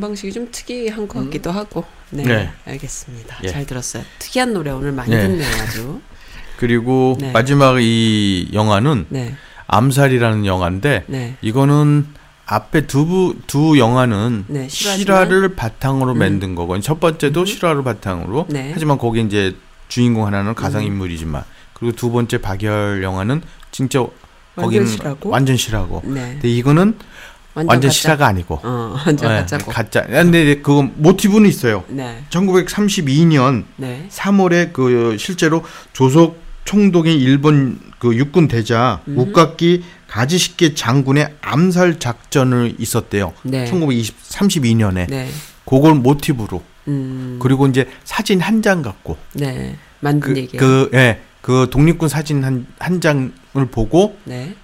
[0.09, 1.83] 방식이 좀 특이한 것 같기도 하고.
[2.09, 2.49] 네, 네.
[2.65, 3.37] 알겠습니다.
[3.43, 3.47] 예.
[3.47, 4.03] 잘 들었어요.
[4.17, 5.27] 특이한 노래 오늘 많이 네.
[5.27, 6.01] 듣네요, 아주.
[6.57, 7.31] 그리고 네.
[7.31, 9.35] 마지막 이 영화는 네,
[9.67, 11.35] 암살이라는 영화인데 네.
[11.41, 12.07] 이거는
[12.45, 16.17] 앞에 두, 부, 두 영화는 네, 실화를 바탕으로 음.
[16.17, 18.71] 만든 거고 첫 번째도 실화를 바탕으로 네.
[18.73, 19.55] 하지만 거기 이제
[19.87, 23.41] 주인공 하나는 가상 인물이지만 그리고 두 번째 박열 영화는
[23.71, 24.05] 진짜
[24.55, 25.29] 거기는 완전 실화고?
[25.29, 26.31] 완전 실화고 네.
[26.33, 26.97] 근데 이거는
[27.67, 27.89] 완전, 가짜.
[27.89, 29.71] 실화가 아니고 어, 완전 네, 가짜고.
[29.71, 34.07] 가짜 근데 그거 모티브는 있어요 네, 1932년 네.
[34.09, 35.63] 3월에 그 실제로
[35.93, 39.17] 조석 총독인 일본 그 육군 대자 음.
[39.17, 43.33] 우카키 가지시케 장군의 암살 작전을 있었대요.
[43.43, 43.69] 네.
[43.69, 45.29] 1932년에 네.
[45.65, 49.75] 그걸 모티브로 음, 그리고 이제 사진 한 장 갖고 네.
[49.99, 50.59] 만든 그, 얘기예요.
[50.59, 53.31] 그, 예, 그 독립군 사진 한, 한 장을
[53.71, 54.55] 보고 네.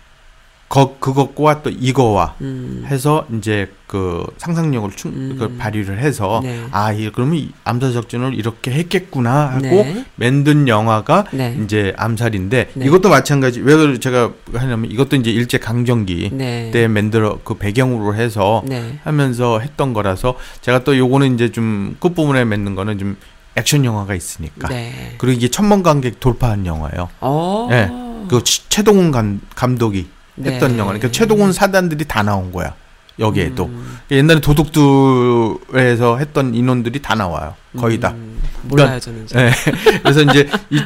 [0.68, 5.36] 거, 그것과 또 이거와 음, 해서 이제 그 상상력을 충, 음.
[5.40, 6.60] 그 발휘를 해서 네.
[6.72, 10.06] 아, 이 그러면 이 암살 작전을 이렇게 했겠구나 하고 네.
[10.16, 11.56] 만든 영화가 네.
[11.64, 12.86] 이제 암살인데 네.
[12.86, 16.72] 이것도 마찬가지 왜 제가 하냐면 이것도 이제 일제 강점기 네.
[16.72, 19.00] 때 만들어 그 배경으로 해서 네.
[19.04, 23.18] 하면서 했던 거라서 제가 또 요거는 이제 좀 끝부분에 맺는 거는 좀
[23.56, 25.14] 액션 영화가 있으니까 네.
[25.20, 27.08] 그리고 이게 천만 관객 돌파한 영화예요.
[27.22, 27.70] 어.
[27.72, 27.90] 예.
[28.28, 30.08] 그 치- 최동훈 감, 감독이
[30.44, 30.78] 했던 네.
[30.80, 30.92] 영화.
[30.92, 32.74] 그러니까 최동훈 사단들이 다 나온 거야.
[33.20, 33.98] 여기에도 음.
[34.12, 37.56] 옛날에 도둑들에서 했던 인원들이 다 나와요.
[37.78, 38.12] 거의 다.
[38.12, 39.28] 음, 몰라요, 저는.
[39.36, 39.52] 예.
[40.04, 40.80] 그래서 이제 이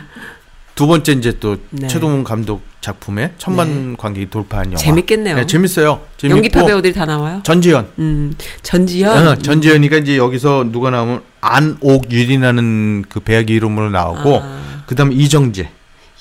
[0.80, 1.89] 두 번째 이제 또 네.
[1.89, 4.77] 최동훈 감독 작품에 천만 관객이 돌파한 영화.
[4.77, 5.35] 재밌겠네요.
[5.35, 5.99] 네, 재밌어요.
[6.15, 7.41] 재밌고 연기파 배우들이 다 나와요?
[7.43, 7.89] 전지현.
[7.99, 9.27] 음, 전지현.
[9.27, 15.69] 어, 전지현이가 이제 여기서 누가 나오면 안옥유리라는 그 배역 이름으로 나오고 아, 그다음에 이정재.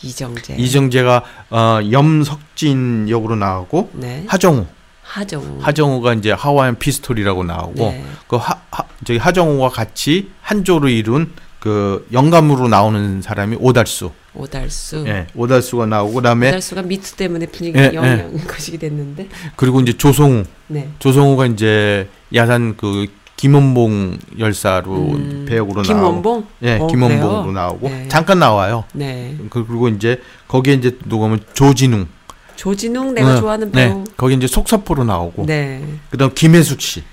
[0.03, 0.57] 이정재.
[0.57, 4.25] 이정재가 어, 염석진 역으로 나오고 네.
[4.27, 4.67] 하정우.
[5.03, 5.59] 하정우.
[5.61, 8.05] 하정우가 이제 하와이안 피스톨이라고 나오고 네.
[8.27, 14.13] 그 하, 하 저기 하정우와 같이 한 조로 이룬 그 영감으로 나오는 사람이 오달수.
[14.35, 15.05] 오달수.
[15.09, 19.29] 예, 오달수가 나오고 그다음에 오달수가 미투 때문에 분위기 예, 영영 거시기 됐는데.
[19.57, 20.45] 그리고 이제 조승우.
[20.69, 20.89] 네.
[21.01, 23.07] 조승우가 이제 약산 그
[23.43, 26.47] 김원봉 열사로 음, 배역으로 나오고 김원봉?
[26.65, 27.53] 예, 어, 김원봉으로 그래요?
[27.53, 28.09] 나오고 네.
[28.09, 28.83] 잠깐 나와요.
[28.93, 29.37] 네.
[29.49, 32.09] 그- 그리고 이제 거기에 이제 누구면 조진웅.
[32.57, 33.99] 조진웅 내가 어, 좋아하는 배우.
[33.99, 34.05] 네.
[34.17, 35.47] 거기 이제 속사포로 나오고.
[35.47, 35.85] 네.
[36.11, 37.05] 그다음 김혜숙 씨.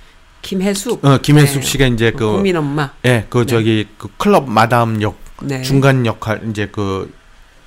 [0.41, 1.05] 김혜숙.
[1.05, 1.67] 어, 김혜숙 네.
[1.67, 2.89] 씨가 이제 그 국민 엄마.
[3.05, 3.45] 예, 그 네.
[3.45, 5.61] 저기 그 클럽 마담 역 네.
[5.61, 7.13] 중간 역할 이제 그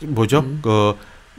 [0.02, 0.40] 뭐죠?
[0.40, 0.58] 음.
[0.62, 0.94] 그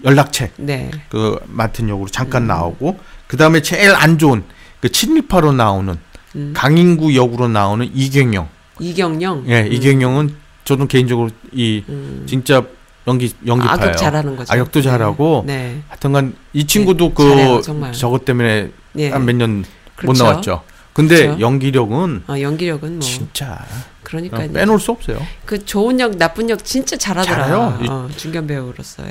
[0.06, 0.90] 연락책 네.
[1.10, 2.48] 그 맡은 역으로 잠깐 음.
[2.48, 2.98] 나오고
[3.28, 4.46] 그다음에 제일 안 좋은
[4.80, 5.98] 그 친일파로 나오는
[6.36, 6.54] 음.
[6.56, 8.48] 강인구 역으로 나오는 이경영.
[8.80, 9.44] 이경영.
[9.48, 9.74] 예, 음.
[9.74, 12.26] 이경영은 저도 개인적으로 이 음.
[12.28, 12.64] 진짜
[13.08, 13.82] 연기 연기파예요.
[13.82, 14.54] 악역 잘하는 거죠.
[14.54, 15.82] 악역도 잘하고 네.
[15.88, 17.92] 하여튼간 이 친구도 잘해요, 그 정말.
[17.94, 19.10] 저것 때문에 네.
[19.10, 19.66] 한몇 년못
[19.96, 20.24] 그렇죠.
[20.24, 20.64] 나왔죠.
[20.94, 21.40] 근데 그렇죠.
[21.42, 23.66] 연기력은 아, 연기력은 뭐 진짜
[24.04, 25.20] 그러니까 빼놓을 수 없어요.
[25.46, 27.36] 그 좋은 역 나쁜 역 진짜 잘하더라.
[27.46, 27.80] 잘해요.
[27.84, 29.04] 이- 어, 중견 배우로서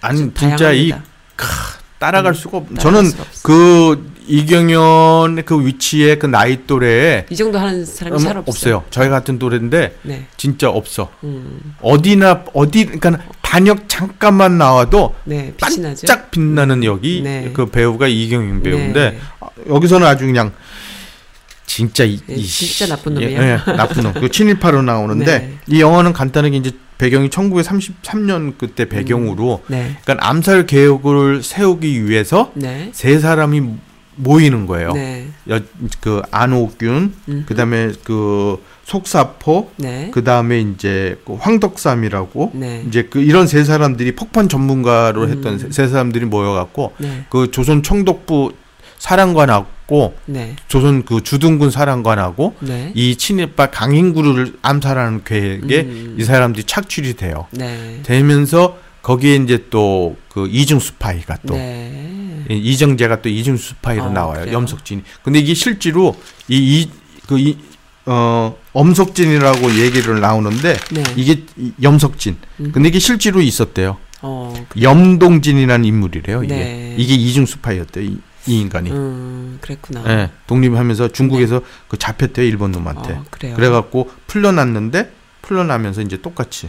[0.00, 1.04] 아니 좀 진짜 이 다양합니다.
[1.98, 2.74] 따라갈 음, 수가 없.
[2.74, 3.12] 따라갈 저는.
[3.42, 8.44] 그 이경연의 그 위치에 그 나이 또래에 이 정도 하는 사람이 잘 없어요.
[8.46, 8.84] 없어요.
[8.90, 10.26] 저희 같은 또래인데 네.
[10.36, 11.10] 진짜 없어.
[11.24, 11.74] 음.
[11.80, 15.54] 어디나 어디 그러니까 단역 잠깐만 나와도 네.
[15.56, 16.06] 빛이 나죠.
[16.06, 17.50] 짝 빛나는 역이 네.
[17.52, 19.18] 그 배우가 이경영 배우인데 네.
[19.40, 20.52] 아, 여기서는 아주 그냥
[21.66, 23.42] 진짜 이, 네, 이 진짜 씨- 나쁜 예, 놈이에요.
[23.42, 24.12] 예, 나쁜 놈.
[24.14, 25.52] 그 친일파로 나오는데 네.
[25.66, 29.96] 이 영화는 간단하게 이제 배경이 1933년 그때 배경으로 네.
[30.02, 32.90] 그러니까 암살 계획을 세우기 위해서 네.
[32.94, 33.62] 세 사람이
[34.16, 34.92] 모이는 거예요.
[34.92, 35.28] 네.
[35.48, 35.60] 여,
[36.00, 37.44] 그 안옥윤, 음.
[37.46, 40.10] 그다음에 그 속사포, 네.
[40.12, 42.84] 그다음에 이제 그 황덕삼이라고 네.
[42.88, 45.30] 이제 그 이런 세 사람들이 폭파 전문가로 음.
[45.30, 47.24] 했던 세, 세 사람들이 모여갖고 네.
[47.30, 48.52] 그 조선 총독부
[48.98, 50.56] 사령관하고 네.
[50.68, 52.92] 조선 그 주둔군 사령관하고 네.
[52.94, 56.16] 이 친일파 강인국을 암살하는 계획에 음.
[56.18, 57.46] 이 사람들이 착출이 돼요.
[57.50, 58.00] 네.
[58.02, 62.44] 되면서 거기에 이제 또 그 이중 스파이가 또 네.
[62.50, 64.40] 이- 이정재가 또 이중 스파이로 어, 나와요.
[64.40, 64.54] 그래요?
[64.56, 65.02] 염석진이.
[65.22, 66.14] 근데 이게 실제로
[66.48, 66.82] 이
[67.22, 67.56] 이그 이
[68.08, 71.02] 어 엄석진이라고 얘기를 나오는데 네.
[71.16, 72.36] 이게 이- 염석진.
[72.60, 72.70] 음.
[72.72, 73.96] 근데 이게 실제로 있었대요.
[74.22, 74.52] 어.
[74.80, 76.44] 염동진이라는 인물이래요.
[76.44, 76.94] 이게 네.
[76.98, 78.04] 이게 이중 스파이였대요.
[78.04, 78.90] 이, 이 인간이.
[78.92, 80.04] 음, 그랬구나.
[80.06, 83.12] 예, 독립하면서 중국에서 그 잡혔대요 일본 놈한테.
[83.14, 83.54] 어, 그래요.
[83.56, 85.10] 그래갖고 풀려났는데
[85.42, 86.68] 풀려나면서 이제 똑같이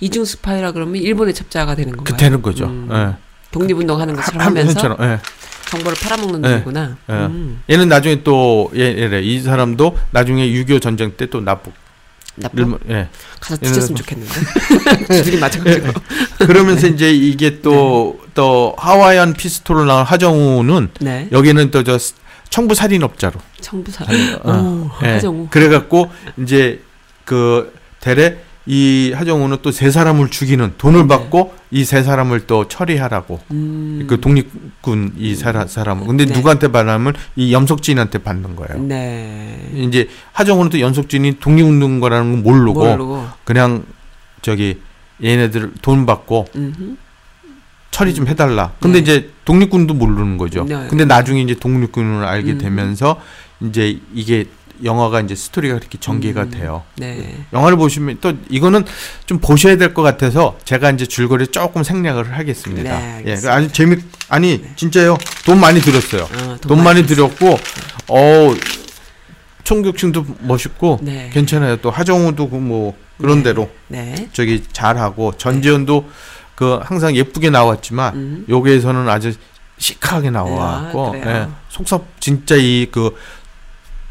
[0.00, 2.14] 이중 스파이라 그러면 일본의 첩자가 되는 건가요?
[2.16, 2.66] 그 되는 거죠.
[2.66, 2.88] 음.
[2.92, 3.16] 예.
[3.50, 5.18] 독립운동 하는 것처럼 한- 하면서 한편처럼, 예.
[5.70, 6.50] 정보를 팔아먹는 네.
[6.50, 6.96] 놈이구나.
[7.08, 7.12] 예.
[7.14, 7.62] 음.
[7.68, 11.74] 얘는 나중에 또 얘, 얘래 이 사람도 나중에 6.25 전쟁 때또 납북
[12.36, 13.08] 나쁜 일본 예
[13.40, 14.34] 가서 뒤졌으면 뭐- 좋겠는데.
[15.24, 15.92] 둘이 맞아가지고.
[16.46, 21.28] 그러면서 이제 이게 또또 하와이안 피스톨로 나온 하정우는 네.
[21.32, 21.98] 여기는 또 저
[22.50, 24.04] 청부 살인업자로 청부사.
[24.42, 25.14] 어, 오, 예.
[25.14, 25.48] 하정우.
[25.50, 26.80] 그래갖고 이제
[27.26, 28.36] 그 대래
[28.70, 31.06] 이 하정우는 또 세 사람을 죽이는 돈을 네.
[31.08, 34.04] 받고 이 세 사람을 또 처리하라고 음.
[34.08, 36.34] 그 독립군 이 사람 사람 근데 네.
[36.34, 38.82] 누구한테 받으면 이 염석진한테 받는 거예요.
[38.82, 39.70] 네.
[39.74, 43.26] 이제 하정우는 또 염석진이 독립운동가라는 건 모르고 모르고.
[43.44, 43.84] 그냥
[44.42, 44.78] 저기
[45.24, 46.96] 얘네들 돈 받고 음흠.
[47.90, 48.72] 처리 좀 해달라.
[48.80, 49.02] 근데 네.
[49.02, 50.64] 이제 독립군도 모르는 거죠.
[50.64, 50.86] 네.
[50.90, 52.58] 근데 나중에 이제 독립군을 알게 음.
[52.58, 53.18] 되면서
[53.62, 54.44] 이제 이게
[54.84, 56.50] 영화가 이제 스토리가 그렇게 전개가 음.
[56.50, 56.82] 돼요.
[56.96, 57.36] 네.
[57.52, 58.84] 영화를 보시면 또 이거는
[59.26, 62.98] 좀 보셔야 될 것 같아서 제가 이제 줄거리 조금 생략을 하겠습니다.
[62.98, 63.54] 네, 예, 알겠습니다.
[63.54, 63.96] 아주 재미
[64.28, 65.16] 아니 진짜요.
[65.44, 66.22] 돈 많이 들었어요.
[66.22, 67.58] 어, 돈 많이 들였고
[68.08, 68.54] 어
[69.64, 71.30] 총격층도 멋있고 네.
[71.32, 71.76] 괜찮아요.
[71.76, 73.42] 또 하정우도 그 뭐 그런 네.
[73.44, 74.28] 대로 네.
[74.32, 76.08] 저기 잘하고 전지현도
[76.54, 78.44] 그 항상 예쁘게 나왔지만 음.
[78.48, 79.32] 여기에서는 아주
[79.78, 81.16] 시크하게 나와갖고 아?
[81.16, 83.14] 예, 속섭 진짜 이 그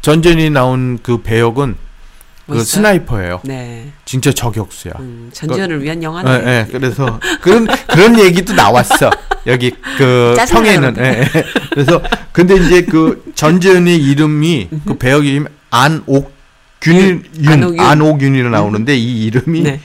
[0.00, 1.74] 전전이 나온 그 배역은
[2.46, 2.64] 그 멋있어요?
[2.64, 3.40] 스나이퍼예요.
[3.44, 3.88] 네.
[4.06, 4.94] 진짜 저격수야.
[5.00, 6.30] 음, 전지현을 위한 예, 영화네.
[6.46, 9.10] 예, 그래서 그런 그런 얘기도 나왔어.
[9.46, 10.94] 여기 그 평에는.
[10.98, 11.44] 예, 예.
[11.72, 12.00] 그래서
[12.32, 17.80] 근데 이제 그 전지현의 이름이 그 배역이 안옥균 윤 안옥윤.
[17.80, 19.80] 안옥윤이로 나오는데 이 이름이 네.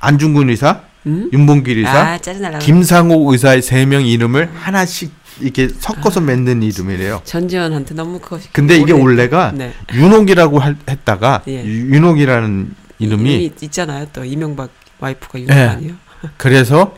[0.00, 1.30] 안중근 의사, 음?
[1.32, 2.58] 윤봉길 의사, 아.
[2.58, 7.20] 김상옥 의사의 세 명 이름을 하나씩 이렇게 섞어서 만든 이름이래요.
[7.24, 8.38] 전지현한테 너무 커.
[8.52, 9.72] 근데 이게 원래가 네.
[9.94, 11.64] 윤옥이라고 할- 했다가 예.
[11.64, 14.06] 유- 윤옥이라는 이름이 이름이 있잖아요.
[14.12, 15.52] 또 이명박 와이프가 윤 예.
[15.52, 15.94] 아니에요?
[16.38, 16.96] 그래서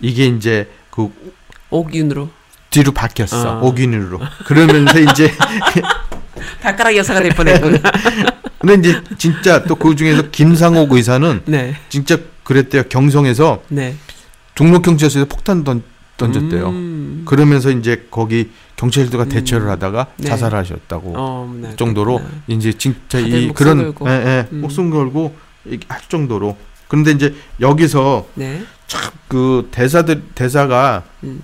[0.00, 1.10] 이게 이제 그
[1.70, 2.30] 옥윤으로
[2.70, 3.60] 뒤로 바뀌었어 아.
[3.60, 5.30] 옥윤으로 그러면서 이제
[6.62, 7.78] 발가락 여사가 될 뻔했구나.
[8.58, 11.76] 근데 이제 진짜 또 그 중에서 김상옥 의사는 네.
[11.90, 13.94] 진짜 그랬대요 경성에서 네.
[14.54, 15.82] 종로 경찰서에서 폭탄 던,
[16.16, 16.68] 던졌대요.
[16.68, 17.22] 음.
[17.26, 20.28] 그러면서 이제 거기 경찰들과 대처를 하다가 네.
[20.28, 22.42] 자살하셨다고 어, 네, 정도로 그렇구나.
[22.48, 24.08] 이제 진짜 이 목숨 그런 걸고.
[24.08, 24.60] 예, 예, 음.
[24.60, 25.34] 목숨 걸고
[25.88, 26.56] 할 정도로.
[26.88, 28.62] 그런데 이제 여기서 네.
[29.28, 31.42] 그 대사들 대사가 음.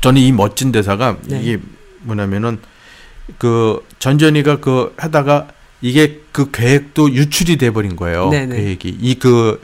[0.00, 1.40] 저는 이 멋진 대사가 네.
[1.42, 1.58] 이게
[2.00, 2.58] 뭐냐면은
[3.38, 5.48] 그 전전이가 그 하다가
[5.80, 8.30] 이게 그 계획도 유출이 돼 버린 거예요.
[8.30, 8.56] 네네.
[8.56, 9.60] 계획이 이 그.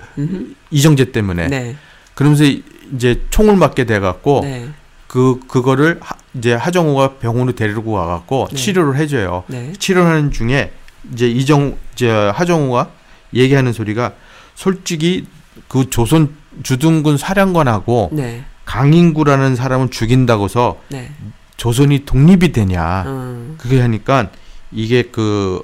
[0.70, 1.47] 이정재 때문에.
[1.48, 1.77] 네.
[2.15, 2.62] 그러면서 이-
[2.94, 4.69] 이제 총을 맞게 돼 갖고 네.
[5.06, 8.56] 그 그거를 하, 이제 하정우가 병원으로 데리고 와 갖고 네.
[8.56, 9.44] 치료를 해 줘요.
[9.47, 9.73] 네.
[9.78, 10.73] 치료하는 중에
[11.12, 12.90] 이제 이정 이제 하정우가
[13.35, 14.12] 얘기하는 소리가
[14.55, 15.27] 솔직히
[15.69, 18.44] 그 조선 주둔군 사령관하고 네.
[18.65, 21.10] 강인구라는 사람을 죽인다고서 네.
[21.56, 23.55] 조선이 독립이 되냐 음.
[23.59, 24.31] 그게 하니까
[24.70, 25.62] 이게 그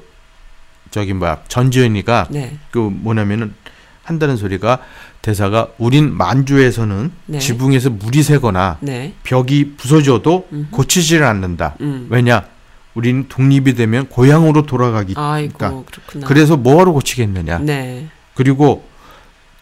[0.91, 2.59] 저기 뭐야 전지현이가 네.
[2.71, 3.55] 그 뭐냐면은
[4.03, 4.81] 한다는 소리가
[5.29, 7.39] 대사가 우린 만주에서는 네.
[7.39, 9.15] 지붕에서 물이 새거나 네.
[9.23, 10.67] 벽이 부서져도 음흠.
[10.71, 11.77] 고치지를 않는다.
[11.81, 12.09] 음.
[12.11, 12.45] 왜냐?
[12.93, 15.15] 우리는 독립이 되면 고향으로 돌아가기.
[15.17, 16.29] 아이고 그러니까.
[16.29, 17.61] 그래서 뭐하러 고치겠느냐?
[17.61, 18.09] 네.
[18.35, 18.85] 그리고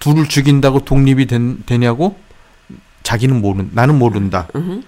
[0.00, 2.16] 둘을 죽인다고 독립이 된, 되냐고?
[3.04, 4.48] 자기는 모른 나는 모른다.
[4.56, 4.80] 음흠.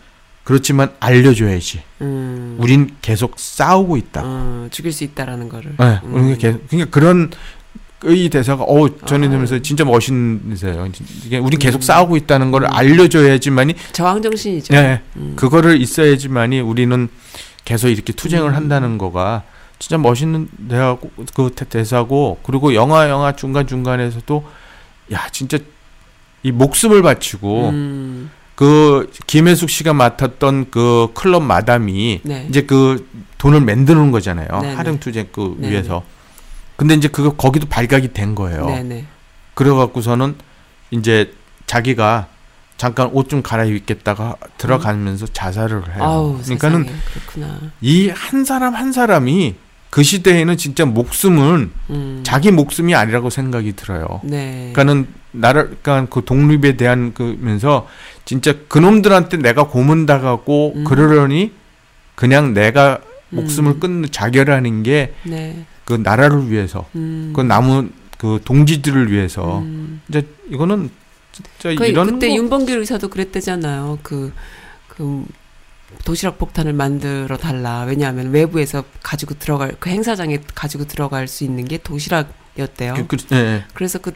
[0.42, 1.82] 그렇지만 알려줘야지.
[2.01, 2.56] 음.
[2.59, 4.22] 우린 계속 싸우고 있다.
[4.24, 5.76] 어, 죽일 수 있다라는 거를.
[5.78, 6.12] 네, 음.
[6.12, 7.30] 그러니까, 계속- 그러니까 그런
[8.06, 9.59] 이 대사가 어 저는 아.
[9.62, 10.89] 진짜 멋있으세요.
[11.24, 11.82] 이게 우린 계속 음.
[11.82, 12.68] 싸우고 있다는 걸 음.
[12.72, 14.74] 알려줘야지만이 저항 정신이죠.
[14.74, 15.35] 네, 음.
[15.36, 17.09] 그거를 있어야지만이 우리는
[17.64, 18.55] 계속 이렇게 투쟁을 음.
[18.55, 19.43] 한다는 거가
[19.78, 24.44] 진짜 멋있는 대하고 그 대- 대사고 그리고 영화 영화 중간 중간에서도
[25.12, 25.59] 야 진짜
[26.43, 28.31] 이 목숨을 바치고 음.
[28.55, 32.47] 그 김혜숙 씨가 맡았던 그 클럽 마담이 네.
[32.48, 33.09] 이제 그
[33.39, 34.74] 돈을 만드는 거잖아요 네네.
[34.74, 35.72] 하령 투쟁 그 네네.
[35.72, 36.05] 위해서
[36.76, 39.05] 근데 이제 그거 거기도 발각이 된 거예요 네네.
[39.55, 40.34] 그래갖고서는
[40.90, 41.32] 이제
[41.66, 42.28] 자기가
[42.76, 46.02] 잠깐 옷 좀 갈아입겠다가 들어가면서 자살을 해요.
[46.02, 46.86] 아우 그러니까는.
[47.80, 49.55] 이 한 사람 한 사람이
[49.90, 52.20] 그 시대에는 진짜 목숨은 음.
[52.26, 54.20] 자기 목숨이 아니라고 생각이 들어요.
[54.24, 54.72] 네.
[54.74, 57.86] 그러니까는 나라 그러니까 그 독립에 대한 그면서
[58.24, 60.84] 진짜 그놈들한테 내가 고문당하고 음.
[60.84, 61.52] 그러려니
[62.16, 62.98] 그냥 내가
[63.30, 63.80] 목숨을 음.
[63.80, 65.66] 끊는 자결하는 게그 네.
[65.98, 67.32] 나라를 위해서 음.
[67.34, 70.01] 그 남은 그 동지들을 위해서 음.
[70.09, 70.90] 이제 이거는
[71.32, 73.98] 진짜 그 이런 그때 거 윤봉길 의사도 그랬대잖아요.
[74.02, 74.32] 그,
[74.88, 75.24] 그
[76.05, 77.82] 도시락 폭탄을 만들어 달라.
[77.82, 82.94] 왜냐하면 외부에서 가지고 들어갈 그 행사장에 가지고 들어갈 수 있는 게 도시락이었대요.
[82.94, 83.64] 그, 그, 예, 예.
[83.74, 84.12] 그래서 그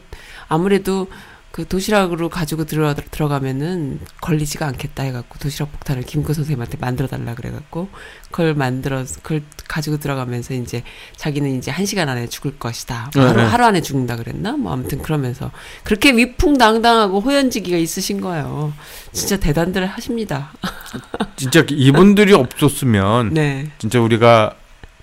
[0.49, 1.09] 아무래도
[1.51, 7.89] 그 도시락으로 가지고 들어 들어가면은 걸리지가 않겠다 해갖고 도시락 폭탄을 김구 선생님한테 만들어 달라 그래갖고
[8.31, 10.83] 그걸 만들어 그걸 가지고 들어가면서 이제
[11.17, 13.11] 자기는 이제 한 시간 안에 죽을 것이다.
[13.15, 13.47] 뭐 네, 하루, 네.
[13.49, 14.53] 하루 안에 죽는다 그랬나?
[14.53, 15.51] 뭐 아무튼 그러면서
[15.85, 18.73] 그렇게 위풍당당하고 호연지기가 있으신 거예요.
[19.13, 20.53] 진짜 대단들 하십니다.
[21.37, 23.71] 진짜 이분들이 없었으면 네.
[23.79, 24.55] 진짜 우리가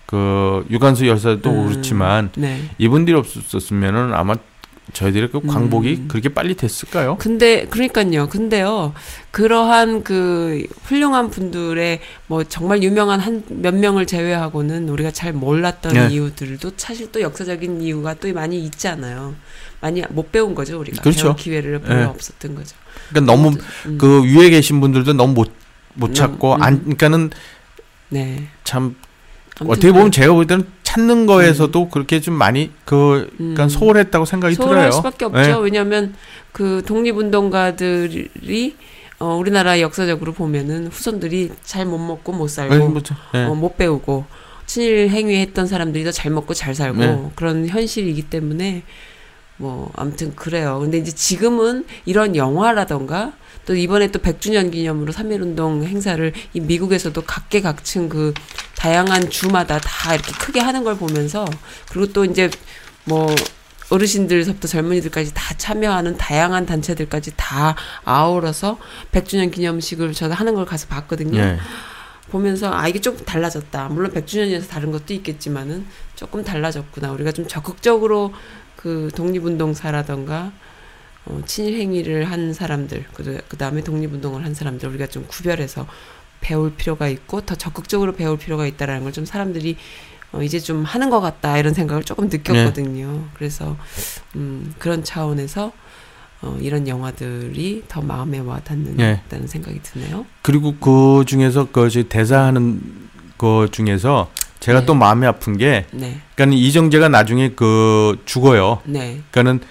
[0.05, 2.69] 그 유관수 여사도 음, 그렇지만 네.
[2.77, 4.35] 이분들이 없었으면은 아마
[4.95, 6.07] 저희들의 그 광복이 음.
[6.07, 7.17] 그렇게 빨리 됐을까요?
[7.17, 8.29] 근데 그러니까요.
[8.29, 8.93] 근데요.
[9.31, 16.07] 그러한 그 훌륭한 분들의 뭐 정말 유명한 한 몇 명을 제외하고는 우리가 잘 몰랐던 네.
[16.13, 19.35] 이유들도 사실 또 역사적인 이유가 또 많이 있잖아요.
[19.81, 21.01] 많이 못 배운 거죠, 우리가.
[21.01, 21.35] 그렇죠.
[21.35, 22.03] 기회를 별로 네.
[22.05, 22.75] 없었던 거죠.
[23.09, 23.57] 그러니까 너무
[23.87, 26.63] 음, 그 위에 계신 분들도 너무 못못 음, 찾고 음.
[26.63, 27.31] 안 그러니까는
[28.09, 28.47] 네.
[28.63, 28.95] 참
[29.59, 30.65] 어떻게 보면 제가 볼 때는
[30.95, 33.69] 찾는 거에서도 그렇게 좀 많이 그 약간 음.
[33.69, 34.91] 소홀했다고 생각이 소홀할 들어요.
[34.93, 35.39] 수밖에 없죠.
[35.39, 35.53] 네.
[35.61, 36.15] 왜냐하면
[36.53, 38.75] 그 독립운동가들이
[39.19, 43.43] 어, 우리나라 역사적으로 보면은 후손들이 잘 못 먹고 못 살고 네, 뭐 저- 네.
[43.45, 44.25] 어, 못 배우고
[44.65, 47.31] 친일 행위했던 사람들이 더 잘 먹고 잘 살고 네.
[47.35, 48.83] 그런 현실이기 때문에
[49.57, 50.79] 뭐 아무튼 그래요.
[50.81, 53.33] 근데 이제 지금은 이런 영화라던가
[53.65, 58.33] 또 이번에 또 100주년 기념으로 3.1운동 행사를 이 미국에서도 각계각층 그
[58.77, 61.45] 다양한 주마다 다 이렇게 크게 하는 걸 보면서
[61.89, 62.49] 그리고 또 이제
[63.05, 63.33] 뭐
[63.89, 68.77] 어르신들서부터 젊은이들까지 다 참여하는 다양한 단체들까지 다 아우러서
[69.11, 71.39] 100주년 기념식을 저도 하는 걸 가서 봤거든요.
[71.39, 71.57] 예.
[72.31, 73.89] 보면서 아 이게 조금 달라졌다.
[73.89, 75.85] 물론 100주년이라서 다른 것도 있겠지만은
[76.15, 77.11] 조금 달라졌구나.
[77.11, 78.33] 우리가 좀 적극적으로
[78.75, 80.51] 그 독립운동사라던가
[81.25, 85.87] 어, 친일 행위를 한 사람들, 그, 그 다음에 독립운동을 한 사람들 우리가 좀 구별해서
[86.41, 89.77] 배울 필요가 있고 더 적극적으로 배울 필요가 있다라는 걸 좀 사람들이
[90.31, 93.25] 어, 이제 좀 하는 것 같다 이런 생각을 조금 느꼈거든요.
[93.35, 93.77] 그래서
[94.35, 95.71] 음, 그런 차원에서
[96.41, 99.47] 어, 이런 영화들이 더 마음에 와 닿는다는 예.
[99.47, 100.25] 생각이 드네요.
[100.41, 102.81] 그리고 그 중에서 그 대사하는
[103.37, 104.29] 거 중에서
[104.59, 104.85] 제가 네.
[104.85, 108.81] 또 마음이 아픈 게 네, 그러니까 이정재가 나중에 그 죽어요.
[108.85, 109.61] 네, 그러니까는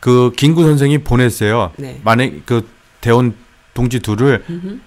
[0.00, 1.72] 그 김구 선생이 보냈어요.
[1.76, 2.66] 네, 만약 그
[3.00, 3.34] 대원
[3.72, 4.44] 동지 둘을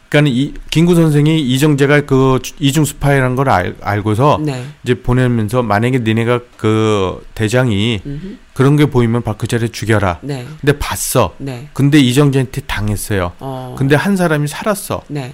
[0.09, 4.65] 그러니까 이 김구 선생이 이정재가 그 이중 스파이라는 걸 알, 알고서 네.
[4.83, 8.37] 이제 보내면서 만약에 니네가 그 대장이 음흠.
[8.53, 10.19] 그런 게 보이면 바로 그 자리에 죽여라.
[10.21, 10.45] 네.
[10.59, 11.33] 근데 봤어.
[11.37, 11.69] 네.
[11.73, 13.31] 근데 이정재한테 당했어요.
[13.39, 13.75] 어.
[13.77, 15.01] 근데 한 사람이 살았어.
[15.07, 15.33] 네.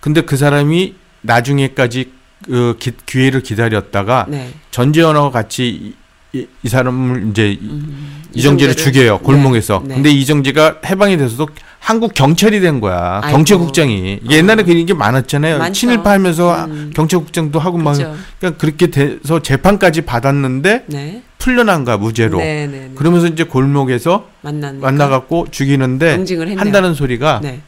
[0.00, 2.12] 근데 그 사람이 나중에까지
[2.44, 4.52] 그 기, 기회를 기다렸다가 네.
[4.70, 5.94] 전재현하고 같이
[6.34, 8.22] 이, 이, 이 사람을 이제 이- 음.
[8.34, 9.82] 이정재를 죽여요 골목에서.
[9.86, 9.94] 네.
[9.94, 11.48] 근데 이정재가 해방이 돼서도
[11.78, 13.20] 한국 경찰이 된 거야.
[13.22, 13.36] 아이고.
[13.36, 14.20] 경찰국장이.
[14.24, 15.58] 이게 옛날에 그런 게 많았잖아요.
[15.58, 15.72] 많죠.
[15.80, 16.92] 친일파하면서 음.
[16.94, 18.16] 경찰국장도 하고 막 그렇죠.
[18.40, 21.22] 그러니까 그렇게 돼서 재판까지 받았는데 네.
[21.38, 22.38] 풀려난 거야 무죄로.
[22.38, 22.90] 네, 네, 네.
[22.94, 26.24] 그러면서 이제 골목에서 만나는 만나갖고 죽이는데.
[26.56, 27.60] 한다는 소리가 네.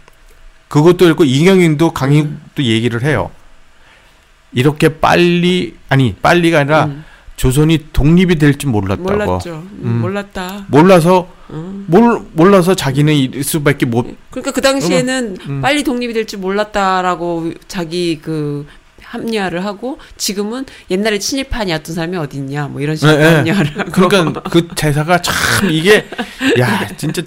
[0.69, 3.31] 그것도 있고 이경윤도 강희도 얘기를 해요.
[4.53, 7.05] 이렇게 빨리 아니 빨리가 아니라 음.
[7.37, 9.11] 조선이 독립이 될줄 몰랐다고.
[9.11, 9.51] 몰랐죠.
[9.55, 10.01] 음, 음.
[10.01, 10.67] 몰랐다.
[10.69, 11.85] 몰라서 음.
[11.87, 14.07] 몰 몰라서 자기는 일 수밖에 못.
[14.31, 15.61] 그러니까 그 당시에는 음.
[15.61, 18.67] 빨리 독립이 될줄 몰랐다라고 자기 그
[19.03, 23.35] 합리화를 하고 지금은 옛날에 친일파 아니었던 사람이 어디 있냐 뭐 이런 식으로 네, 네.
[23.37, 26.05] 합리화를 하고 그러니까 그 대사가 참 이게
[26.59, 27.23] 야 진짜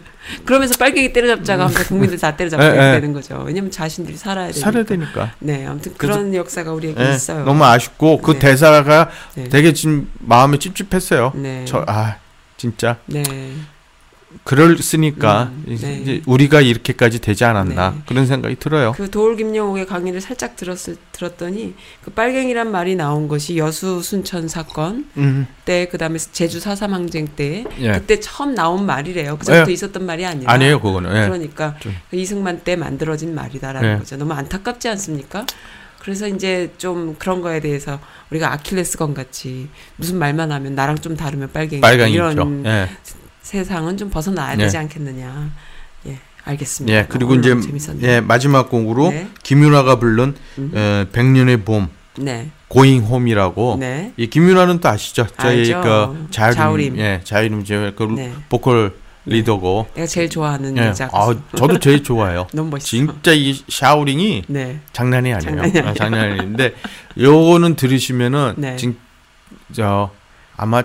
[0.45, 2.91] 그러면서 빨갱이 때려잡자가 하면서 국민들 다 때려잡게 네, 네.
[2.99, 3.43] 되는 거죠.
[3.45, 4.60] 왜냐면 자신들이 살아야 되니까.
[4.60, 5.31] 살아야 되니까.
[5.39, 7.43] 네, 아무튼 그런 역사가 우리에게 예, 있어요.
[7.45, 8.39] 너무 아쉽고 그 네.
[8.39, 9.49] 대사가 네.
[9.49, 11.34] 되게 지금 마음이 찝찝했어요.
[11.35, 11.65] 네.
[11.65, 12.18] 저 아
[12.57, 13.23] 진짜 네.
[14.43, 15.97] 그럴으니까 음, 이제 네.
[16.01, 18.01] 이제 우리가 이렇게까지 되지 않았나 네.
[18.07, 18.93] 그런 생각이 들어요.
[18.95, 21.73] 그 도울 김영옥의 강의를 살짝 들었을 들었더니
[22.03, 27.65] 그 빨갱이란 말이 나온 것이 여수 순천 사건 음, 때 그다음에 제주 4.3 항쟁 때
[27.80, 27.93] 예.
[27.93, 29.38] 그때 처음 나온 말이래요.
[29.38, 29.73] 그전부터 예.
[29.73, 31.10] 있었던 말이 아니라 아니에요 그거는.
[31.10, 31.27] 예.
[31.27, 31.95] 그러니까 좀.
[32.10, 33.97] 그 이승만 때 만들어진 말이다라는 예.
[33.97, 34.18] 거죠.
[34.18, 35.45] 너무 안타깝지 않습니까?
[35.99, 37.99] 그래서 이제 좀 그런 거에 대해서
[38.30, 41.81] 우리가 아킬레스건 같이 무슨 말만 하면 나랑 좀 다르면 빨갱이.
[42.14, 42.89] 이런 예.
[43.53, 44.65] 세상은 좀 벗어나야 네.
[44.65, 45.49] 되지 않겠느냐.
[46.07, 46.95] 예, 알겠습니다.
[46.97, 48.07] 예, 그리고 이제 재밌었네요.
[48.07, 49.27] 예, 마지막 곡으로 네.
[49.43, 50.71] 김윤아가 부른 음.
[50.76, 55.26] 에, 백년의 봄 네, 고잉 홈이라고 네, 이 김윤아는 또 아시죠?
[55.41, 55.71] 저희.
[55.71, 56.97] 그 자유림, 자우림.
[56.99, 58.34] 예, 자유림 제그 네.
[58.49, 58.93] 보컬
[59.26, 60.81] 리더고 내가 제일 좋아하는 예.
[60.88, 61.34] 여자 아.
[61.57, 62.47] 저도 제일 좋아해요.
[62.53, 62.88] 너무 멋있어.
[62.88, 65.55] 진짜 이 샤우링이 네, 장난이 아니에요.
[65.61, 66.73] 장난이 아, 장난이 아닌데
[67.17, 68.76] 요거는 들으시면은 네.
[68.76, 68.95] 진
[69.73, 70.11] 저
[70.57, 70.84] 아마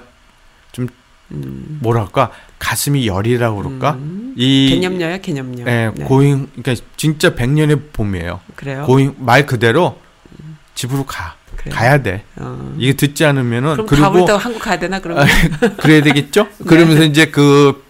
[1.30, 2.30] 음, 뭐랄까
[2.64, 3.92] 가슴이 열이라고 그럴까?
[3.92, 4.34] 음.
[4.36, 5.66] 이 개념녀야 개념녀.
[5.66, 6.04] 예, 네.
[6.04, 8.40] 고잉 그러니까 진짜 백년의 봄이에요.
[8.56, 8.84] 그래요.
[8.86, 9.98] 고잉 말 그대로
[10.74, 11.36] 집으로 가.
[11.56, 11.74] 그래요.
[11.74, 12.24] 가야 돼.
[12.36, 12.74] 어.
[12.78, 14.04] 이게 듣지 않으면은 그리고
[14.36, 15.26] 한국 가야 되나 그러면?
[15.76, 16.48] 그래야 되겠죠?
[16.58, 16.64] 네.
[16.64, 17.84] 그러면서 이제 그,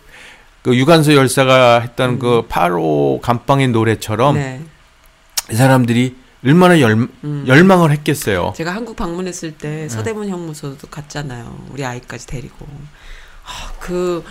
[0.62, 2.18] 그 유관수 열사가 했던 음.
[2.18, 4.60] 그 8호 감방의 노래처럼 네.
[5.52, 7.44] 이 사람들이 얼마나 열, 음.
[7.46, 8.52] 열망을 했겠어요.
[8.56, 9.58] 제가 한국 방문했을 네.
[9.58, 11.68] 때 서대문 형무소도 갔잖아요.
[11.70, 12.66] 우리 아이까지 데리고.
[13.44, 14.24] 하, 그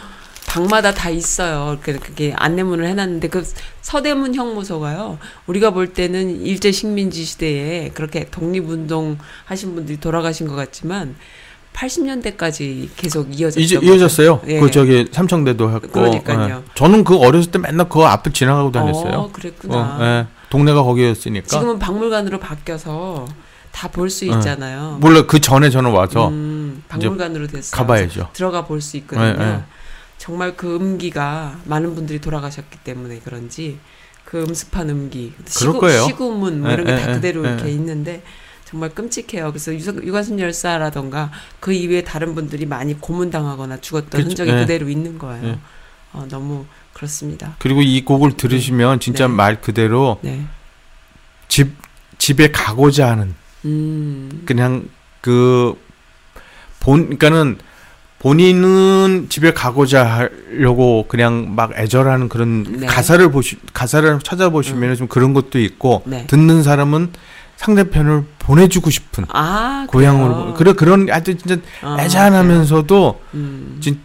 [0.53, 1.79] 방마다 다 있어요.
[1.81, 3.43] 그- 그게 안내문을 해놨는데 그
[3.81, 5.17] 서대문 형무소가요.
[5.47, 11.15] 우리가 볼 때는 일제 식민지 시대에 그렇게 독립운동 하신 분들이 돌아가신 것 같지만
[11.73, 13.79] 80년대까지 계속 이어졌죠.
[13.81, 14.41] 이어졌어요.
[14.45, 14.59] 예.
[14.59, 15.87] 그 저기 삼청대도 했고.
[15.87, 16.57] 그러니까요.
[16.63, 16.71] 예.
[16.75, 19.11] 저는 그 어렸을 때 맨날 그 앞을 지나가고 다녔어요.
[19.11, 19.75] 어, 그랬구나.
[19.75, 20.27] 어, 예.
[20.51, 21.47] 동네가 거기였으니까.
[21.47, 23.25] 지금은 박물관으로 바뀌어서
[23.71, 24.35] 다 볼수 어.
[24.37, 24.99] 있잖아요.
[25.01, 27.71] 몰라 그 전에 저는 와서 음, 박물관으로 됐어요.
[27.75, 28.29] 가봐야죠.
[28.33, 29.63] 들어가 볼 수 있거든요.
[30.23, 33.77] 정말 그 음기가 많은 분들이 돌아가셨기 때문에 그런지
[34.23, 35.33] 그 음습한 음기,
[35.81, 36.05] 거예요.
[36.05, 37.71] 시구문 뭐 네, 이런 게다 네, 그대로 네, 이렇게 네.
[37.73, 38.23] 있는데
[38.63, 39.51] 정말 끔찍해요.
[39.51, 41.29] 그래서 유관- 유관순 열사라던가
[41.59, 44.59] 그 이외에 다른 분들이 많이 고문당하거나 죽었던 그쵸, 흔적이 네.
[44.61, 45.43] 그대로 있는 거예요.
[45.43, 45.59] 네.
[46.13, 47.57] 어, 너무 그렇습니다.
[47.59, 49.33] 그리고 이 곡을 들으시면 진짜 네.
[49.33, 50.45] 말 그대로 네.
[51.49, 51.73] 집
[52.17, 53.35] 집에 가고자 하는
[53.65, 54.43] 음.
[54.45, 54.87] 그냥
[55.19, 55.75] 그
[56.79, 57.57] 본 그러니까는
[58.23, 62.85] 본인은 집에 가고자 하려고 그냥 막 애절하는 그런 네.
[62.87, 66.25] 가사를 보시 가사를 찾아보시면 좀 그런 것도 있고 네.
[66.27, 67.11] 듣는 사람은
[67.57, 70.53] 상대편을 보내주고 싶은 아, 고향으로?
[70.53, 73.21] 그래 그런 아주 진짜 아, 애잔하면서도?
[73.33, 73.77] 음.
[73.81, 73.99] 진-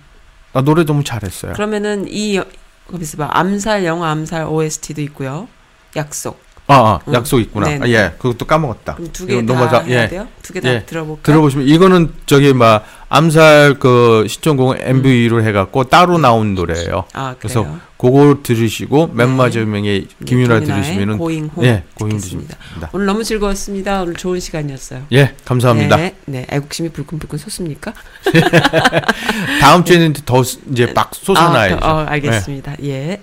[0.53, 1.53] 아, 노래 너무 잘했어요.
[1.53, 2.45] 그러면은 이 여-
[2.91, 5.47] 거기서 봐 암살 영화 암살 OST도 있고요.
[5.95, 6.41] 약속.
[6.71, 7.15] 아, 아 음.
[7.15, 7.67] 약속 있구나.
[7.69, 7.85] 네네.
[7.87, 8.95] 아, 예, 그것도 까먹었다.
[8.97, 10.09] 그럼 두 이거 개다 넘어가- 해야 예.
[10.09, 10.29] 돼요?
[10.43, 10.85] 두 개다 예.
[10.85, 11.23] 들어볼까요?
[11.23, 17.05] 들어보시면 이거는 저기 막 암살 그 시청공 MV로 해갖고 따로 나온 노래예요.
[17.15, 17.67] 아, 그래서.
[17.97, 19.35] 그거 들으시고 맨 네.
[19.35, 22.11] 마지막에 김윤아 김윤아의 들으시면은 고잉 홈예 고잉.
[22.19, 22.57] 들으십니다.
[22.93, 24.03] 오늘 너무 즐거웠습니다.
[24.03, 25.03] 오늘 좋은 시간이었어요.
[25.13, 25.97] 예 감사합니다.
[25.97, 26.47] 네, 네.
[26.49, 27.93] 애국심이 불끈불끈 솟습니까?
[29.61, 31.75] 다음 주에는 더 스- 이제 막 솟아나야죠.
[31.75, 31.81] 네.
[31.83, 32.77] 아, 어, 알겠습니다.
[32.85, 33.21] 예.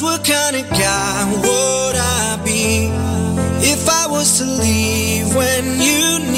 [0.00, 2.86] was what kind of guy would I be
[3.66, 6.37] if I was to leave when you need